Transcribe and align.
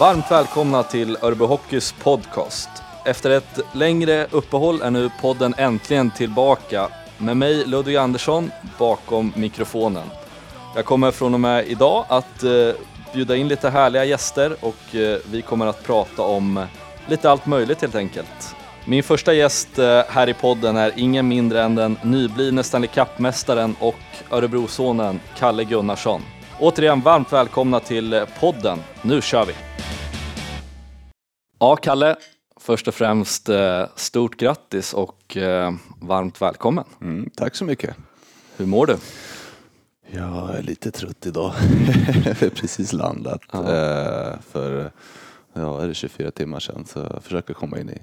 Varmt 0.00 0.30
välkomna 0.30 0.82
till 0.82 1.16
Örby 1.22 1.44
Hockeys 1.44 1.92
podcast. 1.92 2.68
Efter 3.04 3.30
ett 3.30 3.60
längre 3.72 4.26
uppehåll 4.30 4.82
är 4.82 4.90
nu 4.90 5.10
podden 5.20 5.54
äntligen 5.58 6.10
tillbaka 6.10 6.88
med 7.18 7.36
mig 7.36 7.64
Ludvig 7.66 7.96
Andersson 7.96 8.50
bakom 8.78 9.32
mikrofonen. 9.36 10.10
Jag 10.74 10.84
kommer 10.84 11.10
från 11.10 11.34
och 11.34 11.40
med 11.40 11.66
idag 11.68 12.04
att 12.08 12.42
eh, 12.42 12.50
bjuda 13.12 13.36
in 13.36 13.48
lite 13.48 13.70
härliga 13.70 14.04
gäster 14.04 14.56
och 14.60 14.94
eh, 14.94 15.18
vi 15.30 15.42
kommer 15.42 15.66
att 15.66 15.84
prata 15.84 16.22
om 16.22 16.66
lite 17.08 17.30
allt 17.30 17.46
möjligt 17.46 17.80
helt 17.80 17.94
enkelt. 17.94 18.56
Min 18.84 19.02
första 19.02 19.34
gäst 19.34 19.78
eh, 19.78 20.02
här 20.08 20.28
i 20.28 20.34
podden 20.34 20.76
är 20.76 20.92
ingen 20.96 21.28
mindre 21.28 21.62
än 21.62 21.74
den 21.74 21.98
nyblivne 22.02 22.62
Stanley 22.62 22.90
Cup-mästaren 22.94 23.76
och 23.80 24.00
Örebrosonen 24.30 25.20
Kalle 25.38 25.64
Gunnarsson. 25.64 26.22
Återigen 26.60 27.00
varmt 27.00 27.32
välkomna 27.32 27.80
till 27.80 28.26
podden. 28.40 28.78
Nu 29.02 29.20
kör 29.20 29.46
vi! 29.46 29.52
Ja, 31.58 31.76
Kalle, 31.76 32.16
först 32.60 32.88
och 32.88 32.94
främst 32.94 33.48
eh, 33.48 33.86
stort 33.96 34.36
grattis 34.36 34.94
och 34.94 35.36
eh, 35.36 35.72
varmt 36.00 36.42
välkommen. 36.42 36.84
Mm, 37.00 37.30
tack 37.36 37.54
så 37.54 37.64
mycket. 37.64 37.96
Hur 38.56 38.66
mår 38.66 38.86
du? 38.86 38.96
Jag 40.10 40.56
är 40.56 40.62
lite 40.62 40.90
trött 40.90 41.26
idag. 41.26 41.52
Precis 42.54 42.92
landat. 42.92 43.40
Ja. 43.52 43.58
Eh, 43.58 44.34
för 44.50 44.90
ja, 45.52 45.82
är 45.82 45.88
det 45.88 45.94
24 45.94 46.30
timmar 46.30 46.60
sedan 46.60 46.84
så 46.86 46.98
jag 47.12 47.22
försöker 47.22 47.54
komma 47.54 47.78
in 47.78 47.90
i, 47.90 47.98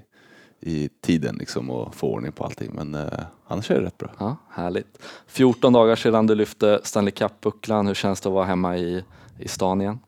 i 0.61 0.89
tiden 1.01 1.35
liksom 1.35 1.69
och 1.69 1.95
få 1.95 2.07
ordning 2.07 2.31
på 2.31 2.43
allting. 2.43 2.71
Men 2.73 2.95
eh, 2.95 3.07
annars 3.47 3.71
är 3.71 3.75
det 3.79 3.85
rätt 3.85 3.97
bra. 3.97 4.09
Ja, 4.17 4.35
härligt. 4.49 4.97
14 5.27 5.73
dagar 5.73 5.95
sedan 5.95 6.27
du 6.27 6.35
lyfte 6.35 6.79
Stanley 6.83 7.11
Cup-bucklan. 7.11 7.87
Hur 7.87 7.93
känns 7.93 8.21
det 8.21 8.29
att 8.29 8.33
vara 8.33 8.45
hemma 8.45 8.77
i, 8.77 9.03
i 9.39 9.47
stan 9.47 9.81
igen? 9.81 9.99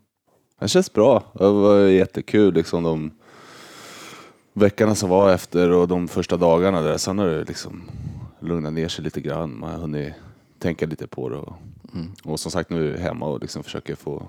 Det 0.59 0.67
känns 0.67 0.93
bra. 0.93 1.23
Det 1.33 1.49
var 1.49 1.77
jättekul 1.79 2.53
liksom 2.53 2.83
de 2.83 3.11
veckorna 4.53 4.95
som 4.95 5.09
var 5.09 5.33
efter 5.33 5.69
och 5.69 5.87
de 5.87 6.07
första 6.07 6.37
dagarna 6.37 6.81
där. 6.81 6.97
Sen 6.97 7.19
har 7.19 7.27
det 7.27 7.43
liksom 7.43 7.83
lugnat 8.39 8.73
ner 8.73 8.87
sig 8.87 9.03
lite 9.03 9.21
grann. 9.21 9.59
Man 9.59 9.71
har 9.71 9.77
hunnit 9.79 10.13
tänka 10.59 10.85
lite 10.85 11.07
på 11.07 11.29
det. 11.29 11.35
Och, 11.37 11.53
Mm. 11.93 12.11
och 12.23 12.39
som 12.39 12.51
sagt 12.51 12.69
nu 12.69 12.87
är 12.89 12.91
jag 12.91 12.99
hemma 12.99 13.25
och 13.25 13.41
liksom 13.41 13.63
försöker 13.63 13.95
få 13.95 14.23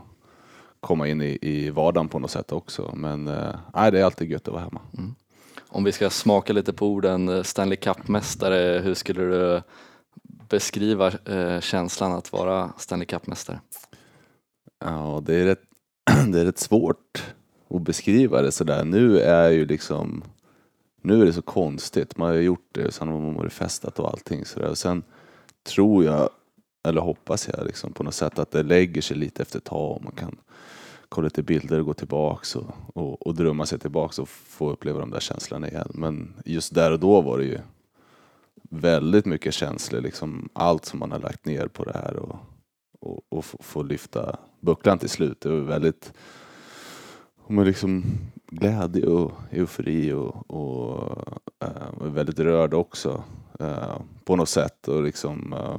komma 0.81 1.09
in 1.09 1.23
i, 1.23 1.39
i 1.43 1.71
vardagen 1.71 2.09
på 2.09 2.19
något 2.19 2.31
sätt 2.31 2.53
också. 2.53 2.93
Men 2.97 3.29
eh, 3.29 3.91
det 3.93 4.01
är 4.01 4.05
alltid 4.05 4.31
gött 4.31 4.49
att 4.49 4.55
vara 4.55 4.63
hemma. 4.65 4.81
Om 5.75 5.85
vi 5.85 5.93
ska 5.93 6.11
smaka 6.11 6.53
lite 6.53 6.73
på 6.73 6.89
orden 6.89 7.29
eh, 7.29 7.43
Stanley 7.43 7.77
Cup-mästare, 7.77 8.81
hur 8.81 8.95
skulle 8.95 9.23
du 9.23 9.55
eh, 9.55 9.63
beskriva 10.49 11.13
eh, 11.25 11.61
känslan 11.61 12.13
att 12.13 12.33
vara 12.33 12.73
Stanley 12.79 13.07
Cup-mästare? 13.07 13.61
Ja, 14.85 15.23
det 15.27 15.35
är 15.35 15.45
rätt, 15.45 15.63
det 16.33 16.41
är 16.41 16.45
rätt 16.45 16.59
svårt 16.59 17.25
att 17.71 17.83
beskriva 17.83 18.43
det 18.43 18.53
sådär. 18.53 18.85
Nu 18.85 19.19
är 19.19 19.51
ju 19.51 19.67
liksom, 19.67 20.25
nu 21.03 21.23
är 21.23 21.27
det 21.27 21.33
så 21.33 21.43
konstigt. 21.43 22.17
Man 22.17 22.29
har 22.29 22.35
ju 22.35 22.43
gjort 22.43 22.69
det 22.73 22.87
och 22.87 22.95
sen 22.95 23.09
har 23.09 23.21
man 23.21 23.35
varit 23.35 23.53
festat 23.53 23.99
och 23.99 24.11
allting 24.11 24.45
sådär. 24.45 24.69
Och 24.69 24.79
sen 24.79 25.03
tror 25.69 26.05
jag, 26.05 26.31
eller 26.89 27.01
hoppas 27.01 27.49
jag 27.49 27.67
liksom 27.67 27.93
på 27.93 28.03
något 28.03 28.15
sätt 28.15 28.39
att 28.39 28.51
det 28.51 28.63
lägger 28.63 29.03
sig 29.03 29.17
lite 29.17 29.43
efter 29.43 29.59
ett 29.59 29.65
tag 29.65 29.97
och 29.97 30.05
man 30.05 30.13
kan 30.13 30.37
kolla 31.15 31.25
lite 31.25 31.43
bilder 31.43 31.79
och 31.81 31.87
gå 31.87 31.95
tillbaks 31.95 32.57
och, 32.57 32.71
och, 32.95 33.27
och 33.27 33.35
drömma 33.35 33.67
sig 33.67 33.79
tillbaks 33.79 34.19
och 34.19 34.29
få 34.29 34.71
uppleva 34.71 35.01
de 35.01 35.11
där 35.11 35.21
känslorna 35.21 35.69
igen. 35.69 35.91
Men 35.95 36.35
just 36.45 36.75
där 36.75 36.93
och 36.93 37.01
då 37.01 37.21
var 37.21 37.39
det 37.39 37.45
ju 37.45 37.59
väldigt 38.71 39.27
mycket 39.27 39.55
känslor, 39.55 40.01
liksom 40.01 40.49
allt 40.53 40.85
som 40.85 40.99
man 40.99 41.13
har 41.13 41.19
lagt 41.19 41.47
ner 41.47 41.69
på 41.69 41.85
det 41.85 41.93
här 41.93 42.17
och, 42.17 42.37
och, 43.01 43.21
och 43.29 43.45
få, 43.45 43.59
få 43.61 43.83
lyfta 43.83 44.37
bucklan 44.61 44.99
till 44.99 45.09
slut. 45.09 45.41
Det 45.41 45.49
var 45.49 45.57
väldigt 45.57 46.13
men 47.47 47.65
liksom 47.65 48.05
glädje 48.47 49.07
och 49.07 49.33
eufori 49.51 50.13
och, 50.13 50.51
och 50.51 51.25
äh, 51.65 52.07
väldigt 52.07 52.39
rörd 52.39 52.75
också 52.75 53.23
äh, 53.61 53.97
på 54.25 54.37
något 54.37 54.49
sätt. 54.49 54.89
Och 54.89 55.03
liksom, 55.03 55.53
äh, 55.53 55.79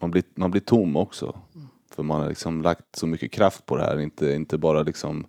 man, 0.00 0.10
blir, 0.10 0.24
man 0.34 0.50
blir 0.50 0.60
tom 0.60 0.96
också. 0.96 1.36
För 1.94 2.02
man 2.02 2.20
har 2.20 2.28
liksom 2.28 2.62
lagt 2.62 2.96
så 2.96 3.06
mycket 3.06 3.32
kraft 3.32 3.66
på 3.66 3.76
det 3.76 3.82
här. 3.82 4.00
Inte, 4.00 4.32
inte 4.34 4.58
bara 4.58 4.82
liksom 4.82 5.26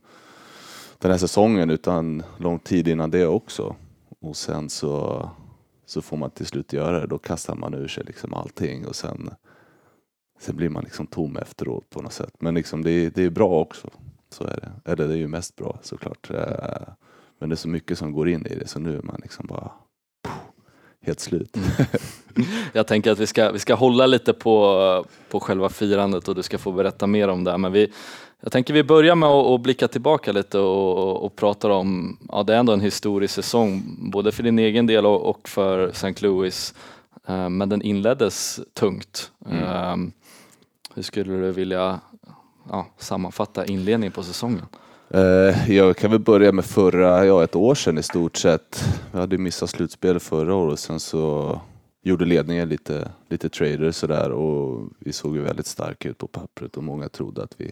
den 0.99 1.11
här 1.11 1.17
säsongen 1.17 1.69
utan 1.69 2.23
lång 2.37 2.59
tid 2.59 2.87
innan 2.87 3.11
det 3.11 3.25
också. 3.25 3.75
Och 4.21 4.35
sen 4.37 4.69
så, 4.69 5.29
så 5.85 6.01
får 6.01 6.17
man 6.17 6.29
till 6.31 6.45
slut 6.45 6.73
göra 6.73 6.99
det. 6.99 7.07
Då 7.07 7.17
kastar 7.17 7.55
man 7.55 7.73
ur 7.73 7.87
sig 7.87 8.03
liksom 8.03 8.33
allting 8.33 8.85
och 8.87 8.95
sen, 8.95 9.29
sen 10.39 10.55
blir 10.55 10.69
man 10.69 10.83
liksom 10.83 11.07
tom 11.07 11.37
efteråt 11.37 11.89
på 11.89 12.01
något 12.01 12.13
sätt. 12.13 12.33
Men 12.39 12.53
liksom 12.55 12.83
det, 12.83 12.91
är- 12.91 13.11
det 13.15 13.23
är 13.23 13.29
bra 13.29 13.59
också. 13.59 13.87
Så 14.29 14.43
är 14.43 14.59
det. 14.61 14.91
Eller 14.91 15.07
det 15.07 15.13
är 15.13 15.17
ju 15.17 15.27
mest 15.27 15.55
bra 15.55 15.79
såklart. 15.81 16.29
Eh, 16.31 16.87
men 17.39 17.49
det 17.49 17.53
är 17.53 17.57
så 17.57 17.67
mycket 17.69 17.97
som 17.97 18.11
går 18.11 18.29
in 18.29 18.45
i 18.45 18.55
det 18.55 18.67
så 18.67 18.79
nu 18.79 18.97
är 18.97 19.01
man 19.01 19.19
liksom 19.23 19.47
bara 19.47 19.71
helt 21.05 21.19
slut. 21.19 21.57
Jag 22.73 22.87
tänker 22.87 23.11
att 23.11 23.19
vi 23.19 23.27
ska, 23.27 23.51
vi 23.51 23.59
ska 23.59 23.75
hålla 23.75 24.05
lite 24.05 24.33
på, 24.33 25.05
på 25.29 25.39
själva 25.39 25.69
firandet 25.69 26.27
och 26.27 26.35
du 26.35 26.43
ska 26.43 26.57
få 26.57 26.71
berätta 26.71 27.07
mer 27.07 27.27
om 27.27 27.43
det. 27.43 27.57
Men 27.57 27.71
vi, 27.71 27.91
jag 28.41 28.51
tänker 28.51 28.73
vi 28.73 28.83
börjar 28.83 29.15
med 29.15 29.29
att, 29.29 29.61
blicka 29.61 29.87
tillbaka 29.87 30.31
lite 30.31 30.59
och, 30.59 30.97
och, 30.97 31.25
och 31.25 31.35
pratar 31.35 31.69
om, 31.69 32.17
ja 32.31 32.43
det 32.43 32.53
är 32.53 32.57
ändå 32.57 32.73
en 32.73 32.81
historisk 32.81 33.33
säsong, 33.33 33.97
både 34.11 34.31
för 34.31 34.43
din 34.43 34.59
egen 34.59 34.87
del 34.87 35.05
och, 35.05 35.29
och 35.29 35.49
för 35.49 35.87
St. 35.87 36.13
Louis. 36.19 36.73
Eh, 37.27 37.49
Men 37.49 37.69
den 37.69 37.81
inleddes 37.81 38.59
tungt. 38.73 39.31
Mm. 39.49 39.63
Eh, 39.63 40.11
Hur 40.95 41.01
skulle 41.01 41.33
du 41.33 41.51
vilja 41.51 41.99
ja, 42.69 42.87
sammanfatta 42.97 43.65
inledningen 43.65 44.11
på 44.11 44.23
säsongen? 44.23 44.65
Eh, 45.09 45.71
Jag 45.71 45.97
kan 45.97 46.11
väl 46.11 46.19
börja 46.19 46.51
med 46.51 46.65
förra, 46.65 47.25
ja 47.25 47.43
ett 47.43 47.55
år 47.55 47.75
sedan 47.75 47.97
i 47.97 48.03
stort 48.03 48.37
sett. 48.37 48.83
Vi 49.11 49.19
hade 49.19 49.37
missat 49.37 49.69
slutspel 49.69 50.19
förra 50.19 50.55
året 50.55 50.73
och 50.73 50.79
sen 50.79 50.99
så 50.99 51.61
gjorde 52.03 52.25
ledningen 52.25 52.69
lite, 52.69 53.11
lite 53.29 53.49
trader 53.49 53.91
sådär 53.91 54.31
och 54.31 54.89
vi 54.99 55.13
såg 55.13 55.35
ju 55.35 55.41
väldigt 55.41 55.65
starka 55.65 56.09
ut 56.09 56.17
på 56.17 56.27
pappret 56.27 56.77
och 56.77 56.83
många 56.83 57.09
trodde 57.09 57.43
att 57.43 57.53
vi 57.57 57.71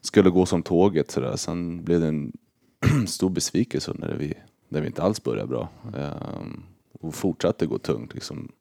skulle 0.00 0.30
gå 0.30 0.46
som 0.46 0.62
tåget 0.62 1.10
sådär. 1.10 1.36
Sen 1.36 1.84
blev 1.84 2.00
det 2.00 2.06
en 2.08 2.32
stor 3.06 3.30
besvikelse 3.30 3.92
när 3.94 4.14
vi, 4.14 4.34
när 4.68 4.80
vi 4.80 4.86
inte 4.86 5.02
alls 5.02 5.22
började 5.22 5.48
bra. 5.48 5.68
Ehm, 5.96 6.62
Och 7.00 7.14
fortsatte 7.14 7.66
gå 7.66 7.78
tungt 7.78 8.14
liksom. 8.14 8.52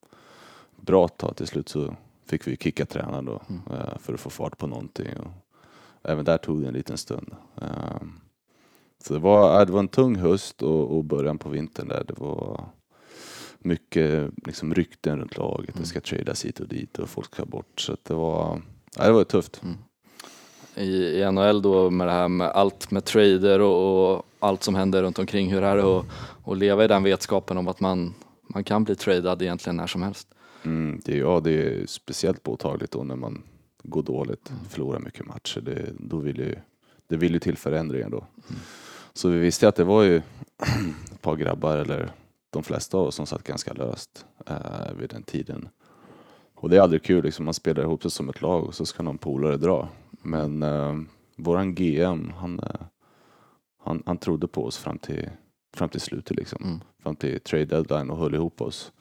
Bra 0.81 1.07
tag 1.07 1.35
till 1.35 1.47
slut 1.47 1.69
så 1.69 1.95
fick 2.25 2.47
vi 2.47 2.57
kicka 2.57 2.85
tränaren 2.85 3.25
då 3.25 3.41
eh, 3.71 3.97
för 3.99 4.13
att 4.13 4.19
få 4.19 4.29
fart 4.29 4.57
på 4.57 4.67
någonting. 4.67 5.07
Och 5.17 5.31
även 6.03 6.25
där 6.25 6.37
tog 6.37 6.61
det 6.61 6.67
en 6.67 6.73
liten 6.73 6.97
stund. 6.97 7.31
Ehm, 7.61 8.11
Så 9.03 9.13
det 9.13 9.19
var, 9.19 9.65
det 9.65 9.71
var 9.71 9.79
en 9.79 9.87
tung 9.87 10.15
höst 10.15 10.61
och, 10.63 10.97
och 10.97 11.03
början 11.03 11.37
på 11.37 11.49
vintern 11.49 11.87
där. 11.87 12.03
Det 12.07 12.19
var 12.19 12.65
mycket 13.59 14.29
liksom, 14.45 14.73
rykten 14.73 15.19
runt 15.19 15.37
laget. 15.37 15.75
Det 15.77 15.85
ska 15.85 16.01
tradas 16.01 16.45
hit 16.45 16.59
och 16.59 16.67
dit 16.67 16.99
och 16.99 17.09
folk 17.09 17.33
ska 17.33 17.45
bort. 17.45 17.79
Så 17.79 17.97
det 18.03 18.13
var, 18.13 18.61
ja, 18.97 19.05
det 19.05 19.11
var 19.11 19.23
tufft. 19.23 19.61
i, 20.75 21.21
i 21.21 21.31
NHL 21.31 21.61
då 21.61 21.89
med 21.89 22.07
det 22.07 22.11
här 22.11 22.27
med 22.27 22.47
allt 22.47 22.91
med 22.91 23.05
trader 23.05 23.59
och, 23.59 24.13
och 24.15 24.25
allt 24.39 24.63
som 24.63 24.75
händer 24.75 25.03
runt 25.03 25.19
omkring. 25.19 25.51
Hur 25.51 25.63
är 25.63 25.75
det 25.77 25.97
att, 25.97 26.05
att 26.45 26.57
leva 26.57 26.83
i 26.83 26.87
den 26.87 27.03
vetskapen 27.03 27.57
om 27.57 27.67
att 27.67 27.79
man, 27.79 28.13
man 28.41 28.63
kan 28.63 28.83
bli 28.83 28.95
tradad 28.95 29.41
egentligen 29.41 29.75
när 29.75 29.87
som 29.87 30.01
helst? 30.01 30.27
Mm, 30.63 31.01
det, 31.05 31.17
ja, 31.17 31.39
det 31.39 31.51
är 31.51 31.85
speciellt 31.87 32.43
påtagligt 32.43 32.91
då 32.91 33.03
när 33.03 33.15
man 33.15 33.43
går 33.83 34.03
dåligt, 34.03 34.51
förlorar 34.69 34.99
mycket 34.99 35.25
matcher. 35.25 35.61
Det, 35.61 35.93
då 35.99 36.17
vill 36.17 36.37
ju, 36.37 36.55
det 37.07 37.17
vill 37.17 37.33
ju 37.33 37.39
till 37.39 37.57
förändringar 37.57 38.09
då. 38.09 38.25
Så 39.13 39.29
vi 39.29 39.39
visste 39.39 39.67
att 39.67 39.75
det 39.75 39.83
var 39.83 40.03
ju 40.03 40.15
ett 41.11 41.21
par 41.21 41.35
grabbar, 41.35 41.77
eller 41.77 42.11
de 42.49 42.63
flesta 42.63 42.97
av 42.97 43.07
oss, 43.07 43.15
som 43.15 43.25
satt 43.25 43.43
ganska 43.43 43.73
löst 43.73 44.25
eh, 44.47 44.93
vid 44.99 45.09
den 45.09 45.23
tiden. 45.23 45.69
Och 46.55 46.69
det 46.69 46.77
är 46.77 46.81
aldrig 46.81 47.03
kul, 47.03 47.23
liksom, 47.23 47.45
man 47.45 47.53
spelar 47.53 47.83
ihop 47.83 48.01
sig 48.01 48.11
som 48.11 48.29
ett 48.29 48.41
lag 48.41 48.63
och 48.63 48.75
så 48.75 48.85
ska 48.85 49.03
någon 49.03 49.17
polare 49.17 49.57
dra. 49.57 49.89
Men 50.21 50.63
eh, 50.63 50.95
våran 51.37 51.75
GM, 51.75 52.33
han, 52.37 52.59
eh, 52.59 52.81
han, 53.83 54.03
han 54.05 54.17
trodde 54.17 54.47
på 54.47 54.65
oss 54.65 54.77
fram 54.77 54.97
till, 54.97 55.29
fram 55.73 55.89
till 55.89 56.01
slutet. 56.01 56.37
Liksom. 56.37 56.63
Mm. 56.63 56.79
Fram 57.03 57.15
till 57.15 57.39
trade 57.39 57.65
deadline 57.65 58.09
och 58.09 58.17
höll 58.17 58.35
ihop 58.35 58.61
oss 58.61 58.91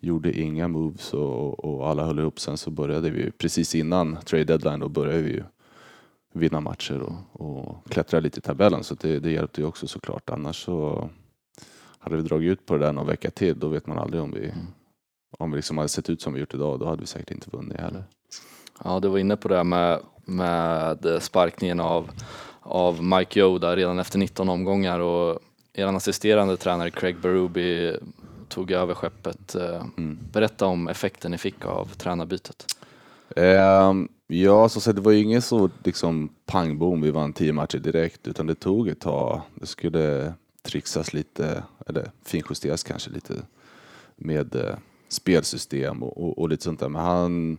gjorde 0.00 0.40
inga 0.40 0.68
moves 0.68 1.14
och, 1.14 1.64
och 1.64 1.88
alla 1.88 2.04
höll 2.04 2.18
ihop. 2.18 2.40
Sen 2.40 2.56
så 2.56 2.70
började 2.70 3.10
vi 3.10 3.30
precis 3.30 3.74
innan 3.74 4.16
trade 4.16 4.44
deadline, 4.44 4.80
då 4.80 4.88
började 4.88 5.22
vi 5.22 5.30
ju 5.30 5.42
vinna 6.32 6.60
matcher 6.60 7.00
och, 7.00 7.46
och 7.46 7.90
klättra 7.90 8.20
lite 8.20 8.38
i 8.38 8.42
tabellen. 8.42 8.84
Så 8.84 8.94
det, 8.94 9.18
det 9.18 9.30
hjälpte 9.30 9.60
ju 9.60 9.66
också 9.66 9.86
såklart. 9.86 10.30
Annars 10.30 10.64
så 10.64 11.08
hade 11.98 12.16
vi 12.16 12.22
dragit 12.22 12.52
ut 12.52 12.66
på 12.66 12.74
det 12.76 12.84
där 12.84 12.92
någon 12.92 13.06
vecka 13.06 13.30
till, 13.30 13.58
då 13.58 13.68
vet 13.68 13.86
man 13.86 13.98
aldrig 13.98 14.22
om 14.22 14.32
vi, 14.32 14.52
om 15.38 15.50
vi 15.50 15.56
liksom 15.56 15.78
hade 15.78 15.88
sett 15.88 16.10
ut 16.10 16.22
som 16.22 16.32
vi 16.32 16.40
gjort 16.40 16.54
idag, 16.54 16.80
då 16.80 16.86
hade 16.86 17.00
vi 17.00 17.06
säkert 17.06 17.30
inte 17.30 17.50
vunnit 17.50 17.80
heller. 17.80 18.04
Ja, 18.84 19.00
du 19.00 19.08
var 19.08 19.18
inne 19.18 19.36
på 19.36 19.48
det 19.48 19.56
här 19.56 19.64
med, 19.64 20.00
med 20.24 21.18
sparkningen 21.20 21.80
av, 21.80 22.10
av 22.60 23.02
Mike 23.02 23.40
Yoda 23.40 23.76
redan 23.76 23.98
efter 23.98 24.18
19 24.18 24.48
omgångar 24.48 25.00
och 25.00 25.38
er 25.72 25.86
assisterande 25.86 26.56
tränare 26.56 26.90
Craig 26.90 27.20
Berube 27.20 27.96
tog 28.50 28.70
över 28.70 28.94
skeppet. 28.94 29.54
Eh, 29.54 29.84
Mm. 29.96 30.18
Berätta 30.32 30.66
om 30.66 30.88
effekten 30.88 31.30
ni 31.30 31.38
fick 31.38 31.64
av 31.64 31.84
tränarbytet. 31.96 32.66
Ehm, 33.36 34.08
ja, 34.26 34.68
så 34.68 34.80
sagt, 34.80 34.96
det 34.96 35.02
var 35.02 35.12
ju 35.12 35.18
ingen 35.22 35.42
så 35.42 35.70
liksom 35.84 36.28
pang 36.46 36.78
bom, 36.78 37.00
vi 37.00 37.10
vann 37.10 37.32
tio 37.32 37.52
matcher 37.52 37.78
direkt, 37.78 38.26
utan 38.28 38.46
det 38.46 38.54
tog 38.54 38.88
ett 38.88 39.00
tag. 39.00 39.40
Det 39.54 39.66
skulle 39.66 40.34
trixas 40.62 41.12
lite, 41.12 41.62
eller 41.86 42.10
finjusteras 42.24 42.82
kanske 42.82 43.10
lite 43.10 43.34
med 44.16 44.54
eh, 44.54 44.74
spelsystem 45.08 46.02
och, 46.02 46.24
och, 46.24 46.38
och 46.38 46.48
lite 46.48 46.64
sånt 46.64 46.80
där. 46.80 46.88
Men 46.88 47.02
han 47.02 47.58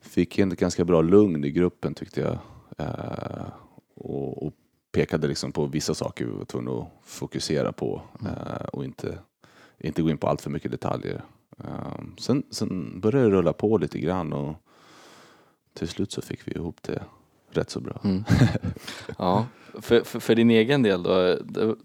fick 0.00 0.38
en 0.38 0.54
ganska 0.54 0.84
bra 0.84 1.02
lugn 1.02 1.44
i 1.44 1.50
gruppen 1.50 1.94
tyckte 1.94 2.20
jag. 2.20 2.38
Eh, 2.78 3.46
och, 3.94 4.46
och 4.46 4.52
pekade 4.92 5.28
liksom 5.28 5.52
på 5.52 5.66
vissa 5.66 5.94
saker 5.94 6.24
vi 6.24 6.30
var 6.30 6.44
tvungna 6.44 6.72
att 6.72 6.88
fokusera 7.04 7.72
på 7.72 8.02
eh, 8.24 8.66
och 8.72 8.84
inte, 8.84 9.18
inte 9.86 10.02
gå 10.02 10.10
in 10.10 10.18
på 10.18 10.28
allt 10.28 10.40
för 10.40 10.50
mycket 10.50 10.70
detaljer. 10.70 11.24
Um, 11.56 12.14
sen, 12.18 12.42
sen 12.50 13.00
började 13.00 13.24
det 13.24 13.36
rulla 13.36 13.52
på 13.52 13.78
lite 13.78 13.98
grann 13.98 14.32
och 14.32 14.54
till 15.74 15.88
slut 15.88 16.12
så 16.12 16.22
fick 16.22 16.48
vi 16.48 16.52
ihop 16.52 16.82
det 16.82 17.02
rätt 17.50 17.70
så 17.70 17.80
bra. 17.80 18.00
Mm. 18.04 18.24
Ja, 19.18 19.46
för, 19.80 20.00
för, 20.00 20.20
för 20.20 20.34
din 20.34 20.50
egen 20.50 20.82
del 20.82 21.02
då, 21.02 21.36
det, 21.44 21.76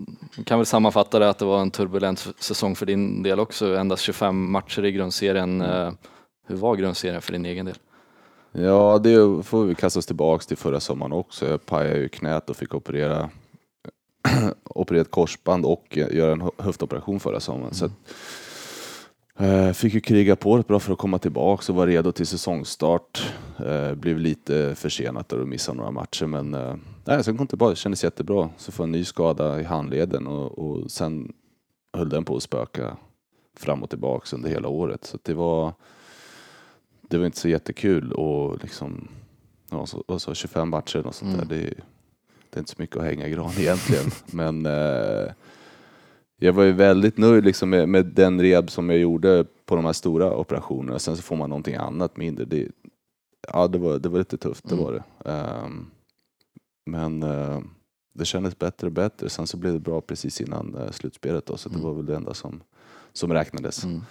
kan 0.45 0.59
väl 0.59 0.65
sammanfatta 0.65 1.19
det 1.19 1.29
att 1.29 1.37
det 1.37 1.45
var 1.45 1.61
en 1.61 1.71
turbulent 1.71 2.27
säsong 2.39 2.75
för 2.75 2.85
din 2.85 3.23
del 3.23 3.39
också, 3.39 3.75
endast 3.75 4.03
25 4.03 4.51
matcher 4.51 4.85
i 4.85 4.91
grundserien. 4.91 5.61
Eh, 5.61 5.91
Hur 6.47 6.55
var 6.55 6.75
grundserien 6.75 7.21
för 7.21 7.31
din 7.31 7.45
egen 7.45 7.65
del? 7.65 7.75
Ja, 8.51 8.99
det 9.03 9.43
får 9.43 9.65
vi 9.65 9.75
kasta 9.75 9.99
oss 9.99 10.05
tillbaks 10.05 10.47
till 10.47 10.57
förra 10.57 10.79
sommaren 10.79 11.11
också. 11.11 11.47
Jag 11.47 11.65
pajade 11.65 11.97
ju 11.97 12.09
knät 12.09 12.49
och 12.49 12.57
fick 12.57 12.73
operera 12.73 13.29
operera 14.63 15.01
ett 15.01 15.11
korsband 15.11 15.65
och 15.65 15.97
göra 15.97 16.31
en 16.31 16.49
höftoperation 16.57 17.19
förra 17.19 17.39
sommaren. 17.39 17.73
Så 17.73 17.85
att, 17.85 17.91
eh, 19.39 19.71
fick 19.71 19.93
ju 19.93 19.99
kriga 19.99 20.35
på 20.35 20.57
rätt 20.57 20.67
bra 20.67 20.79
för 20.79 20.93
att 20.93 20.99
komma 20.99 21.19
tillbaks 21.19 21.69
och 21.69 21.75
vara 21.75 21.87
redo 21.87 22.11
till 22.11 22.27
säsongstart. 22.27 23.33
Eh, 23.65 23.93
blev 23.95 24.19
lite 24.19 24.75
försenat 24.75 25.33
och 25.33 25.47
missade 25.47 25.77
några 25.77 25.91
matcher 25.91 26.25
men 26.25 26.53
eh, 26.53 26.75
nej, 27.05 27.23
sen 27.23 27.37
kom 27.37 27.47
tillbaka, 27.47 27.69
det 27.69 27.75
kändes 27.75 28.03
jättebra. 28.03 28.49
Så 28.57 28.71
får 28.71 28.83
en 28.83 28.91
ny 28.91 29.03
skada 29.05 29.59
i 29.61 29.63
handleden 29.63 30.27
och, 30.27 30.59
och 30.59 30.91
sen 30.91 31.33
höll 31.93 32.09
den 32.09 32.25
på 32.25 32.35
att 32.35 32.43
spöka 32.43 32.97
fram 33.57 33.83
och 33.83 33.89
tillbaks 33.89 34.33
under 34.33 34.49
hela 34.49 34.67
året. 34.67 35.05
Så 35.05 35.17
det 35.23 35.33
var 35.33 35.73
det 37.09 37.17
var 37.17 37.25
inte 37.25 37.39
så 37.39 37.49
jättekul 37.49 38.13
och 38.13 38.63
liksom 38.63 39.07
ja, 39.71 39.85
så, 39.85 40.03
och 40.07 40.21
så 40.21 40.33
25 40.33 40.69
matcher 40.69 41.05
och 41.07 41.15
sånt 41.15 41.33
Mm. 41.33 41.47
där. 41.47 41.55
Det, 41.55 41.73
det 42.57 42.59
är 42.59 42.61
inte 42.61 42.71
så 42.71 42.81
mycket 42.81 42.97
att 42.97 43.03
hänga 43.03 43.27
i 43.27 43.31
gran 43.31 43.51
egentligen. 43.57 44.05
Men 44.31 44.65
eh, 44.65 45.31
jag 46.39 46.53
var 46.53 46.63
ju 46.63 46.71
väldigt 46.71 47.17
nöjd 47.17 47.45
liksom 47.45 47.69
med, 47.69 47.89
med 47.89 48.05
den 48.05 48.41
rehab 48.41 48.71
som 48.71 48.89
jag 48.89 48.99
gjorde 48.99 49.45
på 49.65 49.75
de 49.75 49.85
här 49.85 49.93
stora 49.93 50.35
operationerna. 50.37 50.99
Sen 50.99 51.15
så 51.17 51.21
får 51.23 51.35
man 51.35 51.49
någonting 51.49 51.75
annat 51.75 52.17
mindre. 52.17 52.45
Det, 52.45 52.67
ja, 53.53 53.67
det 53.67 53.77
var, 53.77 53.99
det 53.99 54.09
var 54.09 54.17
lite 54.19 54.37
tufft, 54.37 54.63
det 54.69 54.73
Mm. 54.75 54.85
var 54.85 54.91
det. 54.93 55.29
Ehm, 55.31 55.85
men 56.85 57.23
eh, 57.23 57.59
det 58.13 58.25
kändes 58.25 58.59
bättre 58.59 58.87
och 58.87 58.93
bättre. 58.93 59.29
Sen 59.29 59.47
så 59.47 59.57
blev 59.57 59.73
det 59.73 59.79
bra 59.79 60.01
precis 60.01 60.41
innan 60.41 60.75
eh, 60.75 60.91
slutspelet 60.91 61.45
då, 61.45 61.57
så 61.57 61.69
det 61.69 61.75
Mm. 61.75 61.87
var 61.87 61.93
väl 61.93 62.05
det 62.05 62.15
enda 62.15 62.33
som, 62.33 62.61
som 63.13 63.33
räknades. 63.33 63.83
Mm. 63.83 64.01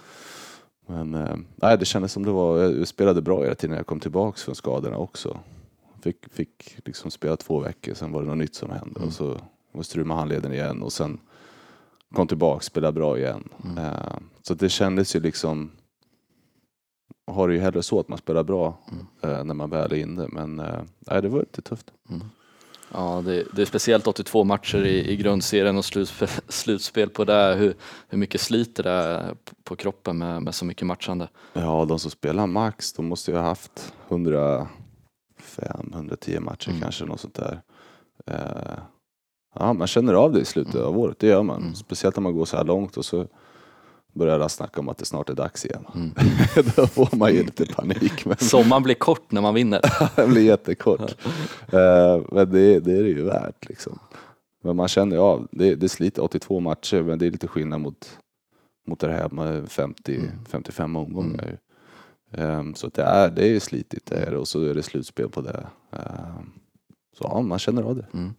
Men 0.87 1.13
eh, 1.13 1.35
nej, 1.55 1.77
det 1.77 1.85
kändes 1.85 2.11
som 2.11 2.25
det 2.25 2.31
var, 2.31 2.57
jag 2.59 2.87
spelade 2.87 3.21
bra 3.21 3.43
hela 3.43 3.55
tiden 3.55 3.71
när 3.71 3.77
jag 3.79 3.87
kom 3.87 3.99
tillbaks 3.99 4.43
från 4.43 4.55
skadorna 4.55 4.97
också. 4.97 5.39
Fick, 6.01 6.33
fick 6.33 6.77
liksom 6.85 7.11
spela 7.11 7.37
två 7.37 7.59
veckor, 7.59 7.93
sen 7.93 8.11
var 8.11 8.21
det 8.21 8.27
något 8.27 8.37
nytt 8.37 8.55
som 8.55 8.69
hände 8.69 8.95
Mm. 8.99 9.07
och 9.07 9.13
så 9.13 9.37
var 9.71 9.83
strul 9.83 10.05
med 10.05 10.17
handleden 10.17 10.53
igen 10.53 10.81
och 10.81 10.93
sen 10.93 11.19
kom 12.15 12.27
tillbaks, 12.27 12.65
spelade 12.65 12.93
bra 12.93 13.17
igen. 13.17 13.49
Mm. 13.65 13.77
Eh, 13.77 14.17
så 14.41 14.53
det 14.53 14.69
kändes 14.69 15.15
ju 15.15 15.19
liksom, 15.19 15.71
har 17.27 17.47
det 17.47 17.53
ju 17.53 17.59
hellre 17.59 17.83
så 17.83 17.99
att 17.99 18.07
man 18.07 18.17
spelar 18.17 18.43
bra 18.43 18.77
Mm. 18.91 19.05
eh, 19.37 19.43
när 19.43 19.53
man 19.53 19.69
väl 19.69 19.91
är 19.91 19.95
inne, 19.97 20.27
men 20.27 20.59
eh, 20.59 20.81
nej, 20.99 21.21
det 21.21 21.29
var 21.29 21.39
lite 21.39 21.61
tufft. 21.61 21.91
Ja, 22.93 23.21
det, 23.25 23.43
det 23.55 23.61
är 23.61 23.65
speciellt 23.65 24.07
82 24.07 24.43
matcher 24.43 24.85
i, 24.85 25.11
i 25.11 25.15
grundserien 25.15 25.77
och 25.77 25.85
slutspel, 25.85 26.27
slutspel 26.47 27.09
på 27.09 27.25
det. 27.25 27.55
Hur, 27.59 27.75
hur 28.07 28.17
mycket 28.17 28.41
sliter 28.41 28.83
det 28.83 29.35
på, 29.63 29.75
kroppen 29.75 30.17
med, 30.17 30.41
med 30.43 30.55
så 30.55 30.65
mycket 30.65 30.87
matchande? 30.87 31.29
Ja, 31.53 31.85
de 31.85 31.99
som 31.99 32.11
spelar 32.11 32.47
max, 32.47 32.93
de 32.93 33.05
måste 33.05 33.31
ju 33.31 33.37
ha 33.37 33.43
haft 33.43 33.93
105, 34.09 34.67
110 35.57 36.39
matcher 36.39 36.69
Mm. 36.69 36.81
kanske, 36.81 37.05
något 37.05 37.19
sånt 37.19 37.35
där. 37.35 37.61
Eh, 38.27 38.77
ja, 39.55 39.73
man 39.73 39.87
känner 39.87 40.13
av 40.13 40.31
det 40.33 40.39
i 40.39 40.45
slutet 40.45 40.75
Mm. 40.75 40.87
av 40.87 40.97
året, 40.99 41.19
det 41.19 41.27
gör 41.27 41.43
man. 41.43 41.61
Mm. 41.61 41.75
Speciellt 41.75 42.15
när 42.15 42.21
man 42.23 42.33
går 42.33 42.45
så 42.45 42.57
här 42.57 42.63
långt 42.63 42.97
och 42.97 43.05
så 43.05 43.27
börjar 44.13 44.35
alla 44.35 44.49
snacka 44.49 44.79
om 44.81 44.89
att 44.89 44.97
det 44.97 45.05
snart 45.05 45.29
är 45.29 45.33
dags 45.33 45.65
igen. 45.65 45.85
Mm. 45.95 46.11
Då 46.75 46.87
får 46.87 47.17
man 47.17 47.33
ju 47.33 47.43
lite 47.43 47.65
panik, 47.65 48.25
men 48.25 48.37
Sommaren 48.37 48.83
blir 48.83 48.95
kort 48.95 49.31
när 49.31 49.41
man 49.41 49.53
vinner. 49.53 49.81
den 50.15 50.29
blir 50.29 50.41
jättekort. 50.43 51.15
Eh, 51.71 52.21
men 52.31 52.49
det, 52.51 52.79
det 52.79 52.91
är 52.97 53.03
det 53.03 53.09
ju 53.09 53.23
värt 53.23 53.69
liksom. 53.69 53.99
Men 54.63 54.75
man 54.75 54.87
känner 54.87 55.17
av, 55.17 55.47
det, 55.51 55.75
det 55.75 55.89
sliter 55.89 56.23
82 56.23 56.59
matcher, 56.59 57.01
men 57.01 57.19
det 57.19 57.25
är 57.27 57.31
lite 57.31 57.47
skillnad 57.47 57.81
mot, 57.81 58.17
mot 58.87 58.99
det 58.99 59.11
här 59.11 59.29
med 59.29 59.71
50, 59.71 60.15
Mm. 60.15 60.29
55 60.49 60.95
omgångar. 60.95 61.57
Ehm, 62.31 62.75
så 62.75 62.87
det 62.87 63.01
är, 63.01 63.29
det 63.29 63.47
är 63.47 63.59
slitigt 63.59 64.05
det 64.05 64.15
är, 64.15 64.31
det, 64.31 64.37
och 64.37 64.47
så 64.47 64.63
är 64.63 64.73
det 64.73 64.83
slutspel 64.83 65.29
på 65.29 65.41
det. 65.41 65.67
Ehm, 65.91 66.51
så 67.17 67.23
ja, 67.23 67.41
man 67.41 67.59
känner 67.59 67.83
av 67.83 67.95
det. 67.95 68.05
Mm. 68.13 68.33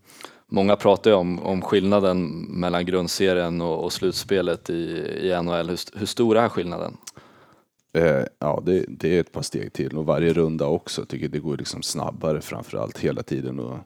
Många 0.47 0.77
pratar 0.77 1.11
ju 1.11 1.17
om, 1.17 1.39
om 1.39 1.63
skillnaden 1.63 2.29
mellan 2.49 2.87
grundserien 2.87 3.61
och, 3.61 3.85
och 3.85 3.93
slutspelet 3.93 4.71
i, 4.71 4.75
i 5.23 5.43
NHL. 5.43 5.69
Hur, 5.69 5.99
hur 5.99 6.07
stor 6.07 6.37
är 6.37 6.49
skillnaden? 6.49 6.97
Eh, 7.93 8.25
ja, 8.39 8.63
det, 8.67 8.85
det 8.89 9.17
är 9.17 9.21
ett 9.21 9.33
par 9.33 9.43
steg 9.43 9.73
till 9.73 9.97
och 9.99 10.07
varje 10.07 10.33
runda 10.33 10.67
också. 10.67 11.01
Jag 11.01 11.09
tycker 11.09 11.29
det 11.29 11.39
går 11.39 11.57
liksom 11.57 11.83
snabbare 11.83 12.41
framförallt 12.41 12.99
hela 12.99 13.23
tiden 13.23 13.61
och 13.61 13.79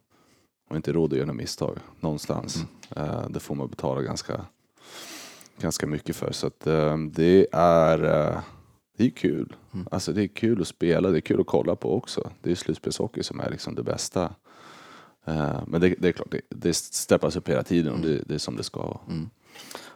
har 0.69 0.77
inte 0.77 0.93
råd 0.93 1.13
att 1.13 1.19
göra 1.19 1.33
misstag 1.33 1.79
någonstans. 2.01 2.65
Eh, 2.97 3.29
det 3.29 3.41
får 3.41 3.55
man 3.55 3.69
betala 3.69 4.03
ganska, 4.03 4.41
ganska 5.61 5.87
mycket 5.87 6.17
för. 6.17 6.33
Så 6.33 6.47
att, 6.47 6.61
det 7.11 7.47
är 7.53 8.05
eh, 8.05 8.41
det 9.03 9.07
är 9.07 9.11
kul. 9.11 9.57
Mm. 9.75 9.87
Alltså 9.91 10.13
det 10.13 10.23
är 10.23 10.29
kul 10.29 10.61
att 10.61 10.69
spela, 10.69 11.11
det 11.11 11.19
är 11.19 11.21
kul 11.21 11.41
att 11.41 11.47
kolla 11.47 11.77
på 11.77 11.97
också. 11.97 12.31
Det 12.43 12.51
är 12.51 12.55
slutspelshockey 12.55 13.23
som 13.23 13.41
är 13.41 13.51
liksom 13.51 13.75
det 13.75 13.83
bästa. 13.83 14.35
Eh, 15.25 15.61
men 15.67 15.81
det, 15.81 15.95
det 15.99 16.09
är 16.09 16.13
klart, 16.13 16.31
det, 16.31 16.41
det 16.49 16.75
steppas 16.75 17.37
upp 17.37 17.49
hela 17.49 17.63
tiden 17.63 17.93
och 17.93 18.01
det, 18.01 18.23
det 18.27 18.35
är 18.35 18.39
som 18.39 18.57
det 18.57 18.63
ska 18.63 18.81
vara. 18.81 18.99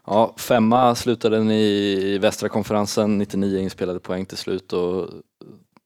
Ja, 0.05 0.35
femma 0.37 0.95
slutade 0.95 1.45
ni 1.45 1.63
i 2.03 2.19
västra 2.19 2.49
konferensen, 2.49 3.19
99 3.19 3.59
inspelade 3.59 4.01
poäng 4.01 4.27
till 4.27 4.37
slut 4.37 4.73
och 4.73 5.09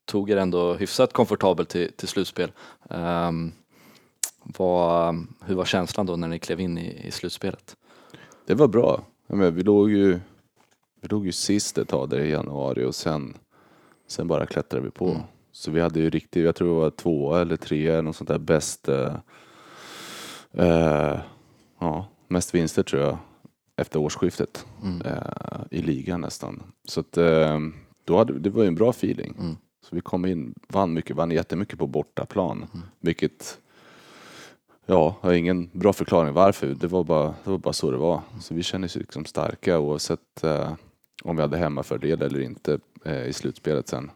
tog 0.05 0.31
er 0.31 0.37
ändå 0.37 0.75
hyfsat 0.75 1.12
komfortabelt 1.12 1.69
till, 1.69 1.93
till 1.93 2.09
slutspel. 2.09 2.53
Um, 2.89 3.53
vad, 4.43 5.27
hur 5.45 5.55
var 5.55 5.65
känslan 5.65 6.07
då 6.07 6.17
när 6.17 6.29
ni 6.29 6.39
klev 6.39 6.61
in 6.61 6.79
i, 6.79 7.07
i 7.07 7.11
slutspelet? 7.11 7.77
Det 8.47 8.55
var 8.55 8.69
bra. 8.69 9.05
Jag 9.27 9.39
menar, 9.39 9.50
vi, 9.50 9.62
låg 9.62 9.91
ju, 9.91 10.21
vi 11.00 11.09
låg 11.09 11.26
ju 11.26 11.33
sist 11.33 11.78
ett 11.78 11.88
tag 11.88 12.09
där 12.09 12.19
i 12.21 12.30
januari 12.30 12.85
och 12.85 12.95
sen, 12.95 13.35
sen 14.07 14.28
bara 14.28 14.47
klättrade 14.47 14.85
vi 14.85 14.90
på. 14.90 15.09
Mm. 15.09 15.23
Så 15.52 15.71
vi 15.71 15.80
hade 15.80 16.00
ju 16.00 16.11
riktigt, 16.11 16.45
jag 16.45 16.54
tror 16.57 16.69
det 16.75 16.80
var 16.80 16.90
två 16.90 17.35
eller 17.35 17.57
tre 17.57 17.87
eller 17.88 18.02
något 18.02 18.16
sånt 18.16 18.28
där 18.28 18.38
bäst, 18.38 18.88
eh, 18.88 19.14
eh, 20.52 21.19
ja, 21.80 22.07
mest 22.28 22.54
vinster 22.54 22.83
tror 22.83 23.02
jag 23.02 23.19
efter 23.76 23.99
årsskiftet 24.00 24.66
Mm. 24.83 25.02
eh, 25.02 25.61
i 25.71 25.83
ligan 25.83 26.21
nästan. 26.21 26.62
Så 26.85 27.00
att, 27.00 27.16
eh, 27.16 27.59
då 28.04 28.16
hade, 28.16 28.38
det 28.38 28.50
var 28.50 28.62
ju 28.62 28.69
en 28.69 28.75
bra 28.75 28.90
feeling. 28.90 29.35
Mm. 29.38 29.57
Så 29.83 29.95
vi 29.95 30.00
kom 30.00 30.26
in, 30.26 30.54
vann 30.69 30.92
mycket, 30.92 31.16
vann 31.16 31.30
jättemycket 31.30 31.78
på 31.78 31.87
bortaplan. 31.87 32.57
Mm. 32.57 32.87
Vilket, 33.00 33.59
ja, 34.87 35.16
jag 35.23 35.28
har 35.28 35.35
ingen 35.35 35.71
bra 35.73 35.92
förklaring 35.92 36.35
varför. 36.35 36.66
Det 36.66 36.87
var 36.87 37.04
bara, 37.04 37.35
det 37.45 37.50
var 37.50 37.59
bara 37.59 37.73
så 37.73 37.90
det 37.90 37.97
var. 37.97 38.21
Så 38.40 38.54
vi 38.54 38.62
kände 38.62 38.85
oss 38.85 38.97
liksom 38.97 39.25
starka 39.25 39.78
oavsett 39.78 40.45
eh, 40.45 40.73
om 41.23 41.37
vi 41.37 41.43
hade 41.43 41.57
hemmafördel 41.57 42.23
eller 42.23 42.41
inte 42.41 42.79
eh, 43.05 43.27
i 43.27 43.33
slutspelet 43.33 43.89
sen. 43.89 44.11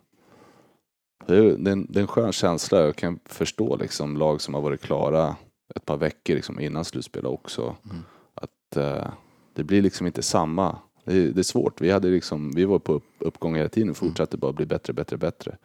Det 1.26 1.36
är, 1.36 1.42
det, 1.42 1.70
är 1.70 1.72
en, 1.72 1.86
det 1.90 1.98
är 1.98 2.02
en 2.02 2.06
skön 2.06 2.32
känsla. 2.32 2.80
Jag 2.80 2.96
kan 2.96 3.18
förstå 3.24 3.76
liksom 3.76 4.16
lag 4.16 4.40
som 4.40 4.54
har 4.54 4.60
varit 4.60 4.80
klara 4.80 5.36
ett 5.74 5.84
par 5.84 5.96
veckor 5.96 6.34
liksom 6.34 6.60
innan 6.60 6.84
slutspel 6.84 7.26
också. 7.26 7.76
Mm. 7.84 8.02
Att 8.34 8.76
eh, 8.76 9.12
det 9.54 9.64
blir 9.64 9.82
liksom 9.82 10.06
inte 10.06 10.22
samma. 10.22 10.78
Det 11.04 11.16
är, 11.16 11.28
det 11.28 11.40
är 11.40 11.42
svårt. 11.42 11.80
Vi, 11.80 11.90
hade 11.90 12.08
liksom, 12.08 12.52
vi 12.54 12.64
var 12.64 12.78
på 12.78 12.92
upp, 12.92 13.04
uppgång 13.18 13.56
hela 13.56 13.68
tiden 13.68 13.90
och 13.90 13.96
fortsatte 13.96 14.36
bara 14.36 14.52
bli 14.52 14.66
bättre, 14.66 14.92
bättre, 14.92 15.16
bättre. 15.16 15.56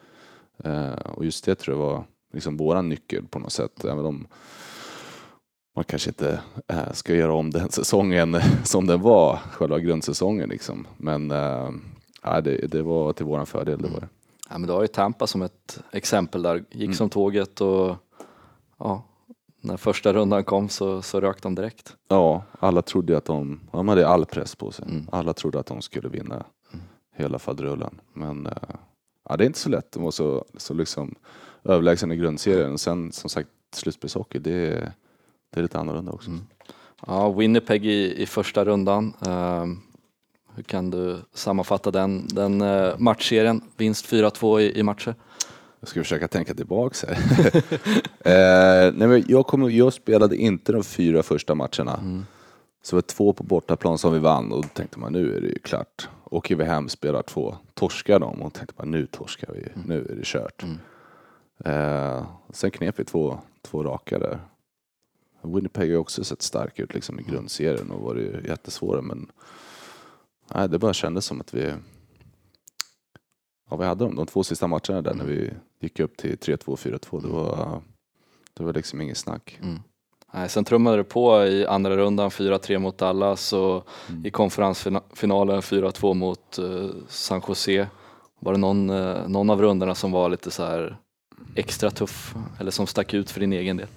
Eh, 0.64 0.92
och 0.92 1.26
just 1.26 1.46
det 1.46 1.56
tror 1.56 1.78
jag 1.78 1.86
var 1.86 2.04
liksom 2.34 2.58
våran 2.58 2.90
nyckel 2.90 3.28
på 3.28 3.40
något 3.40 3.54
sätt. 3.54 3.86
Även 3.86 4.06
om 4.06 4.28
man 5.80 5.84
kanske 5.86 6.10
inte 6.10 6.40
eh, 6.68 6.92
ska 6.94 7.16
göra 7.16 7.34
om 7.34 7.52
den 7.52 7.70
säsongen 7.80 8.38
som 8.64 8.88
den 8.88 9.02
var, 9.02 9.36
själva 9.52 9.80
grundsäsongen 9.80 10.50
liksom. 10.50 10.88
Men 10.98 11.30
ja, 12.24 12.42
det, 12.42 12.68
det 12.72 12.82
var 12.82 13.14
till 13.14 13.26
våran 13.26 13.46
fördel, 13.46 13.82
det 13.82 13.88
var. 13.88 14.08
Ja, 14.50 14.58
men 14.58 14.68
du 14.68 14.74
har 14.74 14.82
ju 14.82 14.88
Tampa 14.88 15.28
som 15.28 15.42
ett 15.42 15.80
exempel 15.92 16.42
där, 16.42 16.56
gick 16.72 16.84
Mm. 16.84 16.94
som 16.94 17.10
tåget 17.10 17.62
och 17.62 17.96
ja, 18.80 19.04
när 19.62 19.78
första 19.78 20.14
rundan 20.14 20.44
kom 20.44 20.70
så, 20.70 21.02
så 21.02 21.20
rök 21.22 21.42
de 21.42 21.56
direkt. 21.56 21.96
Ja, 22.08 22.44
alla 22.60 22.82
trodde 22.82 23.18
att 23.18 23.26
de, 23.26 23.60
de 23.72 23.88
hade 23.88 24.08
all 24.08 24.26
press 24.26 24.56
på 24.56 24.72
sig. 24.72 24.86
Mm. 24.90 25.08
Alla 25.12 25.34
trodde 25.34 25.60
att 25.60 25.66
de 25.66 25.82
skulle 25.82 26.10
vinna 26.10 26.36
Mm. 26.74 26.86
hela 27.16 27.40
fadrullen. 27.40 28.02
Men 28.14 28.46
eh, 28.48 28.54
ja, 29.30 29.38
det 29.38 29.44
är 29.44 29.46
inte 29.46 29.60
så 29.60 29.70
lätt 29.70 29.96
att 29.96 30.02
vara 30.02 30.12
så, 30.12 30.46
så 30.58 30.74
liksom 30.74 31.16
överlägsen 31.64 32.12
i 32.12 32.16
grundserien. 32.16 32.74
Och 32.74 32.80
sen 32.80 33.12
som 33.12 33.30
sagt 33.30 33.50
slutspelshockey, 33.74 34.40
det 34.40 34.52
är, 34.68 34.92
det 35.50 35.60
är 35.60 35.62
lite 35.62 35.80
annorlunda 35.80 36.12
också. 36.12 36.30
Mm. 36.30 36.42
Ja, 37.08 37.30
Winnipeg 37.30 37.86
i, 37.86 38.22
i 38.22 38.26
första 38.26 38.66
rundan. 38.66 39.14
Um, 39.20 39.82
hur 40.56 40.64
kan 40.64 40.90
du 40.90 41.18
sammanfatta 41.34 41.92
den, 41.92 42.28
den 42.28 42.62
uh, 42.62 42.96
matchserien? 42.98 43.62
Vinst 43.78 44.12
4-2 44.12 44.60
i, 44.60 44.80
i 44.80 44.84
matcher. 44.84 45.16
Jag 45.80 45.90
ska 45.90 46.00
försöka 46.00 46.28
tänka 46.28 46.54
tillbaks 46.54 47.06
här. 47.06 47.18
eh, 48.20 48.94
nej 48.94 49.08
men 49.08 49.24
jag, 49.28 49.48
kom, 49.48 49.72
jag 49.72 49.94
spelade 49.94 50.38
inte 50.38 50.72
de 50.72 50.84
fyra 50.84 51.24
första 51.24 51.56
matcherna. 51.56 51.98
Mm. 51.98 52.26
Så 52.82 52.96
det 52.96 52.98
var 52.98 53.02
två 53.02 53.34
på 53.34 53.44
bortaplan 53.44 53.98
som 53.98 54.14
vi 54.14 54.20
vann 54.20 54.52
och 54.52 54.62
då 54.62 54.68
tänkte 54.68 55.00
man 55.00 55.14
nu 55.14 55.36
är 55.36 55.42
det 55.42 55.48
ju 55.48 55.60
klart. 55.60 56.10
Åker 56.24 56.56
vi 56.56 56.64
hem, 56.64 56.90
spelar 56.90 57.22
två, 57.22 57.56
torskar 57.74 58.20
dem 58.20 58.42
och 58.42 58.54
tänkte 58.54 58.76
man 58.78 58.92
nu 58.92 59.06
torskar 59.06 59.54
vi, 59.54 59.60
mm. 59.60 59.88
nu 59.88 60.08
är 60.10 60.16
det 60.16 60.26
kört. 60.26 60.64
Mm. 60.64 60.78
Eh, 61.66 62.24
sen 62.50 62.72
knep 62.72 63.00
vi 63.00 63.04
två, 63.04 63.40
två 63.62 63.84
raka 63.84 64.20
där. 64.20 64.40
Winnipeg 65.42 65.92
har 65.92 65.98
också 65.98 66.24
sett 66.24 66.42
stark 66.42 66.80
ut 66.80 66.94
liksom 66.94 67.20
i 67.20 67.22
mm. 67.22 67.34
grundserien 67.34 67.92
och 67.92 68.02
varit 68.02 68.48
jättesvåra 68.48 69.02
men 69.02 69.32
nej, 70.56 70.70
det 70.70 70.80
bara 70.80 70.94
kändes 70.94 71.26
som 71.26 71.42
att 71.42 71.54
vi 71.54 71.74
Ja, 73.70 73.78
vi 73.78 73.86
hade 73.86 74.04
dem 74.04 74.16
de 74.16 74.26
två 74.26 74.44
sista 74.44 74.68
matcherna 74.68 75.02
där 75.02 75.14
när 75.14 75.26
vi 75.26 75.52
gick 75.80 76.00
upp 76.00 76.18
till 76.18 76.36
3-2, 76.36 76.76
4-2. 76.76 77.22
Det 77.22 77.28
var, 77.28 77.82
det 78.54 78.64
var 78.64 78.74
liksom 78.74 79.02
inget 79.02 79.18
snack. 79.18 79.60
Mm. 79.62 79.80
Nej, 80.34 80.50
sen 80.50 80.64
trummade 80.64 80.98
det 80.98 81.04
på 81.04 81.46
i 81.46 81.66
andra 81.66 81.98
rundan 81.98 82.30
4-3 82.30 82.80
mot 82.80 82.98
Dallas 82.98 83.54
och 83.54 83.88
mm. 84.10 84.26
i 84.26 84.32
konferensfinalen 84.32 85.62
4-2 85.62 86.14
mot 86.14 86.60
uh, 86.60 86.90
San 87.08 87.42
Jose. 87.48 87.88
Var 88.40 88.54
det 88.54 88.60
någon, 88.60 88.90
uh, 88.90 89.30
någon 89.30 89.50
av 89.50 89.62
rundorna 89.62 89.96
som 89.96 90.12
var 90.12 90.30
lite 90.30 90.52
så 90.52 90.64
här 90.64 90.98
extra 91.56 91.92
tuff 91.92 92.36
eller 92.60 92.72
som 92.72 92.88
stack 92.88 93.14
ut 93.14 93.32
för 93.32 93.40
din 93.40 93.54
egen 93.54 93.78
del? 93.78 93.88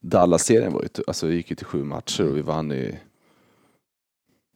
Dallas-serien 0.00 0.72
var 0.72 0.82
ju, 0.82 0.88
alltså 1.06 1.28
gick 1.28 1.50
ju 1.50 1.56
till 1.56 1.66
sju 1.66 1.84
matcher 1.84 2.28
och 2.28 2.36
vi 2.36 2.42
vann 2.42 2.72
i 2.72 2.98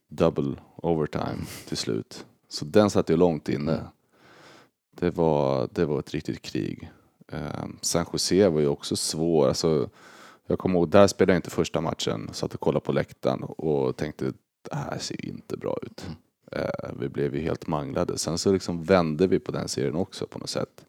double 0.09 0.57
overtime 0.77 1.45
till 1.69 1.77
slut. 1.77 2.27
Så 2.49 2.65
den 2.65 2.91
satt 2.91 3.11
ju 3.11 3.17
långt 3.17 3.49
inne. 3.49 3.73
Mm. 3.73 3.87
Det 4.91 5.11
var, 5.11 5.69
det 5.73 5.85
var 5.85 5.99
ett 5.99 6.11
riktigt 6.11 6.43
krig. 6.43 6.93
Um, 7.33 7.79
San 7.81 8.07
Jose 8.13 8.49
var 8.49 8.61
ju 8.61 8.67
också 8.67 8.97
svår. 8.97 9.49
Alltså, 9.49 9.91
jag 10.47 10.59
kommer 10.59 10.79
ihåg, 10.79 10.89
där 10.91 11.07
spelade 11.07 11.33
jag 11.33 11.39
inte 11.39 11.51
första 11.51 11.81
matchen. 11.81 12.31
Satt 12.33 12.55
och 12.55 12.61
kollade 12.61 12.85
på 12.85 12.93
läktaren 12.93 13.43
och 13.43 13.97
tänkte 13.97 14.33
det 14.71 14.77
här 14.77 14.99
ser 14.99 15.25
ju 15.25 15.31
inte 15.31 15.57
bra 15.57 15.79
ut. 15.83 16.07
Mm. 16.07 16.17
Uh, 16.65 17.01
vi 17.01 17.09
blev 17.09 17.35
ju 17.35 17.41
helt 17.41 17.67
manglade. 17.67 18.19
Sen 18.19 18.39
så 18.39 18.53
liksom 18.53 18.83
vände 18.83 19.27
vi 19.27 19.39
på 19.39 19.53
den 19.53 19.69
serien 19.69 19.95
också 19.95 20.27
på 20.27 20.39
något 20.39 20.51
sätt. 20.51 20.87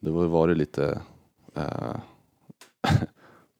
Det 0.00 0.10
var 0.10 0.26
varit 0.26 0.56
lite 0.56 1.00
uh, 1.56 1.96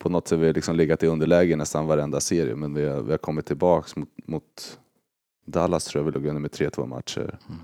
på 0.02 0.08
något 0.08 0.28
sätt 0.28 0.38
vi 0.38 0.46
har 0.46 0.54
liksom 0.54 0.76
legat 0.76 1.02
i 1.02 1.06
underläge 1.06 1.56
nästan 1.56 1.86
varenda 1.86 2.20
serie 2.20 2.56
men 2.56 2.74
vi 2.74 2.86
har, 2.88 3.02
vi 3.02 3.10
har 3.10 3.18
kommit 3.18 3.46
tillbaks 3.46 3.96
mot, 3.96 4.08
mot 4.26 4.78
Dallas 5.44 5.84
tror 5.84 6.00
jag 6.00 6.06
vi 6.06 6.12
låg 6.12 6.26
under 6.26 6.40
med 6.40 6.50
3-2 6.50 6.86
matcher. 6.86 7.38
Mm. 7.48 7.60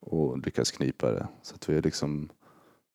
Och 0.00 0.38
lyckats 0.38 0.70
knipa 0.70 1.12
det. 1.12 1.28
Så 1.42 1.54
att 1.54 1.68
vi 1.68 1.74
har 1.74 1.82
liksom, 1.82 2.28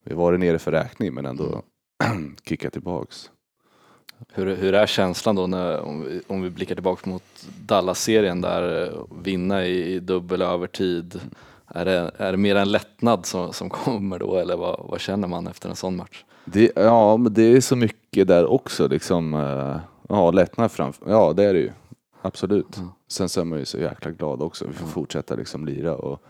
vi 0.04 0.14
har 0.14 0.22
varit 0.22 0.40
nere 0.40 0.60
för 0.60 0.72
räkning 0.72 1.14
men 1.14 1.26
ändå 1.26 1.64
mm. 2.04 2.36
kickat 2.46 2.74
tillbaks. 2.74 3.32
Hur, 4.34 4.56
hur 4.56 4.74
är 4.74 4.86
känslan 4.86 5.36
då 5.36 5.48
när, 5.48 5.80
om, 5.82 6.04
vi, 6.04 6.22
om 6.28 6.42
vi 6.42 6.50
blickar 6.50 6.76
tillbaka 6.76 7.10
mot 7.10 7.48
Dallas-serien 7.60 8.42
där 8.42 8.94
vinna 9.24 9.66
i, 9.66 9.94
i 9.94 10.00
dubbel 10.00 10.42
övertid. 10.42 11.16
Mm. 11.16 11.30
Är 11.68 11.86
det, 11.86 12.12
är 12.18 12.32
det 12.32 12.38
mer 12.38 12.56
en 12.56 12.72
lättnad 12.72 13.26
som, 13.26 13.54
som 13.54 13.70
kommer 13.70 14.20
då 14.20 14.38
eller 14.38 14.58
vad, 14.58 14.86
vad 14.90 15.00
känner 15.00 15.28
man 15.28 15.48
efter 15.48 15.70
en 15.70 15.76
sån 15.76 15.96
match? 15.96 16.24
Det, 16.52 16.72
ja, 16.76 17.18
men 17.18 17.34
det 17.34 17.44
är 17.44 17.62
så 17.62 17.76
mycket 17.76 18.28
där 18.28 18.46
också 18.46 18.88
liksom. 18.88 19.34
Eh, 19.34 19.80
ja, 20.10 20.32
lättnad 20.32 20.72
framför, 20.72 21.10
ja 21.10 21.34
det 21.34 21.44
är 21.44 21.54
det 21.54 21.60
ju. 21.60 21.72
Absolut. 22.22 22.78
Mm. 22.78 22.90
Sen 23.08 23.30
så 23.30 23.42
är 23.42 23.46
man 23.46 23.60
ju 23.60 23.66
så 23.66 23.78
jäkla 23.78 24.12
glad 24.12 24.42
också. 24.42 24.68
Vi 24.68 24.74
får 24.74 24.82
mm. 24.82 24.94
fortsätta 24.94 25.36
liksom 25.36 25.66
lira. 25.66 25.96
Och, 25.96 26.22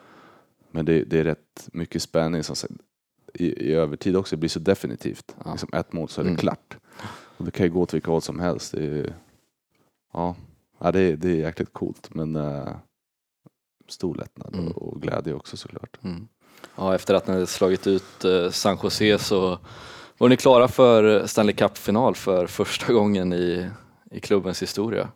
men 0.71 0.86
det, 0.86 1.03
det 1.03 1.19
är 1.19 1.24
rätt 1.24 1.69
mycket 1.74 2.01
spänning 2.01 2.43
som 2.43 2.55
i, 3.33 3.69
i 3.69 3.74
övertid 3.74 4.15
också. 4.15 4.36
Det 4.36 4.39
blir 4.39 4.50
så 4.50 4.59
definitivt. 4.59 5.36
Ja. 5.45 5.51
Liksom 5.51 5.69
ett 5.74 5.93
mål 5.93 6.09
så 6.09 6.21
är 6.21 6.25
det 6.25 6.29
mm. 6.29 6.39
klart. 6.39 6.77
Och 7.38 7.45
det 7.45 7.51
kan 7.51 7.65
ju 7.65 7.71
gå 7.71 7.81
åt 7.81 7.93
vilka 7.93 8.12
håll 8.12 8.21
som 8.21 8.39
helst. 8.39 8.71
Det 8.71 8.86
är, 8.86 9.13
ja, 10.13 10.36
ja 10.79 10.91
det, 10.91 11.00
är, 11.00 11.17
det 11.17 11.29
är 11.29 11.36
jäkligt 11.36 11.74
coolt. 11.74 12.09
Men 12.13 12.36
uh, 12.36 12.75
stor 13.88 14.15
lättnad 14.15 14.55
mm. 14.55 14.67
och, 14.67 14.81
och, 14.81 15.01
glädje 15.01 15.33
också 15.33 15.57
såklart. 15.57 15.97
Mm. 16.03 16.27
Ja, 16.75 16.95
efter 16.95 17.13
att 17.13 17.27
ni 17.27 17.47
slagit 17.47 17.88
ut 17.88 18.25
uh, 18.25 18.50
San 18.50 18.77
Jose 18.83 19.19
så 19.19 19.59
var 20.17 20.29
ni 20.29 20.38
klara 20.38 20.67
för 20.67 21.27
Stanley 21.27 21.55
Cup-final 21.55 22.15
för 22.15 22.47
första 22.47 22.93
gången 22.93 23.33
i, 23.33 23.69
i 24.12 24.19
klubbens 24.19 24.62
historia. 24.62 25.07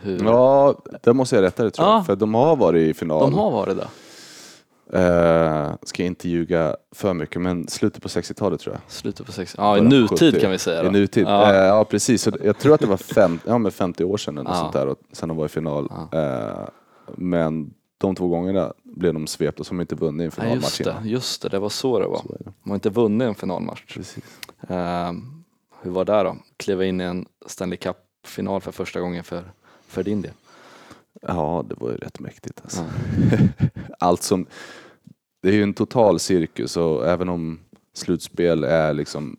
Hur? 0.00 0.24
Ja, 0.24 0.74
det 1.02 1.12
måste 1.12 1.36
jag 1.36 1.42
rätta 1.42 1.62
dig 1.62 1.72
tror 1.72 1.88
jag. 1.88 2.06
För 2.06 2.16
de 2.16 2.34
har 2.34 2.56
varit 2.56 2.80
i 2.80 2.94
final. 2.94 3.20
De 3.20 3.34
har 3.34 3.50
varit 3.50 3.76
det? 3.76 3.88
Uh, 4.92 5.74
ska 5.82 6.02
jag 6.02 6.06
inte 6.06 6.28
ljuga 6.28 6.76
för 6.94 7.14
mycket, 7.14 7.42
men 7.42 7.68
slutet 7.68 8.02
på 8.02 8.08
60-talet 8.08 8.60
tror 8.60 8.74
jag. 8.74 8.92
Slutet 8.92 9.26
på 9.26 9.32
60 9.32 9.56
Ja, 9.58 9.78
i 9.78 9.80
nutid 9.80 10.18
70. 10.18 10.40
kan 10.40 10.50
vi 10.50 10.58
säga. 10.58 10.82
Då. 10.82 10.88
I 10.88 10.92
nutid, 10.92 11.26
ja, 11.26 11.50
uh, 11.50 11.56
ja 11.56 11.84
precis. 11.84 12.22
Så 12.22 12.32
jag 12.42 12.58
tror 12.58 12.74
att 12.74 12.80
det 12.80 12.86
var 12.86 12.96
fem, 12.96 13.38
ja, 13.46 13.58
men 13.58 13.72
50 13.72 14.04
år 14.04 14.16
sedan 14.16 14.38
eller 14.38 14.50
ja. 14.50 14.56
sånt 14.56 14.72
där, 14.72 14.86
och 14.86 14.98
sen 15.12 15.28
de 15.28 15.36
var 15.36 15.46
i 15.46 15.48
final. 15.48 15.92
Ja. 16.10 16.18
Uh, 16.18 16.68
men 17.16 17.70
de 17.98 18.14
två 18.14 18.28
gångerna 18.28 18.72
blev 18.82 19.14
de 19.14 19.26
svepta 19.26 19.64
som 19.64 19.80
inte 19.80 19.94
vunnit 19.94 20.24
en 20.24 20.30
finalmatch 20.30 20.80
ja, 20.80 20.86
just 20.86 21.02
det, 21.02 21.08
just 21.08 21.42
det, 21.42 21.48
det 21.48 21.58
var 21.58 21.68
så 21.68 21.98
det 21.98 22.06
var. 22.06 22.18
Så 22.18 22.28
det. 22.28 22.44
De 22.44 22.70
har 22.70 22.74
inte 22.74 22.90
vunnit 22.90 23.26
en 23.26 23.34
finalmatch. 23.34 23.94
Precis. 23.94 24.24
hur 25.82 25.90
var 25.90 26.04
det 26.04 26.22
då? 26.22 26.36
Kliva 26.56 26.84
in 26.84 27.00
i 27.00 27.04
en 27.04 27.26
Stanley 27.46 27.76
Cup-final 27.76 28.60
för 28.60 28.72
första 28.72 29.00
gången 29.00 29.24
för 29.24 29.44
för 29.86 30.02
din 30.02 30.22
del? 30.22 30.32
Ja, 31.22 31.64
det 31.68 31.74
var 31.74 31.90
ju 31.90 31.96
rätt 31.96 32.20
mäktigt 32.20 32.60
alltså. 32.62 32.80
Mm. 32.80 33.48
Allt 33.98 34.22
som, 34.22 34.46
det 35.42 35.48
är 35.48 35.52
ju 35.52 35.62
en 35.62 35.74
total 35.74 36.20
cirkus 36.20 36.76
och 36.76 37.08
även 37.08 37.28
om 37.28 37.60
slutspel 37.92 38.64
är 38.64 38.94
liksom 38.94 39.36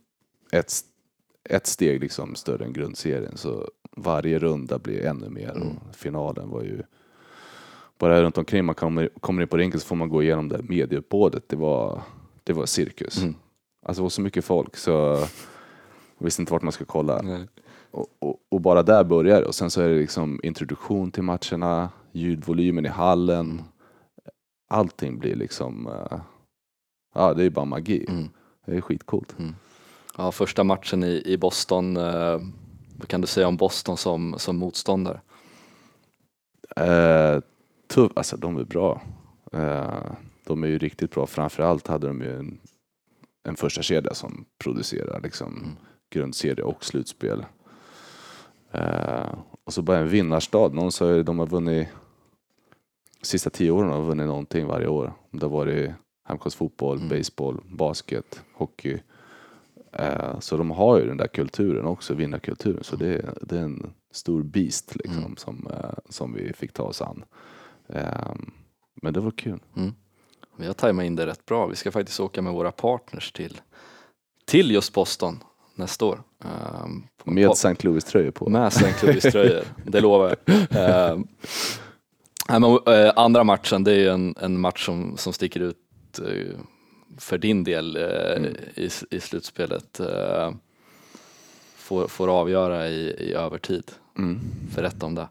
ett, 0.52 0.74
ett 1.50 1.68
steg 1.68 2.02
liksom 2.02 2.36
större 2.36 2.66
än 2.66 2.74
grundserien 2.74 3.38
så 3.38 3.70
varje 3.98 4.40
runda 4.40 4.80
blir 4.80 5.06
ännu 5.06 5.30
mer 5.30 5.52
mm. 5.52 5.68
och 5.68 5.96
finalen 5.96 6.50
var 6.50 6.62
ju 6.62 6.84
bara 8.00 8.22
runt 8.22 8.38
omkring 8.38 8.66
man 8.66 8.76
kommer, 8.76 9.10
kommer 9.20 9.42
in 9.42 9.48
på 9.48 9.58
rinken 9.58 9.80
så 9.80 9.88
får 9.88 9.96
man 9.96 10.10
gå 10.10 10.24
igenom 10.24 10.50
det 10.50 10.62
medieuppbådet. 10.64 11.50
Det 11.50 11.56
var, 11.56 12.02
det 12.44 12.54
var 12.54 12.66
cirkus. 12.66 13.18
Mm. 13.18 13.36
Alltså 13.86 14.02
det 14.02 14.04
var 14.04 14.10
så 14.10 14.22
mycket 14.22 14.46
folk 14.46 14.76
så 14.76 14.92
jag 16.18 16.26
visste 16.26 16.42
inte 16.42 16.54
vart 16.54 16.62
man 16.62 16.72
skulle 16.72 16.88
kolla. 16.88 17.22
Nej. 17.22 17.48
Och, 17.92 18.40
och, 18.50 18.62
bara 18.62 18.84
där 18.84 19.04
börjar 19.04 19.42
det. 19.42 19.48
Och 19.48 19.56
sen 19.56 19.72
så 19.72 19.82
är 19.82 19.90
det 19.90 20.00
liksom 20.00 20.40
introduktion 20.44 21.12
till 21.12 21.24
matcherna, 21.24 21.90
ljudvolymen 22.12 22.86
i 22.86 22.90
hallen. 22.90 23.64
Allting 24.70 25.20
blir 25.20 25.36
liksom, 25.36 25.88
uh, 25.88 26.20
ja 27.14 27.34
det 27.34 27.44
är 27.44 27.50
bara 27.50 27.66
magi. 27.66 28.06
Mm. 28.10 28.30
Det 28.66 28.76
är 28.78 28.82
skitcoolt. 28.82 29.40
Mm. 29.40 29.56
Ja, 30.18 30.32
första 30.32 30.64
matchen 30.64 31.04
i, 31.04 31.24
i 31.26 31.38
Boston, 31.38 31.98
uh, 31.98 32.42
vad 32.96 33.08
kan 33.08 33.22
du 33.22 33.28
säga 33.28 33.48
om 33.48 33.58
Boston 33.58 33.98
som, 33.98 34.36
som 34.38 34.58
motståndare? 34.58 35.22
Uh, 36.80 37.42
tuff, 37.88 38.12
alltså 38.16 38.38
de 38.38 38.58
är 38.58 38.64
bra. 38.64 39.02
Uh, 39.54 40.12
de 40.46 40.64
är 40.64 40.68
ju 40.68 40.78
riktigt 40.78 41.12
bra. 41.12 41.28
Framförallt 41.28 41.88
hade 41.88 42.08
de 42.08 42.22
ju 42.22 42.40
en, 42.40 42.60
en 43.44 43.56
första 43.56 43.82
kedja 43.82 44.14
som 44.14 44.46
producerar 44.64 45.22
liksom 45.22 45.58
mm. 45.58 45.70
grundserie 46.10 46.64
och 46.64 46.86
slutspel. 46.86 47.46
Uh, 48.76 49.34
och 49.64 49.74
så 49.74 49.82
bara 49.82 49.98
en 49.98 50.10
vinnarstad. 50.10 50.74
Någon 50.74 50.92
sa 50.92 51.20
att 51.20 51.26
de 51.26 51.40
har 51.40 51.48
vunnit 51.48 51.88
sista 53.22 53.50
tio 53.50 53.72
åren 53.72 53.92
har 53.92 54.02
vunnit 54.02 54.28
någonting 54.28 54.66
varje 54.66 54.88
år. 54.88 55.14
Det 55.32 55.46
har 55.46 55.50
varit 55.50 55.92
hemkonstfotboll, 56.28 56.98
mm. 56.98 57.10
baseball, 57.10 57.62
basket, 57.70 58.44
hockey. 58.54 58.98
Uh, 60.00 60.40
så 60.40 60.58
de 60.58 60.72
har 60.72 61.00
ju 61.00 61.08
den 61.08 61.18
där 61.18 61.28
kulturen 61.28 61.86
också, 61.86 62.14
vinnarkulturen. 62.14 62.84
Så 62.84 62.96
det, 62.96 63.08
är, 63.08 63.34
det 63.42 63.58
är 63.58 63.64
en 63.64 63.94
stor 64.12 64.44
beast 64.44 64.96
liksom 64.96 65.24
mm. 65.24 65.38
som, 65.38 65.68
som 66.10 66.34
vi 66.34 66.54
fick 66.54 66.74
ta 66.74 66.84
oss 66.84 67.02
an. 67.02 67.24
Um, 67.88 68.54
men 69.02 69.14
det 69.14 69.20
var 69.20 69.32
kul. 69.32 69.60
Mm. 69.76 69.94
Vi 70.58 70.68
har 70.68 70.74
tajmat 70.74 71.06
in 71.06 71.16
det 71.16 71.26
rätt 71.26 71.46
bra. 71.46 71.68
Vi 71.68 71.76
ska 71.76 71.92
faktiskt 71.92 72.20
åka 72.20 72.42
med 72.42 72.54
våra 72.54 72.72
partners 72.72 73.32
till, 73.32 73.62
till 74.46 74.72
just 74.72 74.94
Boston 74.94 75.40
nästa 75.76 76.06
år. 76.06 76.24
Um, 76.84 77.08
med 77.24 77.52
St. 77.52 77.76
Louis-tröjor 77.80 78.32
på? 78.32 78.50
Med 78.50 78.68
St. 78.68 79.08
Louis-tröjor, 79.08 79.64
det 79.86 80.02
lovar 80.02 80.36
jag. 80.46 81.24
Um, 82.50 82.64
uh, 82.64 82.80
andra 83.16 83.44
matchen, 83.44 83.84
det 83.84 83.92
är 83.92 84.12
en, 84.12 84.36
en 84.42 84.60
match 84.60 84.86
som, 84.86 85.18
som 85.18 85.34
sticker 85.34 85.60
ut 85.60 85.78
uh, 86.22 86.58
för 87.18 87.38
din 87.38 87.64
del 87.64 87.98
uh, 87.98 88.38
mm. 88.38 88.56
i, 88.76 88.90
i 89.12 89.20
slutspelet. 89.20 90.02
Får, 91.76 92.08
får 92.08 92.40
avgöra 92.40 92.88
i, 92.88 93.16
i 93.20 93.34
övertid. 93.34 93.92
Mm. 94.18 94.40
Berätta 94.76 95.06
om 95.06 95.16
det. 95.16 95.28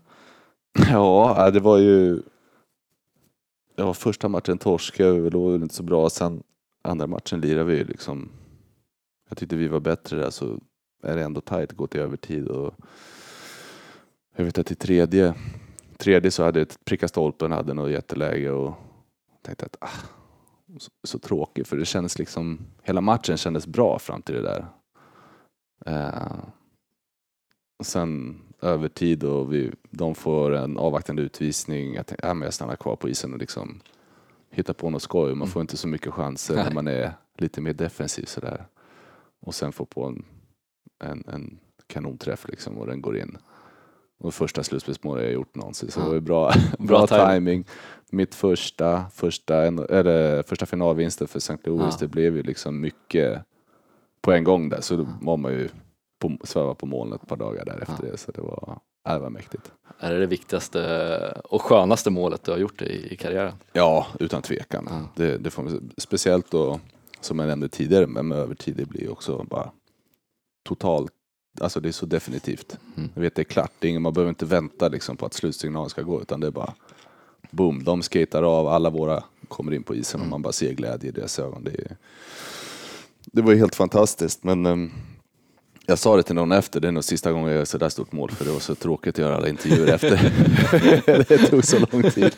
Ja, 0.91 1.51
det 1.53 1.61
var 1.61 1.79
ju 1.79 2.23
ja, 3.77 3.95
första 3.95 4.29
matchen 4.29 4.59
torskade 4.59 5.21
vi, 5.21 5.31
låg 5.31 5.55
inte 5.55 5.75
så 5.75 5.83
bra. 5.83 6.11
Sen 6.11 6.43
andra 6.83 7.07
matchen 7.07 7.41
lirade 7.41 7.65
vi 7.65 7.85
liksom. 7.85 8.31
Jag 9.29 9.39
tyckte 9.39 9.57
vi 9.57 9.69
var 9.69 9.81
bättre 9.81 10.17
där 10.17 10.31
så 10.31 10.59
är 11.03 11.17
det 11.17 11.23
ändå 11.23 11.41
tajt, 11.41 11.73
gå 11.73 11.87
till 11.87 12.01
övertid 12.01 12.49
och 12.49 12.75
jag 14.37 14.45
vet 14.45 14.59
att 14.59 14.71
i 14.71 14.75
tredje, 14.75 15.35
tredje 15.97 16.31
så 16.31 16.45
hade 16.45 16.59
jag 16.59 16.69
ett 16.69 16.85
pricka 16.85 17.09
stolpen, 17.09 17.53
hade 17.53 17.75
något 17.75 17.91
jätteläge 17.91 18.51
och 18.51 18.75
tänkte 19.43 19.67
att 19.67 19.77
ah, 19.81 20.01
så, 20.79 20.91
så 21.05 21.19
tråkigt 21.19 21.69
för 21.69 21.77
det 21.77 21.85
kändes 21.85 22.19
liksom, 22.19 22.59
hela 22.83 23.01
matchen 23.01 23.37
kändes 23.37 23.67
bra 23.67 23.99
fram 23.99 24.23
till 24.23 24.35
det 24.35 24.43
där. 24.43 24.67
Eh, 25.87 26.39
och 27.79 27.87
sen 27.87 28.41
övertid 28.65 29.25
och 29.25 29.53
vi, 29.53 29.73
de 29.91 30.15
får 30.15 30.55
en 30.55 30.79
avvaktande 30.79 31.23
utvisning. 31.23 31.95
Jag 31.95 32.07
tänkte, 32.07 32.27
ja, 32.27 32.35
men 32.35 32.47
jag 32.47 32.55
stannar 32.55 32.77
kvar 32.77 32.97
på 32.97 33.09
isen 33.09 33.33
och 33.33 33.39
liksom 33.39 33.81
hittar 34.51 34.75
på 34.75 34.91
något 34.91 35.03
skoj. 35.03 35.29
Man 35.29 35.37
mm. 35.37 35.49
får 35.49 35.63
inte 35.63 35.77
så 35.77 35.89
mycket 35.89 36.13
chanser 36.13 36.55
när 36.55 36.71
man 36.71 36.89
är 36.89 37.13
lite 37.39 37.61
mer 37.61 37.73
defensiv 37.73 38.25
sådär. 38.25 38.65
Och 39.41 39.55
sen 39.55 39.73
får 39.73 39.85
på 39.85 40.05
en, 40.05 40.25
en, 41.05 41.25
en 41.27 41.59
kanonträff 41.87 42.49
liksom 42.49 42.79
och 42.79 42.87
den 42.87 43.01
går 43.01 43.17
in. 43.17 43.39
Och 44.19 44.35
första 44.35 44.63
slutspelsmålet 44.63 45.25
jag 45.25 45.33
gjort 45.33 45.55
någonsin 45.55 45.91
så 45.91 46.01
det 46.01 46.07
var 46.07 46.21
bra, 46.21 46.53
bra, 46.79 47.07
bra 47.07 47.31
timing. 47.31 47.65
Mitt 48.11 48.35
första, 48.35 49.05
första, 49.15 49.57
eller, 49.65 50.43
första 50.43 50.67
finalvinsten 50.67 51.29
för 51.29 51.39
St. 51.39 51.57
Louis, 51.65 51.95
ja. 51.95 51.97
det 52.01 52.09
blev 52.09 52.37
ju 52.37 52.43
liksom 52.43 52.81
mycket 52.81 53.43
på 54.21 54.33
en 54.33 54.45
gång 54.45 54.69
där 54.69 54.81
så 54.81 54.97
då 54.97 55.07
var 55.21 55.37
man 55.37 55.53
ju 55.53 55.69
på, 56.29 56.47
sväva 56.47 56.75
på 56.75 56.87
molnet 56.87 57.23
ett 57.23 57.29
par 57.29 57.37
dagar 57.37 57.65
därefter 57.65 57.99
ja. 58.03 58.11
det 58.11 58.17
så 58.17 58.33
det 58.33 58.41
var, 58.41 58.79
det 59.05 59.19
var 59.19 59.31
mäktigt. 59.31 59.73
Är 59.99 60.13
det 60.13 60.19
det 60.19 60.27
viktigaste 60.27 61.41
och 61.45 61.63
skönaste 61.63 62.11
målet 62.11 62.45
du 62.45 62.51
har 62.51 62.59
gjort 62.59 62.83
i, 62.83 63.13
i 63.13 63.17
karriären? 63.17 63.55
Ja, 63.73 64.07
utan 64.21 64.43
tvekan. 64.43 64.89
Ja. 64.91 65.09
Det, 65.17 65.39
det 65.39 65.51
får 65.51 65.81
speciellt 65.99 66.51
då, 66.51 66.81
som 67.21 67.39
jag 67.39 67.49
nämnde 67.49 67.69
tidigare, 67.69 68.07
men 68.07 68.29
med 68.29 68.39
övertid, 68.39 68.77
det 68.77 68.87
blir 68.87 69.13
också 69.13 69.47
bara 69.51 69.71
totalt 70.69 71.13
Alltså 71.61 71.81
det 71.81 71.89
är 71.89 71.93
så 71.93 72.07
definitivt. 72.07 72.79
Mm. 72.97 73.11
Jag 73.15 73.23
vet 73.23 73.35
det 73.35 73.43
är 73.43 73.45
klart, 73.45 73.73
det 73.79 73.87
är 73.87 73.89
ingen, 73.89 74.03
man 74.03 74.13
behöver 74.13 74.29
inte 74.29 74.45
vänta 74.45 74.89
liksom 74.89 75.17
på 75.17 75.27
att 75.27 75.35
slutsignalen 75.35 75.91
ska 75.91 76.03
gå 76.03 76.23
utan 76.23 76.41
det 76.41 76.47
är 76.47 76.51
bara 76.51 76.75
boom, 77.51 77.85
de 77.85 78.03
skater 78.03 78.43
av, 78.43 78.69
alla 78.69 78.91
våra 78.91 79.23
kommer 79.49 79.75
in 79.75 79.83
på 79.83 79.95
isen 79.95 80.21
mm. 80.21 80.27
och 80.27 80.31
man 80.31 80.43
bara 80.43 80.53
ser 80.53 80.73
glädje 80.73 81.09
i 81.09 81.13
deras 81.13 81.39
ögon. 81.39 81.65
Det, 81.65 81.71
är, 81.71 81.97
det 83.27 83.43
var 83.43 83.55
helt 83.55 83.75
fantastiskt 83.75 84.45
men 84.45 84.67
um, 84.67 84.93
jag 85.87 85.99
sa 85.99 86.17
det 86.17 86.23
till 86.23 86.35
någon 86.35 86.53
efter, 86.53 86.81
det 86.81 86.89
är 86.89 86.93
nog 86.93 87.05
sista 87.05 87.33
gången 87.33 87.49
jag 87.49 87.57
gör 87.57 87.65
sådär 87.65 87.89
stort 87.89 88.13
mål 88.13 88.31
för 88.31 88.45
det 88.45 88.51
var 88.51 88.61
så 88.61 88.75
tråkigt 88.75 89.15
att 89.15 89.19
göra 89.19 89.37
alla 89.37 89.49
intervjuer 89.49 89.95
efter. 89.95 90.33
det 91.29 91.39
tog 91.39 91.65
så 91.65 91.79
lång 91.79 92.11
tid. 92.11 92.35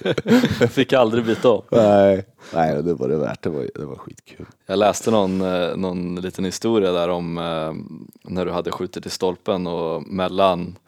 Jag 0.61 0.71
fick 0.71 0.93
aldrig 0.93 1.25
byta 1.25 1.51
om. 1.51 1.63
Nej, 1.71 2.27
nej 2.55 2.83
det 2.83 2.95
var 2.95 3.09
det 3.09 3.17
värt, 3.17 3.43
det 3.43 3.51
var, 3.51 3.71
det 3.75 3.85
var 3.85 3.97
skitkul. 3.97 4.47
Jag 4.67 4.79
läste 4.79 5.11
någon, 5.11 5.41
eh, 5.41 5.77
någon 5.77 6.15
liten 6.15 6.45
historia 6.45 6.93
där 6.93 7.09
om 7.09 7.39
eh, 7.39 7.75
när 8.31 8.45
du 8.45 8.53
hade 8.53 8.71
skjutit 8.71 9.07
i 9.07 9.11
stolpen 9.11 9.67
och 9.67 10.07
mellan, 10.07 10.79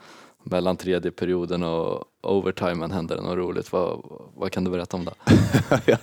mellan 0.43 0.77
tredje 0.77 1.11
perioden 1.11 1.63
och 1.63 2.05
overtimen 2.23 2.91
hände 2.91 3.15
det 3.15 3.23
något 3.23 3.37
roligt. 3.37 3.73
Vad, 3.73 4.05
vad 4.35 4.53
kan 4.53 4.65
du 4.65 4.71
berätta 4.71 4.97
om 4.97 5.05
det? 5.05 5.13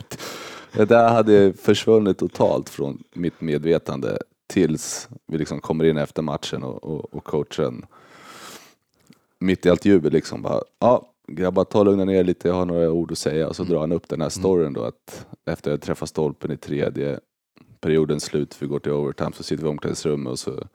det 0.72 0.86
där 0.86 1.10
hade 1.10 1.54
försvunnit 1.54 2.18
totalt 2.18 2.70
från 2.70 3.04
mitt 3.14 3.42
medvetande 3.42 4.18
tills 4.48 5.10
vi 5.28 5.38
liksom 5.38 5.60
kommer 5.60 5.86
in 5.86 5.98
efter 5.98 6.22
matchen 6.22 6.64
och, 6.64 6.84
och, 6.84 7.14
och 7.14 7.24
coachen 7.24 7.86
mitt 9.40 9.66
i 9.66 9.70
allt 9.70 9.86
jubel 9.86 10.14
liksom 10.14 10.42
bara, 10.42 10.62
ja 10.80 11.12
grabbar 11.28 11.64
ta 11.64 11.84
lugna 11.84 12.06
ner 12.06 12.24
lite, 12.24 12.48
jag 12.48 12.56
har 12.56 12.66
några 12.66 12.92
ord 12.92 13.12
att 13.12 13.18
säga 13.18 13.48
och 13.48 13.56
så 13.56 13.64
mm. 13.64 13.74
drar 13.74 13.82
han 13.82 13.92
upp 13.92 14.10
den 14.10 14.22
här 14.22 14.38
mm. 14.38 14.44
storyn 14.44 14.74
då 14.74 14.84
att 14.84 15.28
efter 15.46 15.74
att 15.74 15.82
träffa 15.82 16.06
stolpen 16.06 16.52
i 16.52 16.58
tredje 16.58 17.20
periodens 17.82 18.24
slut, 18.24 18.58
vi 18.60 18.68
går 18.68 18.80
till 18.80 18.92
overtime, 18.92 19.32
så 19.34 19.44
sitter 19.44 19.64
vi 19.64 19.70
i 19.70 19.72
omklädningsrummet 19.72 20.32
och 20.32 20.40
så 20.40 20.68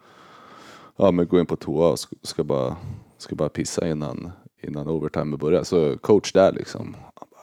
ja 0.97 1.11
men 1.11 1.29
går 1.29 1.41
in 1.41 1.47
på 1.47 1.57
toa 1.57 1.89
och 1.91 1.99
ska, 1.99 2.17
ska 2.23 2.45
bara, 2.45 2.77
ska 3.19 3.35
bara 3.35 3.49
pissa 3.49 3.89
innan, 3.89 4.31
innan 4.63 4.89
overtime 4.89 5.37
börjar. 5.37 5.63
Så 5.63 5.99
coach 5.99 6.33
där 6.33 6.53
liksom, 6.53 6.97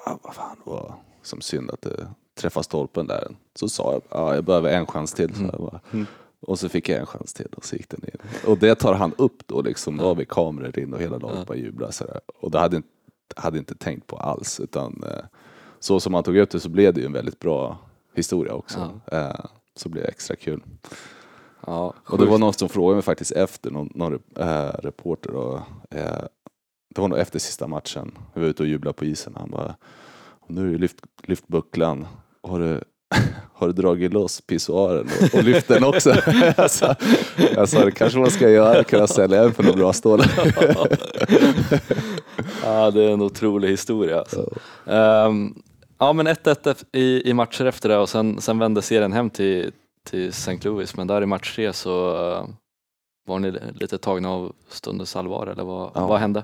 ah, 0.06 0.18
vad 0.24 0.36
fan, 0.36 0.58
vad 0.64 0.94
som 1.22 1.42
synd 1.42 1.72
att 1.72 1.82
det 1.82 2.08
träffa 2.38 2.64
stolpen 2.64 3.08
där. 3.08 3.28
Så 3.56 3.70
sa 3.70 3.92
jag, 3.94 4.02
ja, 4.10 4.36
jag 4.36 4.44
behöver 4.44 4.70
en 4.70 4.86
chans 4.86 5.14
till. 5.14 5.36
Så 5.36 5.44
jag 5.44 5.62
bara, 5.62 5.80
mm. 5.92 6.06
Och 6.40 6.60
så 6.60 6.70
fick 6.70 6.90
jag 6.90 7.00
en 7.00 7.06
chans 7.06 7.34
till 7.34 7.48
och 7.56 7.66
så 7.66 7.76
gick 7.76 7.90
den 7.90 8.04
in. 8.04 8.50
Och 8.52 8.58
det 8.58 8.76
tar 8.76 8.94
han 8.94 9.14
upp 9.18 9.48
då 9.48 9.62
liksom, 9.62 9.98
då 9.98 10.04
har 10.04 10.16
vi 10.16 10.26
kameror 10.26 10.80
in 10.80 10.94
och 10.94 11.00
hela 11.00 11.18
laget 11.18 11.38
ja. 11.38 11.46
bara 11.48 11.58
jublar 11.58 11.92
sådär. 11.92 12.20
Och 12.40 12.52
det 12.52 12.60
hade 12.60 12.76
inte, 12.76 12.88
hade 13.36 13.58
inte 13.58 13.76
tänkt 13.76 14.08
på 14.08 14.18
alls 14.18 14.60
utan 14.60 15.04
eh, 15.04 15.26
så 15.80 16.00
som 16.00 16.14
han 16.14 16.24
tog 16.24 16.38
upp 16.38 16.50
det 16.50 16.60
så 16.60 16.70
blev 16.70 16.94
det 16.94 17.00
ju 17.00 17.06
en 17.06 17.14
väldigt 17.14 17.40
bra 17.40 17.78
historia 18.16 18.54
också. 18.54 19.00
Ja. 19.12 19.18
Eh, 19.18 19.46
så 19.76 19.90
blev 19.90 20.04
det 20.04 20.10
extra 20.10 20.36
kul. 20.36 20.64
Ja, 21.66 21.94
och 22.06 22.18
det 22.18 22.26
var 22.26 22.38
någon 22.38 22.54
som 22.54 22.70
frågade 22.70 22.96
mig 22.96 23.04
faktiskt 23.04 23.32
efter, 23.32 23.72
någon, 23.72 23.92
någon 23.96 24.20
äh, 24.36 24.72
reporter 24.80 25.36
och, 25.36 25.60
äh, 25.90 26.24
det 26.90 27.02
var 27.02 27.08
nog 27.08 27.20
efter 27.20 27.40
sista 27.40 27.68
matchen, 27.68 28.18
vi 28.34 28.42
var 28.42 28.48
ute 28.48 28.64
och 28.64 28.70
jublade 28.70 28.94
på 28.94 29.06
isen. 29.06 29.36
Han 29.38 29.50
bara, 29.50 29.76
nu 30.48 30.62
har 30.62 30.68
du 30.68 30.78
lyft, 30.78 30.98
lyft 31.24 31.48
bucklan 31.48 32.08
har 32.48 32.60
du, 32.60 32.82
har 33.54 33.68
du 33.68 33.74
dragit 33.74 34.14
loss 34.14 34.42
pissoaren 34.42 35.10
och, 35.22 35.36
och 35.36 35.44
lyft 35.44 35.68
den 35.68 35.84
också? 35.84 36.10
jag, 36.58 36.72
sa, 36.72 36.96
jag 37.56 37.70
sa, 37.70 37.86
det 37.86 37.92
kanske 37.92 38.20
man 38.20 38.32
ska 38.32 38.50
göra, 38.50 38.84
kunna 38.84 39.08
sälja 39.08 39.42
den 39.42 39.54
för 39.54 39.64
några 39.64 39.78
bra 39.78 39.94
stålar. 39.94 40.32
ja, 42.64 42.92
det 42.92 43.04
är 43.04 43.10
en 43.10 43.22
otrolig 43.22 43.70
historia. 43.70 44.20
Alltså. 44.20 44.50
Ja. 44.86 45.26
Um, 45.26 45.64
ja, 45.98 46.14
men 46.14 46.28
1-1 46.28 46.86
i, 46.92 47.30
i 47.30 47.34
matcher 47.34 47.66
efter 47.66 47.90
det 47.90 47.98
och 47.98 48.10
sen, 48.10 48.42
sen 48.42 48.60
vände 48.60 48.82
serien 48.82 49.14
hem 49.14 49.30
till, 49.30 49.72
till 50.10 50.30
St. 50.30 50.60
Louis, 50.62 50.98
men 50.98 51.08
där 51.08 51.22
i 51.22 51.26
match 51.26 51.56
tre 51.56 51.74
så 51.74 52.10
uh, 52.12 52.48
var 53.28 53.40
ni 53.40 53.54
lite 53.76 53.98
tagna 53.98 54.30
av 54.30 54.54
stundens 54.70 55.16
allvar, 55.16 55.48
eller 55.48 55.64
vad, 55.64 55.92
ja. 55.94 56.08
vad 56.08 56.20
hände? 56.20 56.44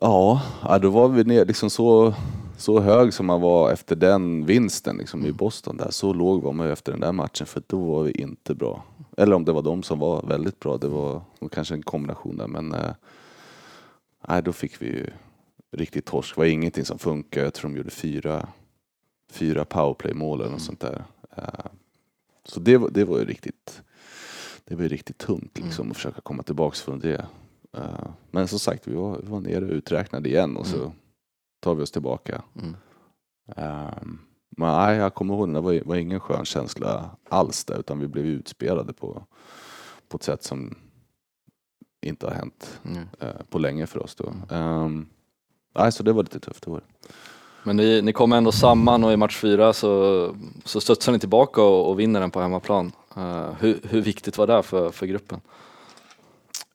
Ja, 0.00 0.40
då 0.82 0.90
var 0.90 1.08
vi 1.08 1.24
ner 1.24 1.44
liksom 1.44 1.70
så 1.70 2.14
så 2.56 2.80
hög 2.80 3.14
som 3.14 3.26
man 3.26 3.40
var 3.40 3.72
efter 3.72 3.96
den 3.96 4.46
vinsten 4.46 4.96
liksom, 4.96 5.20
i 5.20 5.24
mm. 5.24 5.36
Boston 5.36 5.76
där, 5.76 5.90
så 5.90 6.12
låg 6.12 6.42
var 6.42 6.52
man 6.52 6.70
efter 6.70 6.92
den 6.92 7.00
där 7.00 7.12
matchen 7.12 7.46
för 7.46 7.62
då 7.66 7.78
var 7.78 8.02
vi 8.02 8.10
inte 8.10 8.54
bra. 8.54 8.84
Eller 9.16 9.36
om 9.36 9.44
det 9.44 9.52
var 9.52 9.62
de 9.62 9.82
som 9.82 9.98
var 9.98 10.22
väldigt 10.22 10.60
bra, 10.60 10.76
det 10.76 10.88
var 10.88 11.22
kanske 11.52 11.74
en 11.74 11.82
kombination 11.82 12.36
där 12.36 12.46
men 12.46 12.74
eh, 12.74 12.94
nej, 14.28 14.42
då 14.42 14.52
fick 14.52 14.82
vi 14.82 14.86
ju 14.86 15.06
riktigt 15.72 16.04
torsk. 16.04 16.34
Det 16.34 16.40
var 16.40 16.46
ingenting 16.46 16.84
som 16.84 16.98
funkade. 16.98 17.46
Jag 17.46 17.54
tror 17.54 17.70
de 17.70 17.76
gjorde 17.76 17.90
fyra, 17.90 18.48
fyra 19.30 19.64
powerplay-mål 19.64 20.40
eller 20.40 20.50
något 20.50 20.68
mm. 20.68 20.78
sånt 20.78 20.80
där. 20.80 21.04
Eh, 21.36 21.70
så 22.44 22.60
det, 22.60 22.76
var, 22.76 22.90
det 22.90 23.04
var 23.04 23.18
ju 23.18 23.24
riktigt, 23.24 23.82
det 24.64 24.74
var 24.74 24.84
riktigt 24.84 25.18
tungt 25.18 25.58
liksom 25.58 25.82
mm. 25.82 25.90
att 25.90 25.96
försöka 25.96 26.20
komma 26.20 26.42
tillbaks 26.42 26.80
från 26.80 26.98
det. 26.98 27.26
Eh, 27.72 28.08
men 28.30 28.48
som 28.48 28.58
sagt, 28.58 28.88
vi 28.88 28.94
var, 28.94 29.18
vi 29.22 29.28
var 29.28 29.40
nere 29.40 29.64
och 29.64 29.70
uträknade 29.70 30.28
igen 30.28 30.56
och 30.56 30.66
så 30.66 30.76
mm 30.76 30.92
tar 31.66 31.74
vi 31.74 31.82
oss 31.82 31.90
tillbaka. 31.90 32.42
Mm. 32.54 32.76
Um, 33.56 34.18
men 34.56 34.68
nej, 34.68 34.96
jag 34.96 35.14
kommer 35.14 35.34
ihåg 35.34 35.54
det 35.54 35.60
var, 35.60 35.82
var 35.84 35.96
ingen 35.96 36.20
skön 36.20 36.44
känsla 36.44 37.10
alls 37.28 37.64
där 37.64 37.78
utan 37.78 37.98
vi 37.98 38.08
blev 38.08 38.26
utspelade 38.26 38.92
på, 38.92 39.26
på 40.08 40.16
ett 40.16 40.22
sätt 40.22 40.42
som 40.42 40.74
inte 42.02 42.26
har 42.26 42.34
hänt 42.34 42.80
mm. 42.84 42.98
uh, 42.98 43.42
på 43.50 43.58
länge 43.58 43.86
för 43.86 44.02
oss 44.02 44.14
då. 44.14 44.32
Um, 44.54 45.08
nej, 45.74 45.92
så 45.92 46.02
det 46.02 46.12
var 46.12 46.22
lite 46.22 46.40
tufft. 46.40 46.64
Det 46.64 46.70
var. 46.70 46.80
Men 47.62 47.76
ni, 47.76 48.02
ni 48.02 48.12
kom 48.12 48.32
ändå 48.32 48.52
samman 48.52 49.04
och 49.04 49.12
i 49.12 49.16
match 49.16 49.36
fyra 49.36 49.72
så, 49.72 49.90
så 50.64 50.80
studsar 50.80 51.12
ni 51.12 51.18
tillbaka 51.18 51.62
och, 51.62 51.90
och 51.90 52.00
vinner 52.00 52.20
den 52.20 52.30
på 52.30 52.40
hemmaplan. 52.40 52.92
Uh, 53.16 53.52
hur, 53.60 53.80
hur 53.82 54.00
viktigt 54.00 54.38
var 54.38 54.46
det 54.46 54.62
för, 54.62 54.90
för 54.90 55.06
gruppen? 55.06 55.40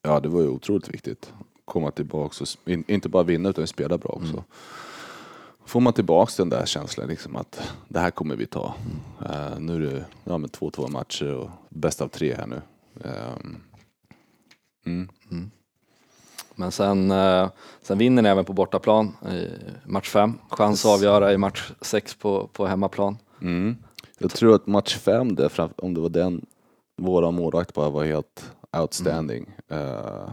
Ja, 0.01 0.19
det 0.19 0.29
var 0.29 0.41
ju 0.41 0.47
otroligt 0.47 0.89
viktigt. 0.89 1.33
Komma 1.71 1.91
tillbaka 1.91 2.35
och 2.41 2.69
in, 2.69 2.83
inte 2.87 3.09
bara 3.09 3.23
vinna 3.23 3.49
utan 3.49 3.67
spela 3.67 3.97
bra 3.97 4.09
också. 4.09 4.33
Mm 4.33 4.43
får 5.71 5.79
man 5.79 5.93
tillbaks 5.93 6.35
den 6.35 6.49
där 6.49 6.65
känslan 6.65 7.07
liksom 7.07 7.35
att 7.35 7.73
det 7.87 7.99
här 7.99 8.11
kommer 8.11 8.35
vi 8.35 8.45
ta. 8.45 8.73
Uh, 9.21 9.59
nu 9.59 9.75
är 9.75 9.79
det 9.79 10.05
ja, 10.23 10.37
2-2 10.37 10.91
matcher 10.91 11.33
och 11.33 11.49
bäst 11.69 12.01
av 12.01 12.07
tre 12.07 12.35
här 12.35 12.47
nu. 12.47 12.61
Um, 12.93 13.63
mm. 14.85 15.09
Mm. 15.31 15.51
Men 16.55 16.71
sen, 16.71 17.11
uh, 17.11 17.49
sen 17.81 17.97
vinner 17.97 18.21
ni 18.21 18.29
även 18.29 18.45
på 18.45 18.53
bortaplan 18.53 19.17
i 19.31 19.47
match 19.85 20.09
5. 20.09 20.33
Chans 20.49 20.85
att 20.85 20.91
avgöra 20.91 21.33
i 21.33 21.37
match 21.37 21.71
6 21.81 22.15
på, 22.15 22.47
på 22.53 22.65
hemmaplan. 22.67 23.17
Mm. 23.41 23.77
Jag 24.17 24.31
tror 24.31 24.55
att 24.55 24.67
match 24.67 24.97
5, 24.97 25.37
om 25.77 25.93
det 25.93 26.01
var 26.01 26.09
den, 26.09 26.45
våra 26.97 27.31
målvakt 27.31 27.73
bara 27.73 27.89
var 27.89 28.05
helt 28.05 28.51
outstanding. 28.77 29.55
Uh, 29.71 30.29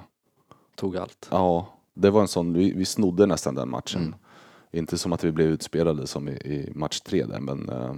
Tog 0.78 0.96
allt? 0.96 1.28
Ja, 1.30 1.66
det 1.94 2.10
var 2.10 2.20
en 2.20 2.28
sån, 2.28 2.52
vi, 2.52 2.72
vi 2.72 2.84
snodde 2.84 3.26
nästan 3.26 3.54
den 3.54 3.70
matchen. 3.70 4.02
Mm. 4.02 4.14
Inte 4.70 4.98
som 4.98 5.12
att 5.12 5.24
vi 5.24 5.32
blev 5.32 5.48
utspelade 5.48 6.06
som 6.06 6.28
i, 6.28 6.32
i 6.32 6.72
match 6.74 7.00
tre 7.00 7.24
där, 7.24 7.40
men 7.40 7.68
eh, 7.68 7.94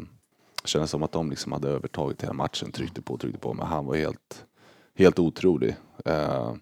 det 0.62 0.68
kändes 0.68 0.90
som 0.90 1.02
att 1.02 1.12
de 1.12 1.30
liksom 1.30 1.52
hade 1.52 1.68
övertagit 1.68 2.22
hela 2.22 2.32
matchen, 2.32 2.72
tryckte 2.72 3.02
på, 3.02 3.18
tryckte 3.18 3.38
på, 3.38 3.54
men 3.54 3.66
han 3.66 3.86
var 3.86 3.96
helt, 3.96 4.44
helt 4.94 5.18
otrolig. 5.18 5.76
Eh, 6.04 6.54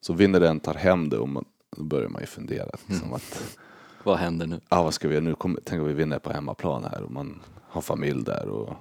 så 0.00 0.12
vinner 0.12 0.40
den, 0.40 0.60
tar 0.60 0.74
hem 0.74 1.08
det 1.08 1.18
och 1.18 1.28
man, 1.28 1.44
då 1.76 1.84
börjar 1.84 2.08
man 2.08 2.22
ju 2.22 2.26
fundera. 2.26 2.70
Liksom, 2.86 3.08
mm. 3.08 3.14
att, 3.14 3.58
vad 4.02 4.18
händer 4.18 4.46
nu? 4.46 4.60
Ja, 4.68 4.82
vad 4.82 4.94
ska 4.94 5.08
vi 5.08 5.14
göra 5.14 5.24
nu? 5.24 5.34
Kommer, 5.34 5.60
tänk 5.64 5.80
om 5.80 5.88
vi 5.88 5.94
vinner 5.94 6.18
på 6.18 6.32
hemmaplan 6.32 6.84
här 6.84 7.02
och 7.02 7.10
man 7.10 7.42
har 7.68 7.80
familj 7.80 8.24
där. 8.24 8.48
Och 8.48 8.74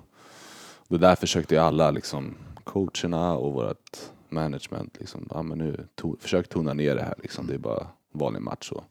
det 0.87 0.97
där 0.97 1.15
försökte 1.15 1.55
ju 1.55 1.61
alla, 1.61 1.91
liksom, 1.91 2.35
coacherna 2.63 3.33
och 3.33 3.53
vårt 3.53 3.99
management, 4.29 4.97
liksom, 4.99 5.27
ja, 5.33 5.41
men 5.43 5.57
nu 5.57 5.87
to, 5.95 6.15
försök 6.19 6.49
tona 6.49 6.73
ner 6.73 6.95
det 6.95 7.01
här. 7.03 7.15
Liksom. 7.21 7.47
Det 7.47 7.53
är 7.53 7.57
bara 7.57 7.87
vanlig 8.11 8.41
match. 8.41 8.67
Så. 8.69 8.83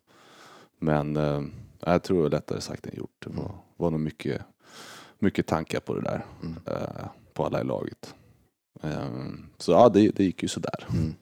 Men 0.78 1.16
eh, 1.16 1.42
jag 1.80 2.02
tror 2.02 2.16
det 2.16 2.22
var 2.22 2.30
lättare 2.30 2.60
sagt 2.60 2.86
än 2.86 2.96
gjort. 2.96 3.16
Det 3.24 3.30
var, 3.30 3.50
var 3.76 3.90
nog 3.90 4.00
mycket, 4.00 4.42
mycket 5.18 5.46
tankar 5.46 5.80
på 5.80 5.94
det 5.94 6.00
där, 6.00 6.24
Mm. 6.42 6.56
eh, 6.66 7.06
på 7.32 7.46
alla 7.46 7.60
i 7.60 7.64
laget. 7.64 8.14
Eh, 8.82 9.08
så 9.58 9.72
ja, 9.72 9.88
det, 9.88 10.08
det 10.10 10.24
gick 10.24 10.42
ju 10.42 10.48
sådär. 10.48 10.86
Mm. 10.92 11.14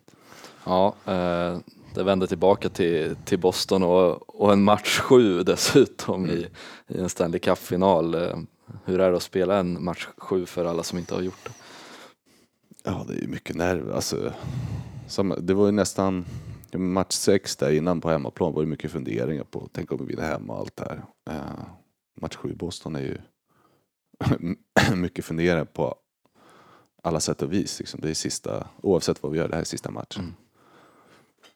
Ja, 0.67 0.95
eh, 1.07 1.59
det 1.95 2.03
vände 2.03 2.27
tillbaka 2.27 2.69
till, 2.69 3.17
till 3.25 3.39
Boston 3.39 3.83
och, 3.83 4.41
och 4.41 4.53
en 4.53 4.63
match 4.63 4.99
sju 4.99 5.43
dessutom 5.43 6.27
i, 6.31 6.47
i 6.89 6.99
en 6.99 7.09
Stanley 7.09 7.41
Cup-final. 7.41 8.15
Eh, 8.15 8.37
hur 8.85 9.01
är 9.01 9.11
det 9.11 9.17
att 9.17 9.23
spela 9.23 9.59
en 9.59 9.85
match 9.85 10.09
sju 10.17 10.47
för 10.47 10.65
alla 10.65 10.83
som 10.83 10.99
inte 10.99 11.15
har 11.15 11.23
gjort 11.23 11.45
det? 11.45 11.51
Ja, 12.83 13.05
det 13.09 13.15
är 13.15 13.21
ju 13.21 13.29
mycket 13.29 13.57
nerv. 13.57 13.93
Alltså, 13.93 14.33
det 15.39 15.55
var 15.55 15.67
ju 15.67 15.73
nästan 15.73 16.25
match 16.73 17.15
sex 17.15 17.57
där 17.57 17.73
innan 17.73 18.01
på 18.01 18.11
hemmaplan 18.11 18.53
var 18.53 18.63
det 18.63 18.69
mycket 18.69 18.91
funderingar 18.91 19.45
på 19.45 19.69
tänk 19.73 19.93
om 19.93 19.99
vi 19.99 20.05
vinner 20.05 20.29
hemma 20.29 20.53
och 20.53 20.59
allt 20.59 20.77
det 20.77 20.85
här. 20.85 21.05
Eh, 21.31 21.65
match 22.21 22.37
sju 22.37 22.51
i 22.51 22.55
Boston 22.55 22.97
är 22.97 23.01
ju 23.01 23.19
mycket 24.97 25.25
funderingar 25.25 25.65
på 25.65 25.95
alla 27.03 27.21
sätt 27.21 27.43
och 27.43 27.53
vis. 27.53 27.79
Liksom. 27.79 28.01
Det 28.01 28.11
är 28.11 28.15
sista, 28.15 28.67
oavsett 28.83 29.23
vad 29.23 29.33
vi 29.33 29.39
gör, 29.39 29.49
det 29.49 29.55
här 29.55 29.61
är 29.61 29.65
sista 29.65 29.91
matchen. 29.91 30.23
Mm. 30.25 30.35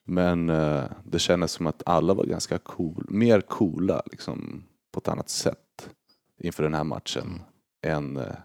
Men 0.04 0.50
eh, 0.50 0.84
det 1.04 1.18
kändes 1.18 1.52
som 1.52 1.66
att 1.66 1.82
alla 1.86 2.14
var 2.14 2.24
ganska 2.24 2.58
cool, 2.58 3.06
mer 3.08 3.40
coola 3.40 4.02
liksom, 4.06 4.64
på 4.92 4.98
ett 4.98 5.08
annat 5.08 5.28
sätt 5.28 5.90
inför 6.38 6.62
den 6.62 6.74
här 6.74 6.84
matchen 6.84 7.42
än 7.82 8.16
eh, 8.16 8.36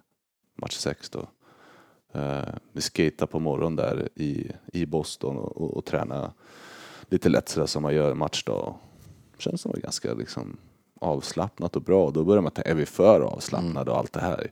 match 0.55 0.75
sex 0.75 1.09
då. 1.09 1.27
Eh, 2.11 2.53
vi 2.71 2.81
skejtade 2.81 3.31
på 3.31 3.39
morgonen 3.39 3.75
där 3.75 4.09
i, 4.15 4.51
i 4.73 4.85
Boston 4.85 5.37
och, 5.37 5.57
och, 5.57 5.77
och 5.77 5.85
tränade 5.85 6.31
lite 7.09 7.29
lätt 7.29 7.49
sådär 7.49 7.67
som 7.67 7.81
man 7.83 7.95
gör 7.95 8.13
matchdag. 8.13 8.75
Känns 9.37 9.61
som 9.61 9.71
det 9.71 9.77
var 9.77 9.81
ganska 9.81 10.13
liksom, 10.13 10.57
avslappnat 11.01 11.75
och 11.75 11.81
bra. 11.81 12.11
Då 12.11 12.23
börjar 12.23 12.41
man 12.41 12.51
tänka, 12.51 12.71
är 12.71 12.75
vi 12.75 12.85
för 12.85 13.21
avslappnade 13.21 13.91
och 13.91 13.97
allt 13.97 14.13
det 14.13 14.21
här? 14.21 14.51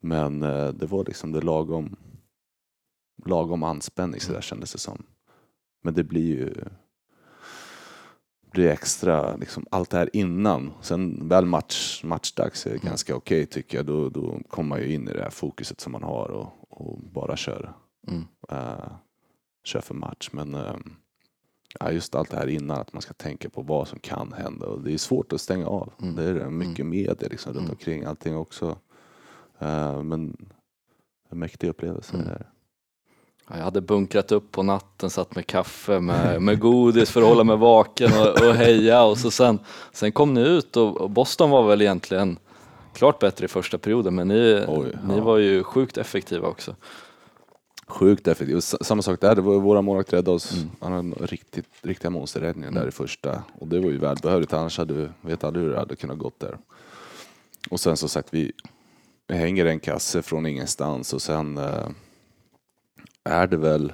Men 0.00 0.42
eh, 0.42 0.68
det 0.68 0.86
var 0.86 1.04
liksom 1.04 1.32
det 1.32 1.40
lagom, 1.40 1.96
lagom 3.26 3.62
anspänning 3.62 4.20
sådär 4.20 4.40
kändes 4.40 4.72
det 4.72 4.78
som. 4.78 5.02
Men 5.82 5.94
det 5.94 6.04
blir 6.04 6.26
ju 6.26 6.54
blir 8.50 8.68
extra, 8.68 9.36
liksom, 9.36 9.66
allt 9.70 9.90
det 9.90 9.96
här 9.98 10.10
innan. 10.12 10.72
Sen 10.80 11.28
väl 11.28 11.44
match, 11.46 12.04
matchdags 12.04 12.66
är 12.66 12.70
det 12.70 12.78
ganska 12.78 13.16
okej 13.16 13.46
tycker 13.46 13.76
jag. 13.78 13.86
Då, 13.86 14.08
då 14.08 14.38
kommer 14.48 14.68
man 14.68 14.78
ju 14.80 14.92
in 14.94 15.08
i 15.08 15.12
det 15.12 15.22
här 15.22 15.30
fokuset 15.30 15.80
som 15.80 15.92
man 15.92 16.02
har 16.02 16.28
och, 16.30 16.48
och 16.68 16.98
bara 17.12 17.36
kör, 17.36 17.72
Mm. 18.08 18.24
eh, 18.48 18.90
kör 19.64 19.80
för 19.80 19.94
match. 19.94 20.28
Men 20.32 20.54
eh, 20.54 20.76
ja, 21.80 21.90
just 21.92 22.14
allt 22.14 22.30
det 22.30 22.36
här 22.36 22.46
innan, 22.48 22.80
att 22.80 22.92
man 22.92 23.02
ska 23.02 23.12
tänka 23.14 23.50
på 23.50 23.62
vad 23.62 23.88
som 23.88 23.98
kan 23.98 24.32
hända. 24.32 24.66
Och 24.66 24.80
det 24.82 24.92
är 24.92 24.98
svårt 24.98 25.32
att 25.32 25.40
stänga 25.40 25.66
av. 25.66 25.92
Mm. 26.02 26.14
Det 26.16 26.24
är 26.24 26.34
det. 26.34 26.50
mycket 26.50 26.86
media 26.86 27.28
liksom, 27.30 27.52
runt 27.52 27.60
Mm. 27.64 27.70
omkring 27.70 28.04
allting 28.04 28.36
också. 28.36 28.78
Eh, 29.58 30.02
men 30.02 30.36
en 31.30 31.38
mäktig 31.38 31.68
upplevelse. 31.68 32.14
Mm. 32.14 32.26
Det 32.26 32.32
där. 32.32 32.46
Ja, 32.46 32.46
Jag 33.50 33.56
hade 33.64 33.80
bunkrat 33.80 34.32
upp 34.32 34.52
på 34.52 34.62
natten, 34.62 35.10
satt 35.10 35.34
med 35.36 35.46
kaffe 35.46 36.00
med, 36.00 36.42
med 36.42 36.58
godis 36.60 37.10
för 37.10 37.22
att 37.22 37.28
hålla 37.28 37.44
mig 37.44 37.56
vaken 37.56 38.12
och, 38.12 38.48
och 38.48 38.54
heja 38.54 39.02
och 39.02 39.18
så 39.18 39.30
sen, 39.30 39.58
sen 39.92 40.12
kom 40.12 40.34
ni 40.34 40.40
ut 40.40 40.76
och, 40.76 40.96
och 41.00 41.10
Boston 41.10 41.50
var 41.50 41.66
väl 41.68 41.82
egentligen 41.82 42.38
klart 42.94 43.18
bättre 43.18 43.44
i 43.44 43.48
första 43.48 43.78
perioden 43.78 44.14
men 44.14 44.28
ni, 44.28 44.64
Oj, 44.68 44.92
ni 45.08 45.16
ja. 45.16 45.20
var 45.22 45.36
ju 45.38 45.62
sjukt 45.62 45.98
effektiva 45.98 46.48
också. 46.48 46.74
Sjukt 47.86 48.28
effektivt. 48.28 48.58
S- 48.58 48.76
Samma 48.86 49.02
sak 49.02 49.20
där, 49.20 49.34
det 49.34 49.40
var 49.42 49.54
våra 49.60 49.82
målvakt 49.82 50.12
räddade 50.12 50.30
oss. 50.30 50.52
Mm. 50.52 50.70
Han 50.80 50.92
hade 50.92 51.26
riktigt, 51.26 51.66
riktiga 51.82 52.10
monsterräddningar 52.10 52.68
Mm. 52.68 52.80
där 52.82 52.88
i 52.88 52.92
första. 52.92 53.42
Och 53.58 53.66
det 53.68 53.80
var 53.80 53.90
ju 53.90 53.98
välbehövligt, 53.98 54.52
annars 54.52 54.78
hade 54.78 54.94
vi, 54.94 55.08
vet 55.20 55.44
aldrig 55.44 55.64
hur 55.64 55.72
det 55.72 55.78
hade 55.78 55.96
kunnat 55.96 56.18
gått 56.18 56.40
där. 56.40 56.58
Och 57.70 57.80
sen 57.80 57.96
som 57.96 58.08
sagt, 58.08 58.28
vi, 58.30 58.52
vi 59.26 59.34
hänger 59.34 59.66
en 59.66 59.80
kasse 59.80 60.22
från 60.22 60.46
ingenstans 60.46 61.12
och 61.12 61.22
sen 61.22 61.58
eh, 61.58 61.88
är 63.24 63.46
det 63.46 63.56
väl, 63.56 63.92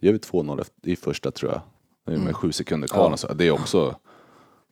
gör 0.00 0.12
vi 0.12 0.18
2-0 0.18 0.60
efter- 0.60 0.88
i 0.88 0.96
första 0.96 1.30
tror 1.30 1.52
jag. 1.52 1.60
Med 2.04 2.16
Mm. 2.22 2.34
sju 2.34 2.52
sekunder 2.52 2.88
kvar. 2.88 3.10
Ja. 3.10 3.16
Så 3.16 3.34
det 3.34 3.46
är 3.46 3.50
också, 3.50 3.96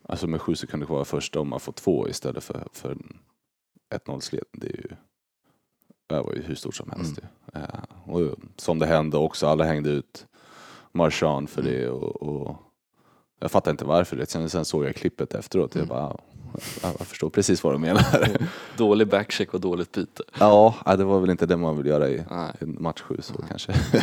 alltså 0.08 0.26
med 0.26 0.40
sju 0.40 0.54
sekunder 0.54 0.86
kvar 0.86 1.02
i 1.02 1.04
första 1.04 1.40
om 1.40 1.48
man 1.48 1.60
får 1.60 1.72
två 1.72 2.08
istället 2.08 2.44
för, 2.44 2.68
för 2.72 2.90
en 2.92 3.18
1-0 3.94 4.20
sled. 4.20 4.44
Det 4.52 4.66
är 4.66 4.76
ju, 4.76 4.88
det 6.06 6.20
var 6.22 6.32
ju 6.34 6.42
hur 6.42 6.54
stort 6.54 6.74
som 6.74 6.90
helst. 6.90 7.18
ju. 7.18 7.60
Eh, 7.60 7.82
och 8.30 8.36
som 8.56 8.78
det 8.78 8.86
hände 8.86 9.16
också, 9.16 9.46
alla 9.46 9.64
hängde 9.64 9.90
ut 9.90 10.26
Marchand 10.92 11.50
för 11.50 11.60
Mm. 11.60 11.72
det 11.72 11.88
och, 11.88 12.22
och 12.22 12.56
jag 13.40 13.50
fattar 13.50 13.70
inte 13.70 13.84
varför. 13.84 14.16
Det. 14.16 14.26
Sen, 14.30 14.50
sen 14.50 14.64
såg 14.64 14.84
jag 14.84 14.96
klippet 14.96 15.34
efteråt 15.34 15.70
och 15.70 15.76
jag 15.80 15.84
Mm. 15.84 15.88
bara, 15.88 16.00
ja, 16.02 16.18
jag 16.82 17.06
förstår 17.06 17.30
precis 17.30 17.64
vad 17.64 17.74
de 17.74 17.80
menar. 17.80 18.36
Dålig 18.76 19.08
backcheck 19.08 19.54
och 19.54 19.60
dåligt 19.60 19.92
byte. 19.92 20.22
ja, 20.38 20.74
nej, 20.86 20.96
det 20.98 21.04
var 21.04 21.20
väl 21.20 21.30
inte 21.30 21.46
det 21.46 21.56
man 21.56 21.76
vill 21.76 21.86
göra 21.86 22.08
i 22.08 22.24
Nej. 22.30 22.52
match 22.60 23.00
sju 23.00 23.16
så 23.20 23.34
kanske. 23.48 23.72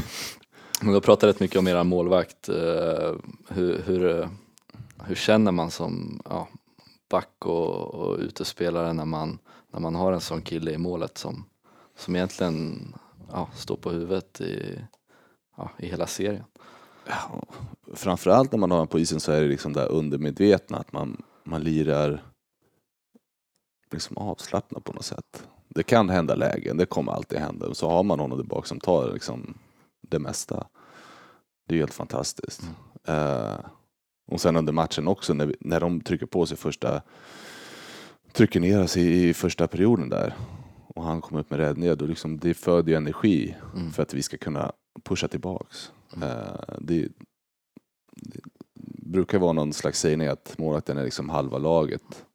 Men 0.81 0.87
du 0.87 0.93
har 0.93 1.01
pratat 1.01 1.29
rätt 1.29 1.39
mycket 1.39 1.59
om 1.59 1.67
era 1.67 1.83
målvakt. 1.83 2.49
eh, 2.49 3.13
Hur, 3.47 3.81
hur, 3.85 4.29
hur 5.03 5.15
känner 5.15 5.51
man 5.51 5.71
som 5.71 6.21
ja, 6.29 6.47
back 7.09 7.45
och, 7.45 7.95
och 7.95 8.17
utespelare 8.19 8.93
när 8.93 9.05
man, 9.05 9.39
när 9.73 9.79
man 9.79 9.95
har 9.95 10.11
en 10.11 10.21
sån 10.21 10.41
kille 10.41 10.71
i 10.71 10.77
målet 10.77 11.17
som, 11.17 11.45
som 11.97 12.15
egentligen 12.15 12.93
ja, 13.31 13.49
står 13.55 13.75
på 13.75 13.89
huvudet 13.91 14.41
i, 14.41 14.79
ja, 15.57 15.71
i 15.77 15.87
hela 15.87 16.07
serien? 16.07 16.43
Ja, 17.07 17.43
framförallt 17.93 18.51
när 18.51 18.59
man 18.59 18.71
har 18.71 18.81
en 18.81 18.87
på 18.87 18.99
isen 18.99 19.19
så 19.19 19.31
är 19.31 19.41
det 19.41 19.47
liksom 19.47 19.73
det 19.73 19.85
undermedvetna, 19.85 20.77
att 20.77 20.91
man, 20.93 21.21
man 21.43 21.61
lirar 21.61 22.23
liksom 23.91 24.17
avslappnat 24.17 24.83
på 24.83 24.93
något 24.93 25.05
sätt. 25.05 25.47
Det 25.69 25.83
kan 25.83 26.09
hända 26.09 26.35
lägen, 26.35 26.77
det 26.77 26.85
kommer 26.85 27.11
alltid 27.11 27.39
hända. 27.39 27.73
Så 27.73 27.89
har 27.89 28.03
man 28.03 28.17
någon 28.17 28.37
där 28.37 28.43
bak 28.43 28.67
som 28.67 28.79
tar 28.79 29.13
liksom 29.13 29.57
det 30.01 30.19
mesta. 30.19 30.67
Det 31.67 31.75
är 31.75 31.79
helt 31.79 31.93
fantastiskt. 31.93 32.61
Eh, 33.07 33.55
och 34.27 34.41
sen 34.41 34.55
under 34.55 34.73
matchen 34.73 35.07
också, 35.07 35.33
när, 35.33 35.45
vi, 35.45 35.55
när 35.59 35.79
de 35.79 36.01
trycker 36.01 36.25
på 36.25 36.45
sig 36.45 36.57
första, 36.57 37.01
trycker 38.31 38.59
ner 38.59 38.83
oss 38.83 38.97
i, 38.97 39.29
i 39.29 39.33
första 39.33 39.67
perioden 39.67 40.09
där 40.09 40.33
och 40.87 41.03
han 41.03 41.21
kommer 41.21 41.41
upp 41.41 41.49
med 41.49 41.59
räddningar, 41.59 41.95
då 41.95 42.05
liksom, 42.05 42.37
det 42.39 42.53
föder 42.53 42.89
ju 42.91 42.97
energi 42.97 43.55
Mm. 43.75 43.91
för 43.91 44.03
att 44.03 44.13
vi 44.13 44.23
ska 44.23 44.37
kunna 44.37 44.71
pusha 45.03 45.27
tillbaks. 45.27 45.91
Mm. 46.15 46.29
Eh, 46.29 46.75
det, 46.79 47.07
det 48.15 48.39
brukar 49.03 49.39
vara 49.39 49.53
någon 49.53 49.73
slags 49.73 49.99
sägning 49.99 50.27
att 50.27 50.55
målvakten 50.57 50.97
är 50.97 51.03
liksom 51.03 51.29
halva 51.29 51.57
laget. 51.57 52.25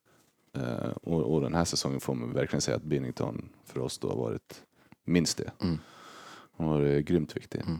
Eh, 0.54 0.90
och, 1.02 1.34
och 1.34 1.40
den 1.40 1.54
här 1.54 1.64
säsongen 1.64 2.00
får 2.00 2.14
man 2.14 2.32
verkligen 2.32 2.60
säga 2.60 2.76
att 2.76 2.82
Binnington 2.82 3.48
för 3.64 3.80
oss 3.80 3.98
då 3.98 4.08
har 4.08 4.16
varit 4.16 4.62
minst 5.04 5.38
det. 5.38 5.50
Mm. 5.62 5.78
Han 6.56 6.68
har 6.68 6.78
varit 6.78 7.06
grymt 7.06 7.36
viktig. 7.36 7.60
Mm. 7.60 7.78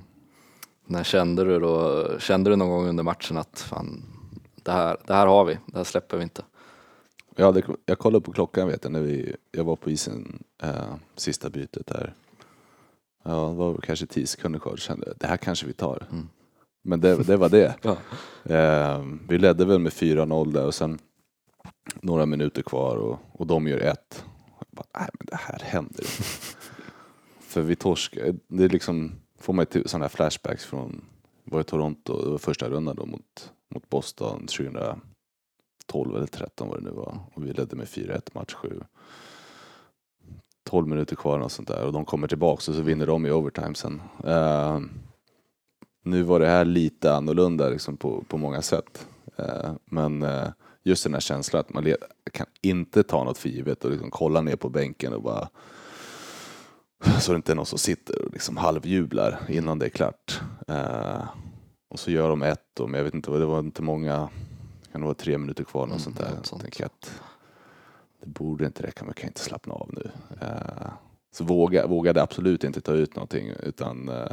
När 0.87 1.05
kände 1.05 1.45
du 1.45 1.59
då, 1.59 2.07
kände 2.19 2.51
du 2.51 2.57
någon 2.57 2.71
gång 2.71 2.89
under 2.89 3.03
matchen 3.03 3.37
att 3.37 3.61
fan, 3.61 4.03
det 4.63 4.73
här, 4.73 4.97
det 5.07 5.15
här 5.15 5.27
har 5.27 5.45
vi, 5.45 5.59
det 5.67 5.77
här 5.77 5.85
släpper 5.85 6.17
vi 6.17 6.23
inte? 6.23 6.43
Jag, 7.37 7.47
hade, 7.47 7.63
jag 7.87 7.99
kollade 7.99 8.25
på 8.25 8.33
klockan 8.33 8.69
vet 8.69 8.85
jag, 8.85 8.93
när 8.93 9.01
vi, 9.01 9.37
jag 9.51 9.65
var 9.65 9.77
på 9.77 9.91
isen 9.91 10.43
eh, 10.63 10.95
sista 11.17 11.51
bytet 11.51 11.87
där. 11.87 12.15
Ja, 13.25 13.49
det 13.49 13.55
var 13.55 13.77
kanske 13.77 14.07
10 14.07 14.27
sekunder 14.27 14.59
kvar. 14.59 14.77
Kände 14.77 15.15
det 15.19 15.27
här 15.27 15.37
kanske 15.37 15.67
vi 15.67 15.73
tar. 15.73 16.07
Mm. 16.11 16.29
Men 16.83 17.01
det, 17.01 17.17
det 17.17 17.37
var 17.37 17.49
det. 17.49 17.75
Ja. 17.83 17.97
Eh, 18.55 19.05
vi 19.29 19.39
ledde 19.39 19.65
väl 19.65 19.79
med 19.79 19.93
4-0 19.93 20.53
där 20.53 20.67
och 20.67 20.75
sen 20.75 20.99
några 22.01 22.27
minuter 22.27 22.63
kvar 22.63 22.97
och, 22.97 23.19
och 23.33 23.47
de 23.47 23.69
gör 23.69 23.79
ett. 23.79 24.25
Jag 24.59 24.67
bara, 24.71 24.87
Nej, 25.01 25.09
men 25.19 25.27
det 25.27 25.37
här 25.37 25.59
händer 25.59 26.01
inte. 26.01 26.23
För 27.41 27.61
vi 27.63 27.77
torskar. 27.77 28.35
Det 28.49 28.65
är 28.65 28.69
liksom, 28.69 29.13
får 29.39 29.53
man 29.53 29.67
till 29.67 29.89
sådana 29.89 30.05
här 30.05 30.11
flashbacks 30.11 30.65
från, 30.65 31.05
var 31.45 31.61
i 31.61 31.65
Toronto, 31.65 32.25
det 32.25 32.31
var 32.31 32.39
första 32.39 32.71
rundan 32.71 32.97
då 32.97 33.07
mot, 33.07 33.53
mot 33.75 33.91
Boston 33.91 34.47
2012 34.47 36.17
eller 36.17 36.27
13 36.27 36.69
vad 36.69 36.79
det 36.79 36.85
nu 36.85 36.91
var. 36.91 37.19
Och 37.35 37.47
vi 37.47 37.53
ledde 37.53 37.77
med 37.77 37.87
4-1 37.87 38.31
match 38.33 38.55
7. 38.55 38.81
12 40.65 40.89
minuter 40.89 41.17
kvar 41.17 41.39
och 41.39 41.53
sånt 41.53 41.69
där 41.69 41.87
och 41.87 41.93
de 41.93 42.05
kommer 42.05 42.29
tillbaks 42.29 42.69
och 42.69 42.75
så 42.75 42.83
vinner 42.83 43.07
de 43.07 43.27
i 43.27 43.31
overtime 43.31 43.75
sen. 43.75 44.03
Eh, 44.25 44.81
nu 46.05 46.23
var 46.23 46.41
det 46.41 46.47
här 46.47 46.65
lite 46.65 47.15
annorlunda 47.15 47.69
liksom 47.69 47.97
på, 47.97 48.25
på 48.29 48.39
många 48.39 48.63
sätt. 48.63 49.09
Eh, 49.37 49.73
men 49.85 50.23
eh, 50.23 50.49
just 50.83 51.05
den 51.05 51.15
här 51.15 51.21
känslan 51.21 51.61
att 51.61 51.73
man 51.75 51.95
kan 52.33 52.47
inte 52.63 53.03
ta 53.03 53.25
något 53.25 53.39
för 53.39 53.49
givet 53.49 53.85
och 53.85 53.91
liksom 53.91 54.11
kolla 54.11 54.41
ner 54.41 54.57
på 54.57 54.69
bänken 54.69 55.13
och 55.13 55.23
bara 55.23 55.49
så 57.21 57.33
det 57.33 57.37
inte 57.37 57.53
är 57.53 57.57
någon 57.57 57.67
som 57.67 57.79
sitter 57.79 58.23
och 58.25 58.33
liksom 58.33 58.57
halvjublar 58.57 59.41
innan 59.49 59.79
det 59.79 59.87
är 59.87 59.91
klart. 59.91 60.41
Eh, 60.69 61.25
och 61.89 61.99
så 61.99 62.11
gör 62.11 62.29
de 62.29 62.43
ett 62.43 62.81
och 62.81 62.91
men 62.91 62.99
jag 62.99 63.05
vet 63.05 63.15
inte, 63.15 63.31
vad 63.31 63.41
det 63.41 63.47
var 63.47 63.59
inte 63.59 63.83
många 63.83 64.29
kan 64.93 65.01
det 65.01 65.05
vara 65.05 65.15
tre 65.15 65.39
minuter 65.39 65.65
kvar, 65.65 65.81
något 65.87 65.91
Mm, 65.91 66.01
sånt 66.01 66.19
där. 66.19 66.37
något 66.37 66.47
sånt. 66.47 66.63
Jag 66.79 66.87
att 66.87 67.21
det 68.21 68.27
borde 68.27 68.67
inte 68.67 68.83
räcka, 68.83 69.01
men 69.05 69.09
jag 69.09 69.17
kan 69.17 69.29
inte 69.29 69.41
slappna 69.41 69.75
av 69.75 69.91
nu. 69.93 70.11
Eh, 70.41 70.93
så 71.33 71.45
våga, 71.45 71.87
vågade 71.87 72.23
absolut 72.23 72.65
inte 72.65 72.81
ta 72.81 72.93
ut 72.93 73.17
någonting, 73.17 73.49
utan 73.63 74.09
eh, 74.09 74.33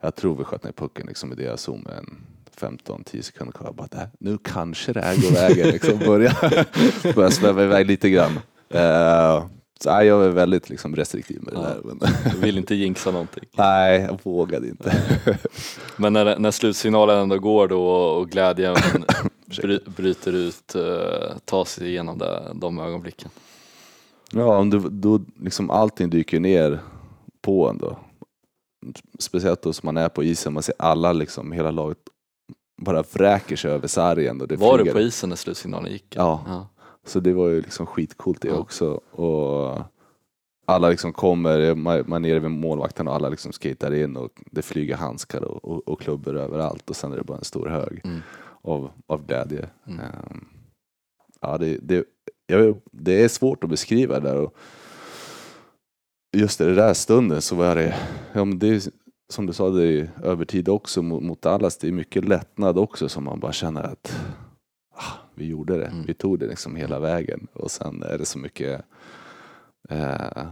jag 0.00 0.14
tror 0.14 0.36
vi 0.36 0.44
sköt 0.44 0.64
ner 0.64 0.72
pucken 0.72 1.06
liksom, 1.06 1.32
i 1.32 1.34
deras 1.36 1.60
zon 1.62 1.80
med 1.80 1.98
en 1.98 2.16
15-10 2.60 3.22
sekunder 3.22 3.52
kvar. 3.52 3.72
Bara, 3.72 3.86
"Det 3.90 3.96
här- 3.96 4.10
nu 4.20 4.38
kanske 4.44 4.92
det 4.92 5.00
här 5.00 5.16
går 5.16 5.30
vägen. 5.34 5.68
Liksom, 5.68 5.98
börja, 5.98 6.36
börja 7.14 7.30
sväva 7.30 7.62
iväg 7.64 7.86
lite 7.86 8.10
grann. 8.10 8.32
Eh, 8.70 9.46
så, 9.80 9.90
nej, 9.90 10.06
jag 10.06 10.24
är 10.24 10.28
väldigt 10.28 10.70
liksom, 10.70 10.96
restriktiv 10.96 11.42
med 11.42 11.54
det 11.54 11.60
Ja. 11.60 11.66
där. 11.68 11.80
Men, 12.32 12.40
vill 12.40 12.58
inte 12.58 12.74
jinxa 12.74 13.10
någonting. 13.10 13.44
nej, 13.56 14.00
jag 14.00 14.18
vågade 14.22 14.68
inte. 14.68 14.96
Men 15.96 16.12
när, 16.12 16.38
när 16.38 16.50
slutsignalen 16.50 17.18
ändå 17.18 17.38
går 17.38 17.68
då 17.68 17.82
och 17.90 18.28
glädjen 18.30 18.76
bry, 19.62 19.78
bryter 19.96 20.32
ut, 20.32 20.76
uh, 20.76 21.38
tar 21.44 21.64
sig 21.64 21.88
igenom 21.88 22.18
det, 22.18 22.42
de 22.54 22.78
ögonblicken. 22.78 23.28
Ja, 24.32 24.56
om 24.58 24.70
du, 24.70 24.78
då 24.78 25.20
liksom 25.40 25.70
allting 25.70 26.10
dyker 26.10 26.40
ner 26.40 26.80
på 27.42 27.68
en 27.68 27.78
då. 27.78 27.98
Speciellt 29.18 29.62
då 29.62 29.72
som 29.72 29.86
man 29.86 29.96
är 29.96 30.08
på 30.08 30.24
isen, 30.24 30.52
man 30.52 30.62
ser 30.62 30.74
alla 30.78 31.12
liksom, 31.12 31.52
hela 31.52 31.70
laget 31.70 31.98
bara 32.78 33.02
vräker 33.02 33.56
sig 33.56 33.70
över 33.70 33.88
sargen. 33.88 34.40
Och 34.40 34.48
det 34.48 34.56
Var 34.56 34.78
du 34.78 34.84
flyger- 34.84 34.92
på 34.92 35.00
isen 35.00 35.28
när 35.28 35.36
slutsignalen 35.36 35.92
gick? 35.92 36.16
Ja. 36.16 36.44
ja. 36.46 36.68
Så 37.06 37.20
det 37.20 37.32
var 37.32 37.48
ju 37.48 37.60
liksom 37.60 37.86
skitcoolt 37.86 38.42
det 38.42 38.48
Ja. 38.48 38.54
också. 38.54 38.90
Och 39.10 39.78
alla 40.66 40.88
liksom 40.88 41.12
kommer, 41.12 41.74
man 41.74 41.96
är 42.24 42.28
nere 42.28 42.38
vid 42.38 42.50
målvakten 42.50 43.08
och 43.08 43.14
alla 43.14 43.28
liksom 43.28 43.52
skater 43.52 43.94
in 43.94 44.16
och 44.16 44.30
det 44.50 44.62
flyger 44.62 44.96
handskar 44.96 45.44
och, 45.44 45.64
och, 45.64 45.88
och 45.88 46.00
klubbor 46.00 46.36
överallt 46.36 46.90
och 46.90 46.96
sen 46.96 47.12
är 47.12 47.16
det 47.16 47.24
bara 47.24 47.38
en 47.38 47.44
stor 47.44 47.66
hög 47.68 48.00
Mm. 48.04 48.20
av, 48.62 48.90
av 49.06 49.26
glädje. 49.26 49.68
Mm. 49.86 50.00
Ehm, 50.00 50.44
ja, 51.40 51.58
det, 51.58 51.78
det, 51.82 52.04
jag, 52.46 52.80
det 52.92 53.22
är 53.24 53.28
svårt 53.28 53.64
att 53.64 53.70
beskriva 53.70 54.20
det 54.20 54.28
där. 54.28 54.36
Och 54.36 54.54
just 56.36 56.60
i 56.60 56.64
den 56.64 56.74
där 56.76 56.94
stunden 56.94 57.42
så 57.42 57.56
var 57.56 57.74
det, 57.74 57.96
ja, 58.32 58.44
men 58.44 58.58
det 58.58 58.68
är, 58.68 58.82
som 59.28 59.46
du 59.46 59.52
sa, 59.52 59.70
det 59.70 59.84
är 60.00 60.10
övertid 60.22 60.68
också 60.68 61.02
mot, 61.02 61.22
mot 61.22 61.42
Dallas. 61.42 61.78
Det 61.78 61.88
är 61.88 61.92
mycket 61.92 62.24
lättnad 62.24 62.78
också 62.78 63.08
som 63.08 63.24
man 63.24 63.40
bara 63.40 63.52
känner 63.52 63.82
att 63.82 64.20
ah, 64.94 65.12
vi 65.34 65.46
gjorde 65.46 65.76
det. 65.78 65.86
Mm. 65.86 66.02
Vi 66.06 66.14
tog 66.14 66.38
det 66.38 66.46
liksom 66.46 66.76
hela 66.76 66.98
vägen. 66.98 67.46
Och 67.52 67.70
sen 67.70 68.02
är 68.02 68.18
det 68.18 68.24
så 68.24 68.38
mycket 68.38 68.82
eh, 69.88 70.46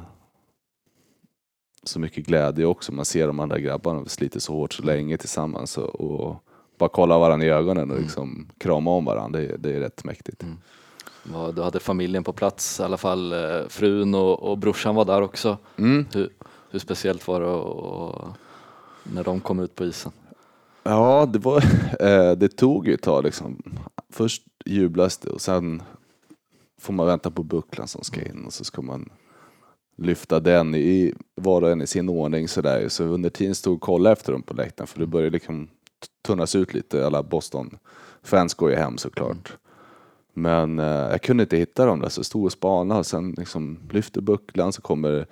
så 1.82 2.00
mycket 2.00 2.26
glädje 2.26 2.64
också. 2.66 2.92
Man 2.92 3.04
ser 3.04 3.26
de 3.26 3.40
andra 3.40 3.58
grabbarna 3.58 4.04
sliter 4.04 4.40
så 4.40 4.52
hårt 4.52 4.72
så 4.72 4.82
länge 4.82 5.16
tillsammans 5.16 5.78
och, 5.78 6.00
och 6.00 6.36
bara 6.78 6.88
kolla 6.88 7.18
varandra 7.18 7.46
i 7.46 7.50
ögonen 7.50 7.90
och 7.90 7.96
Mm. 7.96 8.02
liksom 8.02 8.48
krama 8.58 8.90
om 8.90 9.04
varandra. 9.04 9.40
Det, 9.40 9.46
är- 9.46 9.58
det 9.58 9.76
är 9.76 9.80
rätt 9.80 10.04
mäktigt. 10.04 10.42
Mm. 10.42 10.56
Du 11.54 11.62
hade 11.62 11.80
familjen 11.80 12.24
på 12.24 12.32
plats, 12.32 12.80
i 12.80 12.82
alla 12.82 12.96
fall 12.96 13.32
eh, 13.32 13.68
frun 13.68 14.14
och, 14.14 14.42
och 14.42 14.58
brorsan 14.58 14.94
var 14.94 15.04
där 15.04 15.22
också. 15.22 15.58
Mm. 15.76 16.06
Hur, 16.14 16.30
hur 16.70 16.78
speciellt 16.78 17.28
var 17.28 17.40
det 17.40 17.46
och, 17.46 18.28
när 19.14 19.24
de 19.24 19.40
kom 19.40 19.60
ut 19.60 19.74
på 19.74 19.84
isen? 19.84 20.12
Ja, 20.82 21.26
det, 21.32 21.38
var, 21.38 21.56
eh, 22.00 22.32
det 22.32 22.48
tog 22.48 22.88
ju 22.88 22.94
ett 22.94 23.02
tag 23.02 23.24
liksom. 23.24 23.62
Först 24.10 24.42
jublas 24.64 25.18
det 25.18 25.30
och 25.30 25.40
sen 25.40 25.82
får 26.80 26.92
man 26.92 27.06
vänta 27.06 27.30
på 27.30 27.42
bucklan 27.42 27.88
som 27.88 28.02
ska 28.02 28.22
in 28.22 28.44
och 28.46 28.52
så 28.52 28.64
ska 28.64 28.82
man 28.82 29.10
lyfta 29.96 30.40
den 30.40 30.74
i 30.74 31.14
var 31.34 31.62
och 31.62 31.70
en 31.70 31.82
i 31.82 31.86
sin 31.86 32.08
ordning 32.08 32.48
sådär. 32.48 32.88
Så 32.88 33.04
under 33.04 33.30
tiden 33.30 33.54
stod 33.54 33.74
och 33.74 33.80
kollade 33.80 34.12
efter 34.12 34.32
dem 34.32 34.42
på 34.42 34.54
läktaren 34.54 34.86
för 34.86 35.00
det 35.00 35.06
började 35.06 35.30
liksom 35.30 35.68
tunnas 36.26 36.54
ut 36.54 36.74
lite. 36.74 37.06
Alla 37.06 37.22
Boston-fans 37.22 38.54
går 38.54 38.70
ju 38.70 38.76
hem 38.76 38.98
såklart. 38.98 39.56
Men 40.32 40.78
eh, 40.78 40.84
jag 40.86 41.22
kunde 41.22 41.42
inte 41.42 41.56
hitta 41.56 41.86
dem 41.86 42.00
där 42.00 42.08
så 42.08 42.18
jag 42.18 42.26
stod 42.26 42.44
och 42.44 42.52
spanade 42.52 43.00
och 43.00 43.06
sen 43.06 43.34
liksom 43.38 43.78
lyfte 43.90 44.20
bucklan 44.20 44.72
så 44.72 44.82
kommer 44.82 45.26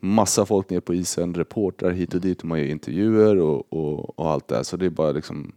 massa 0.00 0.46
folk 0.46 0.70
ner 0.70 0.80
på 0.80 0.94
isen, 0.94 1.34
reportrar 1.34 1.90
hit 1.90 2.14
och 2.14 2.20
dit 2.20 2.40
och 2.40 2.48
man 2.48 2.58
gör 2.58 2.66
intervjuer 2.66 3.36
och, 3.36 3.72
och, 3.72 4.18
och 4.18 4.30
allt 4.30 4.48
det 4.48 4.56
här. 4.56 4.62
Så 4.62 4.76
det 4.76 4.86
är 4.86 4.90
bara 4.90 5.12
liksom 5.12 5.52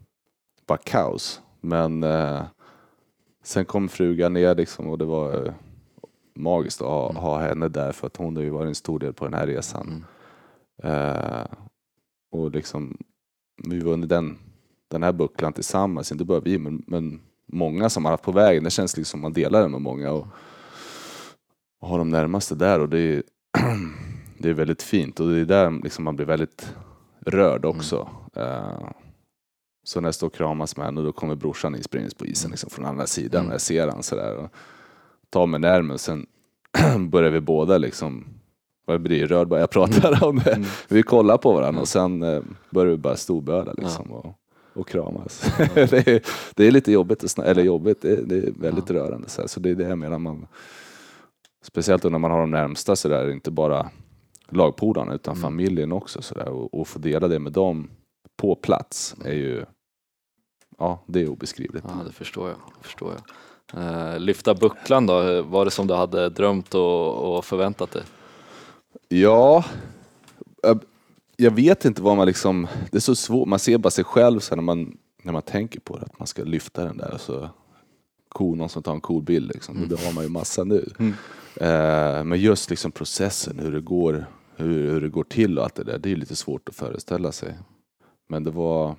bara 0.67 0.77
kaos. 0.77 1.41
Men 1.61 2.03
eh, 2.03 2.41
sen 3.43 3.65
kom 3.65 3.89
frugan 3.89 4.33
ner 4.33 4.55
liksom 4.55 4.87
och 4.87 4.97
det 4.97 5.05
var 5.05 5.45
eh, 5.45 5.53
magiskt 6.35 6.81
att 6.81 6.87
ha, 6.87 7.13
ha 7.13 7.39
henne 7.39 7.67
där 7.67 7.91
för 7.91 8.07
att 8.07 8.17
hon 8.17 8.35
har 8.35 8.43
ju 8.43 8.49
varit 8.49 8.67
en 8.67 8.75
stor 8.75 8.99
del 8.99 9.13
på 9.13 9.25
den 9.25 9.33
här 9.33 9.47
resan. 9.47 10.05
Mm. 10.83 10.95
Eh, 10.95 11.45
och 12.31 12.51
liksom, 12.51 12.97
vi 13.63 13.79
var 13.79 13.93
under 13.93 14.07
den, 14.07 14.37
den 14.87 15.03
här 15.03 15.11
bucklan 15.11 15.53
tillsammans, 15.53 16.11
inte 16.11 16.25
bara 16.25 16.39
vi 16.39 16.57
men, 16.57 16.83
men 16.87 17.21
många 17.45 17.89
som 17.89 18.05
har 18.05 18.11
haft 18.11 18.23
på 18.23 18.31
vägen. 18.31 18.63
Det 18.63 18.69
känns 18.69 18.97
liksom 18.97 19.17
som 19.17 19.21
man 19.21 19.33
delar 19.33 19.61
den 19.61 19.71
med 19.71 19.81
många 19.81 20.11
och, 20.11 20.27
och 21.81 21.87
har 21.87 21.97
de 21.97 22.09
närmaste 22.09 22.55
där 22.55 22.79
och 22.79 22.89
det 22.89 22.99
är, 22.99 23.23
det 24.43 24.49
är 24.49 24.53
väldigt 24.53 24.81
fint 24.83 25.19
och 25.19 25.27
det 25.29 25.39
är 25.39 25.45
där 25.45 25.71
liksom 25.83 26.03
man 26.03 26.15
blir 26.15 26.25
väldigt 26.25 26.73
rörd 27.25 27.65
också. 27.65 28.09
Eh, 28.35 28.89
så 29.83 30.01
när 30.01 30.07
jag 30.07 30.15
står 30.15 30.27
och 30.27 30.33
kramas 30.33 30.77
med 30.77 30.85
henne 30.85 31.01
då 31.01 31.11
kommer 31.11 31.35
brorsan 31.35 31.75
inspringandes 31.75 32.13
på 32.13 32.25
isen 32.25 32.51
liksom 32.51 32.69
från 32.69 32.85
andra 32.85 33.07
sidan 33.07 33.39
Mm. 33.39 33.47
och 33.49 33.53
jag 33.53 33.61
ser 33.61 33.87
han 33.87 34.03
sådär 34.03 34.35
och 34.35 34.49
tar 35.29 35.47
mig 35.47 35.59
närmare 35.59 35.93
och 35.93 35.99
sen 35.99 36.25
börjar 37.09 37.31
vi 37.31 37.39
båda 37.41 37.77
liksom 37.77 38.25
jag 38.85 39.01
blir 39.01 39.27
rörd 39.27 39.47
bara 39.47 39.59
jag 39.59 39.69
pratar 39.69 40.23
om 40.23 40.39
det. 40.39 40.51
Mm. 40.53 40.67
Vi 40.87 41.03
kollar 41.03 41.37
på 41.37 41.53
varandra 41.53 41.81
och 41.81 41.87
sen 41.87 42.23
eh, 42.23 42.41
börjar 42.69 42.91
vi 42.91 42.97
bara 42.97 43.15
storböla 43.15 43.73
liksom 43.73 44.11
och, 44.11 44.35
och 44.73 44.87
kramas. 44.87 45.53
det, 45.73 46.07
är, 46.07 46.21
det 46.55 46.67
är 46.67 46.71
lite 46.71 46.91
jobbigt, 46.91 47.23
att 47.23 47.39
eller 47.39 47.63
jobbigt, 47.63 48.01
det, 48.01 48.11
är- 48.11 48.21
det 48.25 48.35
är 48.37 48.51
väldigt 48.59 48.91
rörande. 48.91 49.29
Så, 49.29 49.41
här. 49.41 49.47
så 49.47 49.59
det 49.59 49.69
är 49.69 49.75
det 49.75 49.83
jag 49.89 49.97
menar, 49.97 50.19
man, 50.19 50.47
speciellt 51.61 52.03
när 52.03 52.19
man 52.19 52.31
har 52.31 52.39
de 52.39 52.51
närmsta 52.51 52.95
så 52.95 53.09
där, 53.09 53.31
inte 53.31 53.51
bara 53.51 53.89
lagpolarna 54.57 55.13
utan 55.13 55.31
Mm. 55.33 55.41
familjen 55.41 55.91
också 55.91 56.21
så 56.21 56.35
där, 56.35 56.49
och, 56.49 56.73
och 56.79 56.87
få 56.87 56.99
dela 56.99 57.27
det 57.27 57.39
med 57.39 57.51
dem 57.51 57.89
på 58.37 58.55
plats 58.55 59.15
är 59.25 59.33
ju, 59.33 59.65
ja 60.77 61.03
det 61.07 61.21
är 61.21 61.29
obeskrivligt. 61.29 61.85
Ja, 61.87 62.03
det 62.05 62.11
förstår 62.11 62.49
jag. 62.49 62.57
Förstår 62.81 63.11
jag. 63.13 63.23
Eh, 64.13 64.19
lyfta 64.19 64.53
bucklan 64.53 65.05
då, 65.05 65.41
var 65.41 65.65
det 65.65 65.71
som 65.71 65.87
du 65.87 65.93
hade 65.93 66.29
drömt 66.29 66.73
och, 66.75 67.35
och 67.37 67.45
förväntat 67.45 67.91
dig? 67.91 68.03
Ja, 69.09 69.65
jag- 71.37 71.51
vet 71.51 71.85
inte 71.85 72.01
vad 72.01 72.17
man 72.17 72.27
liksom, 72.27 72.67
det 72.91 72.97
är 72.97 73.01
så 73.01 73.15
svårt, 73.15 73.47
man 73.47 73.59
ser 73.59 73.77
bara 73.77 73.89
sig 73.91 74.03
själv 74.03 74.39
sen 74.39 74.57
när 74.57 74.63
man, 74.63 74.97
när 75.23 75.33
man 75.33 75.41
tänker 75.41 75.79
på 75.79 75.97
det, 75.97 76.05
att 76.05 76.19
man 76.19 76.27
ska 76.27 76.43
lyfta 76.43 76.83
den 76.83 76.97
där 76.97 77.13
och 77.13 77.21
så 77.21 77.49
cool, 78.29 78.57
någon 78.57 78.69
som 78.69 78.83
tar 78.83 78.93
en 78.93 79.01
cool 79.01 79.23
bild 79.23 79.51
liksom, 79.53 79.81
och 79.81 79.87
det 79.87 80.05
har 80.05 80.13
man 80.13 80.23
ju 80.23 80.29
massa 80.29 80.63
nu. 80.63 80.89
Mm. 80.99 81.13
Eh, 81.55 82.23
men 82.23 82.39
just 82.39 82.69
liksom 82.69 82.91
processen, 82.91 83.59
hur 83.59 83.71
det 83.71 83.81
går, 83.81 84.25
hur, 84.55 84.91
hur 84.91 85.01
det 85.01 85.09
går 85.09 85.23
till 85.23 85.57
och 85.57 85.63
allt 85.63 85.75
det 85.75 85.83
där, 85.83 85.97
det 85.97 86.11
är 86.11 86.15
lite 86.15 86.35
svårt 86.35 86.69
att 86.69 86.75
föreställa 86.75 87.31
sig. 87.31 87.57
Men 88.27 88.43
det 88.43 88.51
var, 88.51 88.95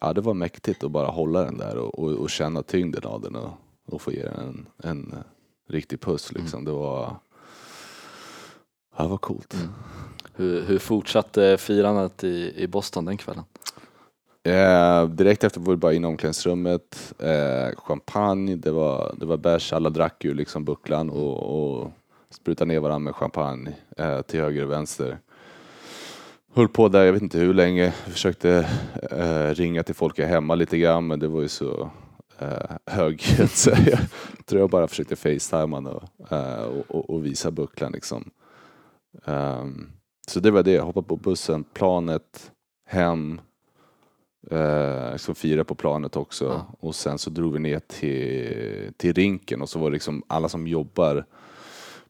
ja 0.00 0.12
det 0.12 0.20
var 0.20 0.34
mäktigt 0.34 0.84
att 0.84 0.90
bara 0.90 1.06
hålla 1.06 1.44
den 1.44 1.58
där 1.58 1.76
och, 1.76 1.98
och, 1.98 2.12
och 2.12 2.30
känna 2.30 2.62
tyngden 2.62 3.04
av 3.04 3.20
den 3.22 3.36
och, 3.36 3.52
och 3.86 4.02
få 4.02 4.12
ge 4.12 4.22
den 4.22 4.38
en, 4.38 4.66
en 4.90 5.14
riktig 5.68 6.00
puss 6.00 6.32
liksom. 6.32 6.64
Det 6.64 6.72
var, 6.72 7.16
ja, 8.96 9.02
det 9.02 9.08
var 9.08 9.18
coolt. 9.18 9.54
Mm. 9.54 9.68
Hur, 10.34 10.62
hur 10.62 10.78
fortsatte 10.78 11.56
firandet 11.58 12.24
i, 12.24 12.52
i 12.56 12.66
Boston 12.66 13.04
den 13.04 13.16
kvällen? 13.16 13.44
Eh, 14.42 15.08
direkt 15.08 15.44
efter 15.44 15.60
var 15.60 15.72
vi 15.72 15.76
bara 15.76 15.92
inne 15.92 16.06
i 16.06 16.10
omklädningsrummet, 16.10 17.14
eh, 17.18 17.76
champagne, 17.76 18.56
det 18.56 18.70
var, 18.70 19.14
det 19.16 19.26
var 19.26 19.36
bärs, 19.36 19.72
alla 19.72 19.90
drack 19.90 20.24
ju 20.24 20.34
liksom 20.34 20.64
bucklan 20.64 21.10
och, 21.10 21.42
och 21.42 21.90
sprutade 22.36 22.68
ner 22.68 22.80
varandra 22.80 22.98
med 22.98 23.14
champagne 23.14 23.72
eh, 23.96 24.22
till 24.22 24.40
höger 24.40 24.64
och 24.64 24.70
vänster. 24.70 25.18
Höll 26.54 26.68
på 26.68 26.88
där, 26.88 27.04
jag 27.04 27.12
vet 27.12 27.22
inte 27.22 27.38
hur 27.38 27.54
länge, 27.54 27.90
försökte 27.90 28.68
eh, 29.10 29.54
ringa 29.54 29.82
till 29.82 29.94
folk 29.94 30.18
jag 30.18 30.26
hemma 30.26 30.54
lite 30.54 30.78
grann 30.78 31.06
men 31.06 31.18
det 31.18 31.28
var 31.28 31.42
ju 31.42 31.48
så 31.48 31.90
eh, 32.38 32.76
högljutt 32.86 33.50
så 33.56 33.70
jag 33.70 33.98
tror 34.44 34.60
jag 34.60 34.70
bara 34.70 34.88
försökte 34.88 35.16
facetimea 35.16 35.92
och, 35.92 36.32
eh, 36.32 36.64
och, 36.64 36.84
och, 36.88 37.10
och 37.10 37.26
visa 37.26 37.50
bucklan 37.50 37.92
liksom. 37.92 38.30
Ehm, 39.24 39.90
så 40.28 40.40
det 40.40 40.50
var 40.50 40.62
det, 40.62 40.72
jag 40.72 40.84
hoppade 40.84 41.06
på 41.06 41.16
bussen, 41.16 41.64
planet, 41.64 42.52
hem, 42.88 43.40
eh, 44.50 45.12
liksom 45.12 45.34
fira 45.34 45.64
på 45.64 45.74
planet 45.74 46.16
också. 46.16 46.44
Ja. 46.44 46.76
Och 46.80 46.94
sen 46.94 47.18
så 47.18 47.30
drog 47.30 47.52
vi 47.52 47.58
ner 47.58 47.80
till, 47.80 48.92
till 48.96 49.12
rinken 49.12 49.62
och 49.62 49.68
så 49.68 49.78
var 49.78 49.90
det 49.90 49.94
liksom 49.94 50.22
alla 50.26 50.48
som 50.48 50.66
jobbar 50.66 51.26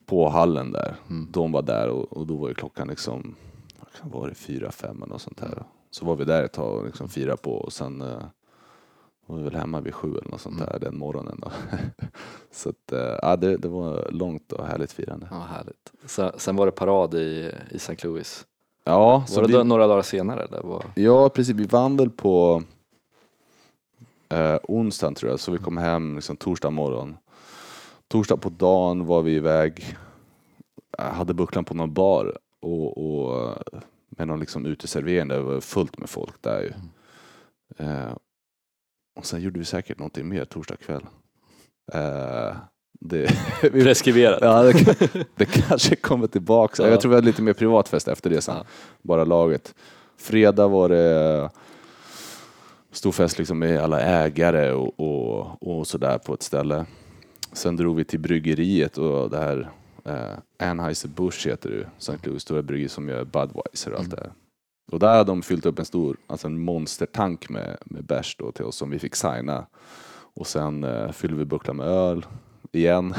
på 0.06 0.28
hallen 0.28 0.72
där. 0.72 0.96
Mm. 1.10 1.28
De 1.30 1.52
var 1.52 1.62
där 1.62 1.88
och, 1.88 2.12
och 2.12 2.26
då 2.26 2.36
var 2.36 2.48
ju 2.48 2.54
klockan 2.54 2.88
liksom, 2.88 3.34
vad 4.02 4.20
kan 4.20 4.28
det 4.28 4.34
fyra, 4.34 4.70
fem 4.70 4.96
eller 5.02 5.12
något 5.12 5.22
sånt 5.22 5.36
där. 5.40 5.62
Så 5.90 6.04
var 6.06 6.16
vi 6.16 6.24
där 6.24 6.42
ett 6.44 6.52
tag 6.52 6.78
och 6.78 6.84
liksom 6.86 7.08
firade 7.08 7.36
på 7.36 7.52
och 7.52 7.72
sen 7.72 8.00
eh, 8.00 8.22
var 9.26 9.36
vi 9.36 9.42
väl 9.42 9.54
hemma 9.54 9.80
vid 9.80 9.94
sju 9.94 10.10
eller 10.18 10.30
något 10.30 10.40
sånt 10.40 10.56
Mm. 10.60 10.68
där 10.72 10.78
den 10.78 10.98
morgonen. 10.98 11.40
Då. 11.42 11.50
så 12.52 12.68
att, 12.68 12.92
eh, 12.92 13.18
ja, 13.22 13.36
det, 13.36 13.56
det 13.56 13.68
var 13.68 14.08
långt 14.10 14.52
och 14.52 14.66
härligt 14.66 14.92
firande. 14.92 15.28
Ja, 15.30 15.36
härligt. 15.38 15.92
Sen, 16.06 16.32
sen 16.36 16.56
var 16.56 16.66
det 16.66 16.72
parad 16.72 17.14
i, 17.14 17.52
i 17.70 17.76
St. 17.76 17.96
Louis. 18.08 18.46
Ja, 18.84 19.24
så 19.28 19.40
Var 19.40 19.48
det 19.48 19.58
vi, 19.58 19.64
några 19.64 19.86
dagar 19.86 20.02
senare? 20.02 20.42
Eller? 20.44 20.62
Var, 20.62 20.84
Ja, 20.94 21.28
precis. 21.28 21.54
Vi 21.54 21.64
vann 21.64 21.96
väl 21.96 22.10
på... 22.10 22.62
eh, 24.28 24.56
onsdagen 24.62 25.14
tror 25.14 25.30
jag, 25.30 25.40
så 25.40 25.52
vi 25.52 25.58
kom 25.58 25.76
hem 25.76 26.14
liksom, 26.14 26.36
torsdag 26.36 26.70
morgon. 26.70 27.16
Torsdag 28.08 28.36
på 28.36 28.48
dagen 28.48 29.06
var 29.06 29.22
vi 29.22 29.34
iväg, 29.34 29.96
hade 30.98 31.34
bucklan 31.34 31.64
på 31.64 31.74
någon 31.74 31.94
bar 31.94 32.38
och, 32.62 32.98
och 32.98 33.58
med 34.08 34.28
någon 34.28 34.40
liksom 34.40 34.66
uteservering 34.66 35.28
där 35.28 35.36
det 35.36 35.42
var 35.42 35.60
fullt 35.60 35.98
med 35.98 36.10
folk 36.10 36.42
där 36.42 36.60
ju. 36.60 36.72
Eh, 37.86 38.16
och 39.16 39.26
sen 39.26 39.40
gjorde 39.40 39.58
vi 39.58 39.64
säkert 39.64 39.98
någonting 39.98 40.28
mer 40.28 40.44
torsdag 40.44 40.76
kväll. 40.76 41.06
Eh, 41.92 42.56
det, 43.00 43.30
Preskriberat. 43.60 44.38
ja, 44.42 44.62
det, 44.62 45.26
det 45.36 45.44
kanske 45.44 45.96
kommer 45.96 46.26
tillbaka. 46.26 46.82
Ja. 46.82 46.88
Jag 46.88 47.00
tror 47.00 47.10
vi 47.10 47.14
hade 47.14 47.26
lite 47.26 47.42
mer 47.42 47.52
privatfest 47.52 48.08
efter 48.08 48.30
det 48.30 48.40
sen. 48.40 48.54
Ja. 48.56 48.64
Bara 49.02 49.24
laget. 49.24 49.74
Fredag 50.16 50.68
var 50.68 50.88
det 50.88 51.50
stor 52.92 53.12
fest 53.12 53.38
liksom 53.38 53.58
med 53.58 53.80
alla 53.80 54.00
ägare 54.00 54.72
och, 54.72 55.00
och, 55.00 55.78
och 55.78 55.86
sådär 55.86 56.18
på 56.18 56.34
ett 56.34 56.42
ställe. 56.42 56.86
Sen 57.56 57.76
drog 57.76 57.96
vi 57.96 58.04
till 58.04 58.20
bryggeriet 58.20 58.98
och 58.98 59.30
det 59.30 59.38
här 59.38 59.70
eh, 60.04 60.68
Anheuser-Busch 60.68 61.46
heter 61.46 61.70
det 61.70 61.88
St. 61.98 62.18
Louis 62.22 62.42
stora 62.42 62.62
bryggeri 62.62 62.88
som 62.88 63.08
gör 63.08 63.24
Budweiser 63.24 63.92
och 63.92 63.98
allt 63.98 64.10
det 64.10 64.16
här. 64.20 64.32
Och 64.92 64.98
där 64.98 65.08
hade 65.08 65.30
de 65.30 65.42
fyllt 65.42 65.66
upp 65.66 65.78
en 65.78 65.84
stor, 65.84 66.16
alltså 66.26 66.46
en 66.46 66.58
monstertank 66.58 67.48
med, 67.48 67.76
med 67.84 68.04
bärs 68.04 68.36
till 68.54 68.64
oss 68.64 68.76
som 68.76 68.90
vi 68.90 68.98
fick 68.98 69.14
signa. 69.14 69.66
Och 70.34 70.46
sen 70.46 70.84
eh, 70.84 71.12
fyllde 71.12 71.36
vi 71.36 71.44
bucklan 71.44 71.76
med 71.76 71.86
öl 71.86 72.26
igen. 72.72 73.14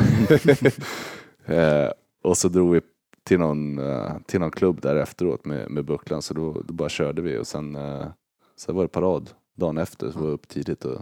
eh, 1.45 1.89
och 2.23 2.37
så 2.37 2.49
drog 2.49 2.73
vi 2.73 2.81
till 3.23 3.39
någon, 3.39 3.79
eh, 3.79 4.17
till 4.25 4.39
någon 4.39 4.51
klubb 4.51 4.81
där 4.81 4.95
efteråt 4.95 5.45
med, 5.45 5.71
med 5.71 5.85
bucklan 5.85 6.21
så 6.21 6.33
då, 6.33 6.61
då 6.65 6.73
bara 6.73 6.89
körde 6.89 7.21
vi 7.21 7.37
och 7.37 7.47
sen, 7.47 7.75
eh, 7.75 8.07
sen 8.55 8.75
var 8.75 8.83
det 8.83 8.89
parad 8.89 9.29
dagen 9.55 9.77
efter 9.77 10.11
så 10.11 10.19
var 10.19 10.25
jag 10.25 10.33
upp 10.33 10.47
tidigt 10.47 10.85
och 10.85 11.01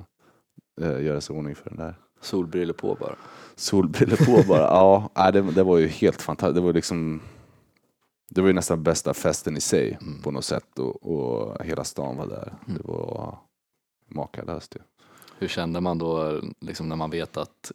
eh, 0.81 1.03
göra 1.03 1.21
sig 1.21 1.35
i 1.35 1.39
ordning 1.39 1.55
för 1.55 1.69
den 1.69 1.79
där. 1.79 1.95
Solbrillor 2.25 2.73
på 2.73 2.95
bara. 2.95 3.15
Solbrillor 3.55 4.17
på 4.25 4.47
bara. 4.47 4.61
Ja, 4.61 5.09
nej, 5.15 5.31
det, 5.33 5.41
det 5.41 5.63
var 5.63 5.77
ju 5.77 5.87
helt 5.87 6.21
fantastiskt. 6.21 6.55
Det 6.55 6.61
var 6.61 6.73
liksom 6.73 7.21
det 8.29 8.41
var 8.41 8.47
ju 8.47 8.53
nästan 8.53 8.83
bästa 8.83 9.13
festen 9.13 9.57
i 9.57 9.61
sig 9.61 9.97
Mm. 10.01 10.21
på 10.21 10.31
något 10.31 10.45
sätt 10.45 10.79
och, 10.79 11.03
och 11.03 11.65
hela 11.65 11.83
stan 11.83 12.17
var 12.17 12.27
där. 12.27 12.53
Mm. 12.67 12.77
Det 12.81 12.87
var 12.87 13.37
makalöst 14.07 14.75
ju. 14.75 14.79
Hur 15.37 15.47
kände 15.47 15.81
man 15.81 15.97
då 15.97 16.41
liksom 16.59 16.89
när 16.89 16.95
man 16.95 17.09
vet 17.09 17.37
att 17.37 17.71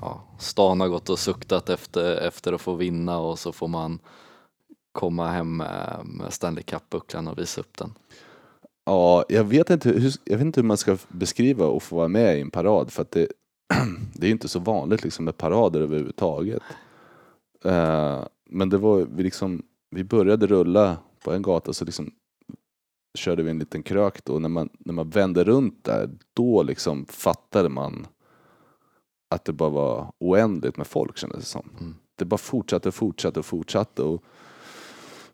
ja, 0.00 0.24
stan 0.38 0.80
har 0.80 0.88
gått 0.88 1.08
och 1.08 1.18
suktat 1.18 1.68
efter, 1.68 2.16
efter 2.16 2.52
att 2.52 2.60
få 2.60 2.74
vinna 2.74 3.18
och 3.18 3.38
så 3.38 3.52
får 3.52 3.68
man 3.68 3.98
komma 4.92 5.28
hem 5.28 5.56
med, 5.56 6.00
med 6.04 6.32
Stanley 6.32 6.62
Cup-bucklan 6.62 7.28
och 7.28 7.38
visa 7.38 7.60
upp 7.60 7.78
den. 7.78 7.94
Ja, 8.86 9.24
jag 9.28 9.44
vet, 9.44 9.70
inte 9.70 9.88
hur, 9.88 10.12
jag 10.24 10.36
vet 10.36 10.46
inte 10.46 10.60
hur 10.60 10.66
man 10.66 10.76
ska 10.76 10.96
beskriva 11.08 11.66
och 11.66 11.82
få 11.82 11.96
vara 11.96 12.08
med 12.08 12.38
i 12.38 12.40
en 12.40 12.50
parad 12.50 12.92
för 12.92 13.02
att 13.02 13.10
det, 13.10 13.28
det 14.14 14.26
är 14.26 14.30
inte 14.30 14.48
så 14.48 14.58
vanligt 14.58 15.04
liksom 15.04 15.24
med 15.24 15.36
parader 15.36 15.80
överhuvudtaget. 15.80 16.62
Eh, 17.64 18.24
men 18.50 18.68
det 18.68 18.78
var, 18.78 19.06
vi, 19.14 19.22
liksom, 19.22 19.62
vi 19.90 20.04
började 20.04 20.46
rulla 20.46 20.96
på 21.24 21.32
en 21.32 21.42
gata 21.42 21.72
så 21.72 21.84
liksom 21.84 22.10
körde 23.14 23.42
vi 23.42 23.50
en 23.50 23.58
liten 23.58 23.82
krök 23.82 24.24
då. 24.24 24.38
När 24.38 24.48
man, 24.48 24.68
när 24.78 24.92
man 24.92 25.10
vände 25.10 25.44
runt 25.44 25.84
där, 25.84 26.10
då 26.34 26.62
liksom 26.62 27.06
fattade 27.06 27.68
man 27.68 28.06
att 29.30 29.44
det 29.44 29.52
bara 29.52 29.70
var 29.70 30.12
oändligt 30.18 30.76
med 30.76 30.86
folk 30.86 31.16
kändes 31.16 31.40
det 31.40 31.46
som. 31.46 31.70
Mm. 31.80 31.94
Det 32.16 32.24
bara 32.24 32.38
fortsatte 32.38 32.88
och 32.88 32.94
fortsatte 32.94 33.38
och 33.38 33.46
fortsatte. 33.46 34.02
Och 34.02 34.22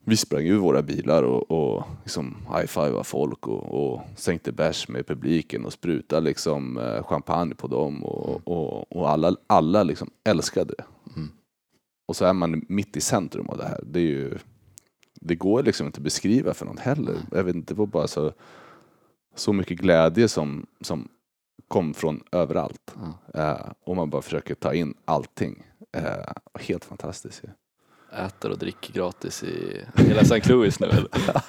vi 0.04 0.16
sprang 0.16 0.46
ur 0.46 0.58
våra 0.58 0.82
bilar 0.82 1.22
och, 1.22 1.50
och 1.50 1.84
liksom 2.02 2.36
high-fivade 2.54 3.04
folk 3.04 3.46
och, 3.46 3.92
och 3.92 4.00
sänkte 4.16 4.52
bärs 4.52 4.88
med 4.88 5.06
publiken 5.06 5.64
och 5.64 5.72
sprutade 5.72 6.20
liksom 6.20 6.78
eh, 6.78 7.02
champagne 7.04 7.54
på 7.54 7.66
dem 7.66 8.04
och, 8.04 8.48
och, 8.48 8.96
och 8.96 9.10
alla, 9.10 9.36
alla 9.46 9.82
liksom 9.82 10.10
älskade 10.24 10.74
det. 10.78 10.84
Mm. 11.16 11.28
Och 12.08 12.16
så 12.16 12.24
är 12.24 12.32
man 12.32 12.64
mitt 12.68 12.96
i 12.96 13.00
centrum 13.00 13.48
av 13.48 13.58
det 13.58 13.64
här. 13.64 13.80
Det, 13.86 14.00
är 14.00 14.04
ju, 14.04 14.38
det 15.20 15.34
går 15.34 15.62
liksom 15.62 15.86
inte 15.86 15.98
att 15.98 16.04
beskriva 16.04 16.54
för 16.54 16.66
någon 16.66 16.78
heller. 16.78 17.16
Jag 17.30 17.44
vet 17.44 17.56
inte, 17.56 17.74
det 17.74 17.78
var 17.78 17.86
bara 17.86 18.08
så, 18.08 18.32
så 19.34 19.52
mycket 19.52 19.78
glädje 19.78 20.28
som, 20.28 20.66
som 20.80 21.08
kom 21.68 21.94
från 21.94 22.22
överallt. 22.32 22.94
Ja. 23.32 23.40
Eh, 23.40 23.72
och 23.84 23.96
man 23.96 24.10
bara 24.10 24.22
försöker 24.22 24.54
ta 24.54 24.74
in 24.74 24.94
allting. 25.04 25.62
Eh, 25.96 26.32
helt 26.60 26.84
fantastiskt 26.84 27.44
ju. 27.44 27.48
Äter 28.12 28.50
och 28.50 28.58
dricker 28.58 28.92
gratis 28.92 29.42
i 29.42 29.80
hela 29.96 30.20
St. 30.20 30.48
Louis 30.48 30.80
nu 30.80 30.86
eller? 30.86 31.06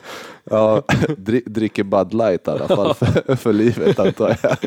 Ja, 0.44 0.84
dri, 1.18 1.44
dricker 1.46 1.84
Bud 1.84 2.14
Light 2.14 2.48
i 2.48 2.52
alla 2.52 2.68
fall 2.68 2.94
för, 2.96 3.36
för 3.36 3.54
livet 3.54 4.00
antar 4.00 4.38
jag. 4.44 4.58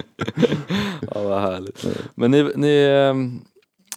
Ja, 1.14 1.22
vad 1.22 1.40
härligt. 1.40 1.86
Men 2.14 2.30
ni, 2.30 2.52
ni, 2.56 2.84
ehm, 2.86 3.40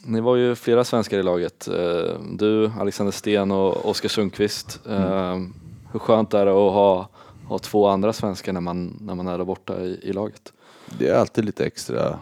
ni 0.04 0.22
var 0.22 0.36
ju 0.36 0.56
flera 0.56 0.84
svenskar 0.84 1.18
i 1.20 1.24
laget. 1.24 1.68
Eh, 1.68 2.20
Du, 2.38 2.72
Alexander 2.80 3.12
Sten 3.12 3.52
och 3.52 3.90
Oskar 3.90 4.10
Sundqvist. 4.10 4.80
Ehm, 4.90 5.54
Hur 5.92 6.00
skönt 6.00 6.34
är 6.34 6.46
det 6.46 6.52
att 6.52 6.74
ha, 6.74 7.10
ha 7.48 7.60
två 7.60 7.88
andra 7.88 8.14
svenskar 8.14 8.54
när 8.54 8.62
man, 8.62 8.98
när 9.02 9.16
man 9.16 9.28
är 9.28 9.38
där 9.38 9.46
borta 9.46 9.80
i, 9.82 10.00
i 10.04 10.14
laget? 10.14 10.54
Det 11.00 11.08
är 11.08 11.16
alltid 11.20 11.46
lite 11.46 11.66
extra, 11.66 12.20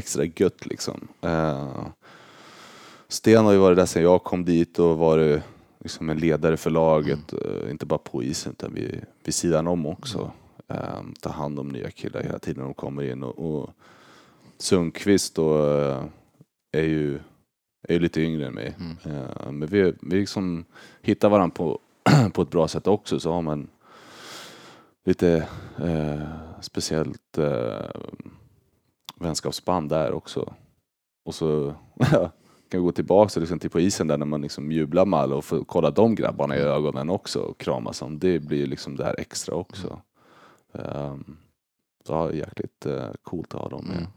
extra 0.00 0.24
gött 0.36 0.66
liksom. 0.66 1.08
Sten 3.10 3.44
har 3.44 3.52
ju 3.52 3.58
varit 3.58 3.76
där 3.76 3.86
sedan 3.86 4.02
jag 4.02 4.24
kom 4.24 4.44
dit 4.44 4.78
och 4.78 4.98
varit 4.98 5.42
liksom 5.78 6.10
en 6.10 6.18
ledare 6.18 6.56
för 6.56 6.70
laget. 6.70 7.32
eh, 7.32 7.70
Inte 7.70 7.86
bara 7.86 7.98
på 7.98 8.22
isen 8.22 8.52
utan 8.52 8.74
vid, 8.74 9.04
vid 9.24 9.34
sidan 9.34 9.66
om 9.66 9.86
också. 9.86 10.32
Eh, 10.68 11.00
ta 11.20 11.30
hand 11.30 11.58
om 11.58 11.68
nya 11.68 11.90
killar 11.90 12.22
hela 12.22 12.38
tiden 12.38 12.58
när 12.58 12.64
de 12.64 12.74
kommer 12.74 13.02
in. 13.02 13.22
Och, 13.22 13.38
och 13.38 13.70
Sundqvist 14.58 15.34
då, 15.34 15.76
eh, 15.76 16.04
är 16.72 16.82
ju 16.82 17.18
är 17.88 17.92
ju 17.94 17.98
lite 18.00 18.20
yngre 18.20 18.46
än 18.46 18.54
mig. 18.54 18.76
Mm. 18.78 18.96
Eh, 19.18 19.52
men 19.52 19.68
vi, 19.68 19.92
vi 20.02 20.16
liksom 20.20 20.64
hittar 21.02 21.28
varandra 21.28 21.54
på, 21.54 21.78
på 22.32 22.42
ett 22.42 22.50
bra 22.50 22.68
sätt 22.68 22.86
också 22.86 23.20
så 23.20 23.32
har 23.32 23.42
man 23.42 23.68
lite 25.04 25.48
eh, 25.78 26.28
speciellt 26.60 27.38
vänskapsband 29.16 29.88
där 29.88 30.12
också. 30.12 30.54
Och 31.24 31.34
så 31.34 31.74
kan 32.70 32.80
vi 32.80 32.84
gå 32.84 32.92
tillbaka 32.92 33.40
liksom, 33.40 33.58
till 33.58 33.70
på 33.70 33.80
isen 33.80 34.06
där 34.06 34.16
när 34.16 34.26
man 34.26 34.42
liksom 34.42 34.72
jublar 34.72 35.06
med 35.06 35.20
alla 35.20 35.36
och 35.36 35.44
får 35.44 35.64
kolla 35.64 35.90
de 35.90 36.14
grabbarna 36.14 36.56
i 36.56 36.60
ögonen 36.60 37.10
också 37.10 37.40
och 37.40 37.58
kramas 37.58 38.02
om. 38.02 38.18
Det 38.18 38.38
blir 38.38 38.66
liksom 38.66 38.96
det 38.96 39.04
här 39.04 39.20
extra 39.20 39.54
också. 39.54 40.00
Um, 40.72 41.36
så 42.06 42.12
ja, 42.12 42.32
jäkligt 42.32 42.86
eh, 42.86 43.08
coolt 43.22 43.54
att 43.54 43.60
ha 43.60 43.68
dem 43.68 43.84
med. 43.84 43.96
Mm. 43.96 44.08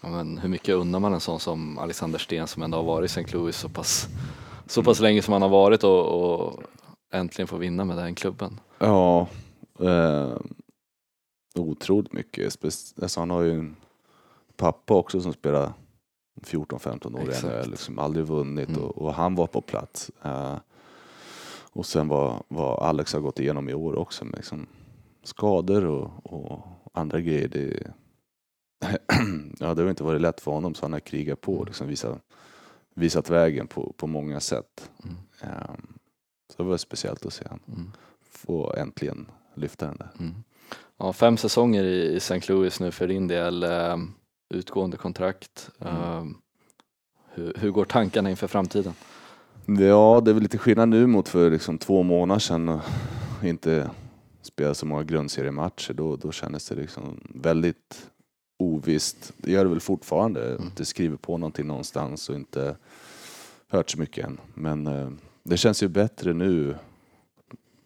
Ja, 0.00 0.08
men 0.08 0.38
hur 0.38 0.48
mycket 0.48 0.74
undrar 0.74 1.00
man 1.00 1.14
en 1.14 1.20
sån 1.20 1.40
som 1.40 1.78
Alexander 1.78 2.18
Sten 2.18 2.46
som 2.46 2.62
ändå 2.62 2.78
har 2.78 2.84
varit 2.84 3.10
i 3.10 3.20
St. 3.20 3.36
Louis 3.36 3.56
så 3.56 3.68
pass, 3.68 4.08
så 4.66 4.82
pass 4.82 5.00
länge 5.00 5.22
som 5.22 5.32
han 5.32 5.42
har 5.42 5.48
varit 5.48 5.84
och, 5.84 6.06
och 6.06 6.62
äntligen 7.12 7.48
får 7.48 7.58
vinna 7.58 7.84
med 7.84 7.96
den 7.96 8.14
klubben? 8.14 8.60
Ja, 8.78 9.28
eh, 9.80 10.36
otroligt 11.54 12.12
mycket. 12.12 12.52
Spec- 12.52 13.02
alltså 13.02 13.20
han 13.20 13.30
har 13.30 13.42
ju 13.42 13.52
en 13.52 13.76
pappa 14.56 14.94
också 14.94 15.20
som 15.20 15.32
spelar 15.32 15.72
14-15 16.42 17.14
år 17.22 17.28
Exakt. 17.28 17.44
NHL, 17.44 17.70
liksom 17.70 17.98
aldrig 17.98 18.26
vunnit 18.26 18.68
Mm. 18.68 18.80
och, 18.82 18.98
och 18.98 19.14
han 19.14 19.34
var 19.34 19.46
på 19.46 19.60
plats. 19.60 20.10
Eh, 20.24 20.56
och 21.72 21.86
sen 21.86 22.08
vad, 22.08 22.42
vad 22.48 22.78
Alex 22.78 23.12
har 23.12 23.20
gått 23.20 23.40
igenom 23.40 23.68
i 23.68 23.74
år 23.74 23.96
också 23.98 24.24
med 24.24 24.34
liksom 24.36 24.66
skador 25.22 25.84
och, 25.84 26.10
och 26.32 26.60
andra 26.92 27.20
grejer. 27.20 27.48
Det, 27.48 27.90
ja, 29.58 29.74
det 29.74 29.82
har 29.82 29.90
inte 29.90 30.04
varit 30.04 30.20
lätt 30.20 30.40
för 30.40 30.50
honom 30.52 30.74
så 30.74 30.84
han 30.84 30.92
har 30.92 31.00
krigat 31.00 31.40
på 31.40 31.54
och 31.54 31.66
liksom 31.66 31.88
visat, 31.88 32.18
visat 32.94 33.30
vägen 33.30 33.66
på, 33.66 33.92
på 33.96 34.06
många 34.06 34.40
sätt. 34.40 34.90
Mm. 35.04 35.16
Eh, 35.42 35.74
så 36.50 36.62
det 36.62 36.68
var 36.68 36.76
speciellt 36.76 37.26
att 37.26 37.32
se 37.32 37.44
han 37.50 37.60
Mm. 37.68 37.92
få 38.30 38.74
äntligen 38.74 39.26
lyfta 39.54 39.86
den 39.86 39.96
där. 39.96 40.10
Mm. 40.18 40.34
Ja, 40.98 41.12
fem 41.12 41.36
säsonger 41.36 41.84
i, 41.84 42.02
i 42.14 42.16
St. 42.16 42.40
Louis 42.52 42.80
nu 42.80 42.90
för 42.90 43.08
din 43.08 43.28
del, 43.28 43.62
eh, 43.62 43.96
utgående 44.48 44.96
kontrakt. 44.96 45.70
Mm. 45.78 45.94
Eh, 45.94 46.24
hur, 47.34 47.52
hur 47.58 47.70
går 47.70 47.84
tankarna 47.84 48.30
inför 48.30 48.46
framtiden? 48.46 48.94
Ja, 49.66 50.22
det 50.24 50.30
är 50.30 50.34
väl 50.34 50.42
lite 50.42 50.58
skillnad 50.58 50.88
nu 50.88 51.06
mot 51.06 51.28
för 51.28 51.50
liksom 51.50 51.78
två 51.78 52.02
månader 52.02 52.40
sedan 52.40 52.68
och 52.68 52.80
inte 53.42 53.90
spela 54.42 54.74
så 54.74 54.86
många 54.86 55.02
grundseriematcher. 55.02 55.92
Då, 55.92 56.16
då 56.16 56.32
kändes 56.32 56.68
det 56.68 56.74
liksom 56.74 57.20
väldigt 57.34 58.10
ovisst. 58.58 59.32
Det 59.36 59.52
gör 59.52 59.64
det 59.64 59.70
väl 59.70 59.80
fortfarande. 59.80 60.50
Mm. 60.50 60.62
Inte 60.62 60.84
skriver 60.84 61.16
på 61.16 61.38
någonting 61.38 61.66
någonstans 61.66 62.28
och 62.28 62.34
inte 62.34 62.76
hört 63.68 63.90
så 63.90 63.98
mycket 63.98 64.24
än. 64.24 64.40
Men 64.54 64.86
eh, 64.86 65.10
det 65.42 65.56
känns 65.56 65.82
ju 65.82 65.88
bättre 65.88 66.32
nu 66.32 66.76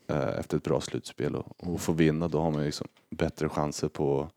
eh, 0.06 0.38
efter 0.38 0.56
ett 0.56 0.64
bra 0.64 0.80
slutspel 0.80 1.36
och, 1.36 1.72
och 1.72 1.80
få 1.80 1.92
vinna. 1.92 2.28
Då 2.28 2.40
har 2.40 2.50
man 2.50 2.60
ju 2.60 2.66
liksom 2.66 2.88
bättre 3.10 3.48
chanser 3.48 3.88
på, 3.88 4.28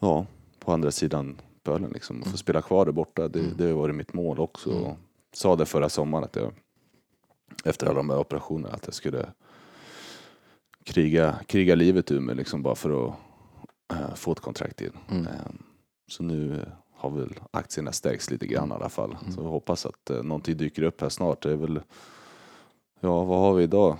ja, 0.00 0.26
på 0.66 0.72
andra 0.72 0.90
sidan 0.90 1.36
pölen. 1.62 1.90
Liksom. 1.90 2.22
Att 2.22 2.28
få 2.30 2.36
spela 2.36 2.62
kvar 2.62 2.84
där 2.84 2.92
borta, 2.92 3.28
det, 3.28 3.38
Mm. 3.40 3.52
det 3.56 3.64
har 3.66 3.72
varit 3.72 3.94
mitt 3.94 4.12
mål 4.14 4.38
också. 4.40 4.70
Mm. 4.72 4.92
Sa 5.32 5.56
det 5.56 5.66
förra 5.66 5.88
sommaren 5.88 6.24
att 6.24 6.36
jag 6.36 6.52
efter 7.64 7.86
alla 7.86 7.96
de 7.96 8.10
här 8.10 8.18
operationerna 8.18 8.74
att 8.74 8.84
jag 8.86 8.94
skulle 8.94 9.26
kriga, 10.84 11.38
kriga 11.46 11.74
livet 11.74 12.10
ur 12.12 12.20
mig 12.20 12.34
liksom 12.34 12.62
bara 12.62 12.74
för 12.74 13.06
att 13.08 13.14
eh, 13.92 14.14
få 14.14 14.32
ett 14.32 14.40
kontrakt 14.40 14.80
in. 14.80 14.92
Mm. 15.10 15.26
Eh, 15.26 15.32
Så 16.08 16.22
nu 16.22 16.64
har 16.94 17.10
väl 17.10 17.34
aktierna 17.50 17.92
stärkts 17.92 18.30
lite 18.30 18.46
grann 18.46 18.70
i 18.70 18.74
alla 18.74 18.88
fall. 18.88 19.16
Mm. 19.20 19.32
Så 19.32 19.40
vi 19.42 19.48
hoppas 19.48 19.86
att 19.86 20.10
eh, 20.10 20.22
någonting 20.22 20.56
dyker 20.56 20.82
upp 20.82 21.00
här 21.00 21.08
snart. 21.08 21.42
Det 21.42 21.50
är 21.52 21.56
väl, 21.56 21.80
ja 23.00 23.24
vad 23.24 23.38
har 23.38 23.54
vi 23.54 23.64
idag? 23.64 23.96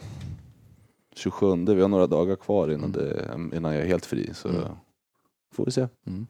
27, 1.15 1.65
vi 1.75 1.81
har 1.81 1.89
några 1.89 2.07
dagar 2.07 2.37
kvar 2.37 2.71
innan, 2.73 2.93
det, 2.93 3.31
innan 3.55 3.73
jag 3.75 3.83
är 3.83 3.87
helt 3.87 4.07
fri. 4.07 4.31
Så 4.35 4.49
Mm. 4.49 4.63
får 5.55 5.65
vi 5.65 5.71
se. 5.71 5.89
Mm. 6.07 6.27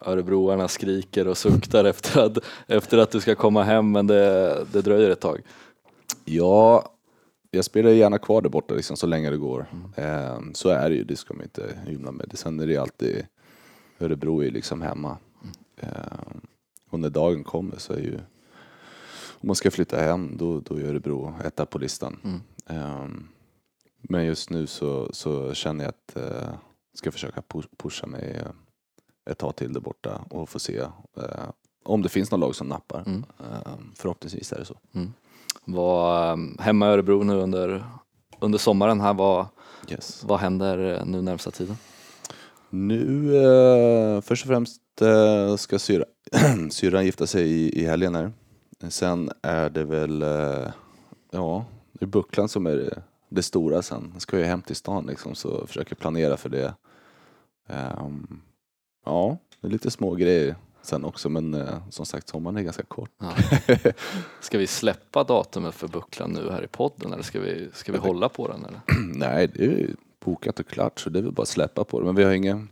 Örebroarna 0.00 0.68
skriker 0.68 1.28
och 1.28 1.38
suktar 1.38 1.84
efter 1.84 2.20
att, 2.20 2.38
efter 2.66 2.98
att 2.98 3.10
du 3.10 3.20
ska 3.20 3.34
komma 3.34 3.62
hem 3.62 3.92
men 3.92 4.06
det, 4.06 4.66
det 4.72 4.82
dröjer 4.82 5.10
ett 5.10 5.20
tag. 5.20 5.42
Ja, 6.24 6.92
jag 7.50 7.64
spelar 7.64 7.90
gärna 7.90 8.18
kvar 8.18 8.42
där 8.42 8.48
borta 8.48 8.74
liksom, 8.74 8.96
så 8.96 9.06
länge 9.06 9.30
det 9.30 9.36
går. 9.36 9.66
Mm. 9.96 10.54
Så 10.54 10.68
är 10.68 10.90
det 10.90 10.96
ju, 10.96 11.04
det 11.04 11.16
ska 11.16 11.34
man 11.34 11.42
inte 11.42 11.78
hymla 11.86 12.12
med. 12.12 12.30
Sen 12.34 12.60
är 12.60 12.66
det 12.66 12.76
alltid, 12.76 13.26
Örebro 14.00 14.40
är 14.40 14.44
ju 14.44 14.50
liksom 14.50 14.82
hemma. 14.82 15.16
Mm. 15.80 16.40
Och 16.90 17.00
när 17.00 17.10
dagen 17.10 17.44
kommer 17.44 17.78
så 17.78 17.92
är 17.92 18.00
ju, 18.00 18.18
om 19.40 19.46
man 19.46 19.56
ska 19.56 19.70
flytta 19.70 19.96
hem 19.96 20.36
då, 20.36 20.60
då 20.60 20.76
är 20.76 20.84
Örebro 20.84 21.34
etta 21.44 21.66
på 21.66 21.78
listan. 21.78 22.18
Mm. 22.24 22.40
Eh, 22.66 23.06
men 24.02 24.24
just 24.24 24.50
nu 24.50 24.66
så, 24.66 25.08
så 25.12 25.54
känner 25.54 25.84
jag 25.84 25.88
att 25.88 26.12
jag 26.14 26.42
eh, 26.42 26.54
ska 26.94 27.12
försöka 27.12 27.40
pu- 27.40 27.76
pusha 27.76 28.06
mig 28.06 28.36
eh, 28.44 28.50
ett 29.30 29.38
tag 29.38 29.56
till 29.56 29.72
där 29.72 29.80
borta 29.80 30.20
och 30.30 30.48
få 30.48 30.58
se 30.58 30.78
eh, 31.16 31.50
om 31.84 32.02
det 32.02 32.08
finns 32.08 32.30
någon 32.30 32.40
lag 32.40 32.54
som 32.54 32.68
nappar. 32.68 33.02
Mm. 33.06 33.24
Eh, 33.40 33.72
förhoppningsvis 33.94 34.52
är 34.52 34.58
det 34.58 34.64
så. 34.64 34.78
Var 35.64 36.32
um, 36.32 36.56
hemma 36.60 36.86
i 36.86 36.88
Örebro 36.88 37.22
nu 37.22 37.34
under, 37.34 37.84
under 38.40 38.58
sommaren 38.58 39.00
här, 39.00 39.14
vad, 39.14 39.46
Yes. 39.90 40.24
vad 40.24 40.38
händer 40.40 40.94
eh, 40.94 41.06
nu 41.06 41.22
närmsta 41.22 41.50
tiden? 41.50 41.76
Nu 42.70 43.36
eh, 43.36 44.20
först 44.20 44.44
och 44.44 44.48
främst 44.48 44.80
eh, 45.00 45.56
ska 45.56 45.78
syra, 45.78 46.04
syrran 46.70 47.04
gifta 47.04 47.26
sig 47.26 47.50
i, 47.50 47.82
i 47.82 47.84
helgen 47.84 48.14
här. 48.14 48.32
Sen 48.88 49.30
är 49.42 49.70
det 49.70 49.84
väl, 49.84 50.22
eh, 50.22 50.70
ja, 51.30 51.64
det 51.92 52.04
är 52.04 52.06
bucklan 52.06 52.48
som 52.48 52.66
är 52.66 52.76
det, 52.76 53.02
det 53.28 53.42
stora 53.42 53.82
sen. 53.82 54.10
Jag 54.12 54.22
ska 54.22 54.38
ju 54.38 54.44
hem 54.44 54.62
till 54.62 54.76
stan 54.76 55.06
liksom 55.06 55.34
så 55.34 55.66
försöker 55.66 55.94
planera 55.96 56.36
för 56.36 56.48
det. 56.48 56.74
Ehm, 57.68 58.40
ja, 59.04 59.36
det 59.60 59.66
är 59.66 59.70
lite 59.72 59.90
små 59.90 60.14
grejer 60.14 60.54
sen 60.82 61.04
också 61.04 61.28
men 61.28 61.54
eh, 61.54 61.78
som 61.90 62.06
sagt 62.06 62.28
sommaren 62.28 62.56
är 62.56 62.62
ganska 62.62 62.82
kort. 62.82 63.10
Ja. 63.20 63.32
Ska 64.40 64.58
vi 64.58 64.66
släppa 64.66 65.24
datumet 65.24 65.74
för 65.74 65.88
bucklan 65.88 66.30
nu 66.30 66.50
här 66.50 66.64
i 66.64 66.66
podden 66.68 67.12
eller 67.12 67.22
ska 67.22 67.40
vi, 67.40 67.68
ska 67.72 67.92
vi 67.92 67.98
hålla 67.98 68.28
på 68.28 68.48
den? 68.48 68.64
Eller? 68.64 68.80
Nej, 69.14 69.48
det 69.54 69.60
är 69.64 69.68
ju 69.68 69.94
bokat 70.24 70.60
och 70.60 70.66
klart 70.66 71.00
så 71.00 71.10
det 71.10 71.18
är 71.18 71.22
väl 71.22 71.32
bara 71.32 71.42
att 71.42 71.48
släppa 71.48 71.84
på 71.84 72.00
det. 72.00 72.06
Men 72.06 72.14
vi 72.14 72.24
har 72.24 72.32
inga, 72.32 72.66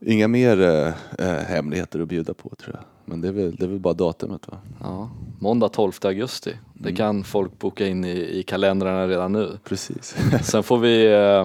inga 0.00 0.28
mer 0.28 0.60
eh, 0.62 0.88
eh, 1.18 1.44
hemligheter 1.44 2.00
att 2.00 2.08
bjuda 2.08 2.34
på 2.34 2.48
tror 2.54 2.74
jag. 2.76 2.84
Men 3.04 3.20
det 3.20 3.28
är 3.28 3.32
väl, 3.32 3.56
det 3.56 3.64
är 3.64 3.68
väl 3.68 3.78
bara 3.80 3.94
datumet 3.94 4.48
va? 4.48 4.58
Ja, 4.80 5.10
måndag 5.40 5.68
12 5.68 5.92
augusti. 6.02 6.50
Det 6.74 6.88
Mm. 6.88 6.96
kan 6.96 7.24
folk 7.24 7.58
boka 7.58 7.86
in 7.86 8.04
i, 8.04 8.38
i 8.38 8.42
kalendrarna 8.42 9.08
redan 9.08 9.32
nu. 9.32 9.58
Precis. 9.64 10.16
Sen 10.42 10.62
får 10.62 10.78
vi 10.78 11.06
eh, 11.12 11.44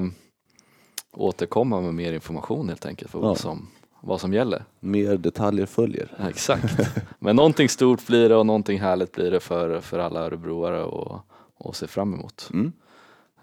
återkomma 1.13 1.81
med 1.81 1.93
mer 1.93 2.13
information 2.13 2.69
helt 2.69 2.85
enkelt 2.85 3.11
för 3.11 3.19
vad, 3.19 3.31
Ja. 3.31 3.35
som, 3.35 3.67
vad 4.01 4.21
som 4.21 4.33
gäller. 4.33 4.63
mer 4.79 5.17
detaljer 5.17 5.65
följer. 5.65 6.15
Ja, 6.19 6.29
Exakt. 6.29 6.79
Men 7.19 7.35
någonting 7.35 7.69
stort 7.69 8.07
blir 8.07 8.29
det 8.29 8.35
och 8.35 8.45
någonting 8.45 8.79
härligt 8.79 9.11
blir 9.11 9.31
det 9.31 9.39
för, 9.39 9.79
för 9.81 9.99
alla 9.99 10.19
örebroare 10.19 10.83
och, 10.83 11.19
och 11.57 11.75
se 11.75 11.87
fram 11.87 12.13
emot. 12.13 12.49
Mm. 12.53 12.71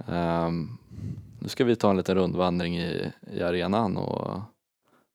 Ehm, 0.09 0.69
nu 1.41 1.49
ska 1.49 1.65
vi 1.65 1.77
ta 1.77 1.91
en 1.91 1.97
liten 1.97 2.15
rundvandring 2.15 2.79
i, 2.79 3.13
i 3.33 3.43
arenan 3.43 3.97
och 3.97 4.41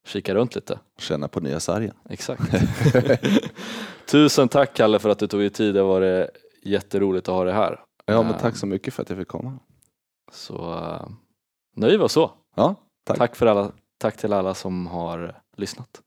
kika 0.08 0.36
runt 0.36 0.56
lite. 0.56 0.80
Känna 1.00 1.28
på 1.28 1.40
nya 1.40 1.60
sargen. 1.60 1.96
Exakt. 2.10 2.44
Tusen 4.12 4.48
tack 4.50 4.74
Kalle 4.74 5.00
för 5.00 5.10
att 5.10 5.20
du 5.20 5.28
tog 5.28 5.40
dig 5.40 5.50
tid. 5.50 5.74
Det 5.74 5.84
var 5.84 6.02
det 6.02 6.30
jätteroligt 6.64 7.30
att 7.30 7.36
ha 7.36 7.44
dig 7.44 7.54
här. 7.54 7.80
Ja 8.06 8.24
men 8.24 8.34
Ehm, 8.34 8.40
tack 8.40 8.56
så 8.56 8.66
mycket 8.68 8.94
för 8.94 9.02
att 9.04 9.10
jag 9.10 9.20
fick 9.20 9.28
komma. 9.28 9.60
Så 10.32 10.74
uh, 10.74 11.10
nöjer 11.76 11.98
vi 11.98 12.04
oss 12.04 12.12
så. 12.14 12.32
Ja, 12.56 12.76
tack. 13.04 13.18
Tack, 13.18 13.36
för 13.36 13.46
alla, 13.46 13.72
tack 13.98 14.18
till 14.18 14.34
alla 14.34 14.54
som 14.54 14.88
har 14.88 15.42
lyssnat. 15.58 16.02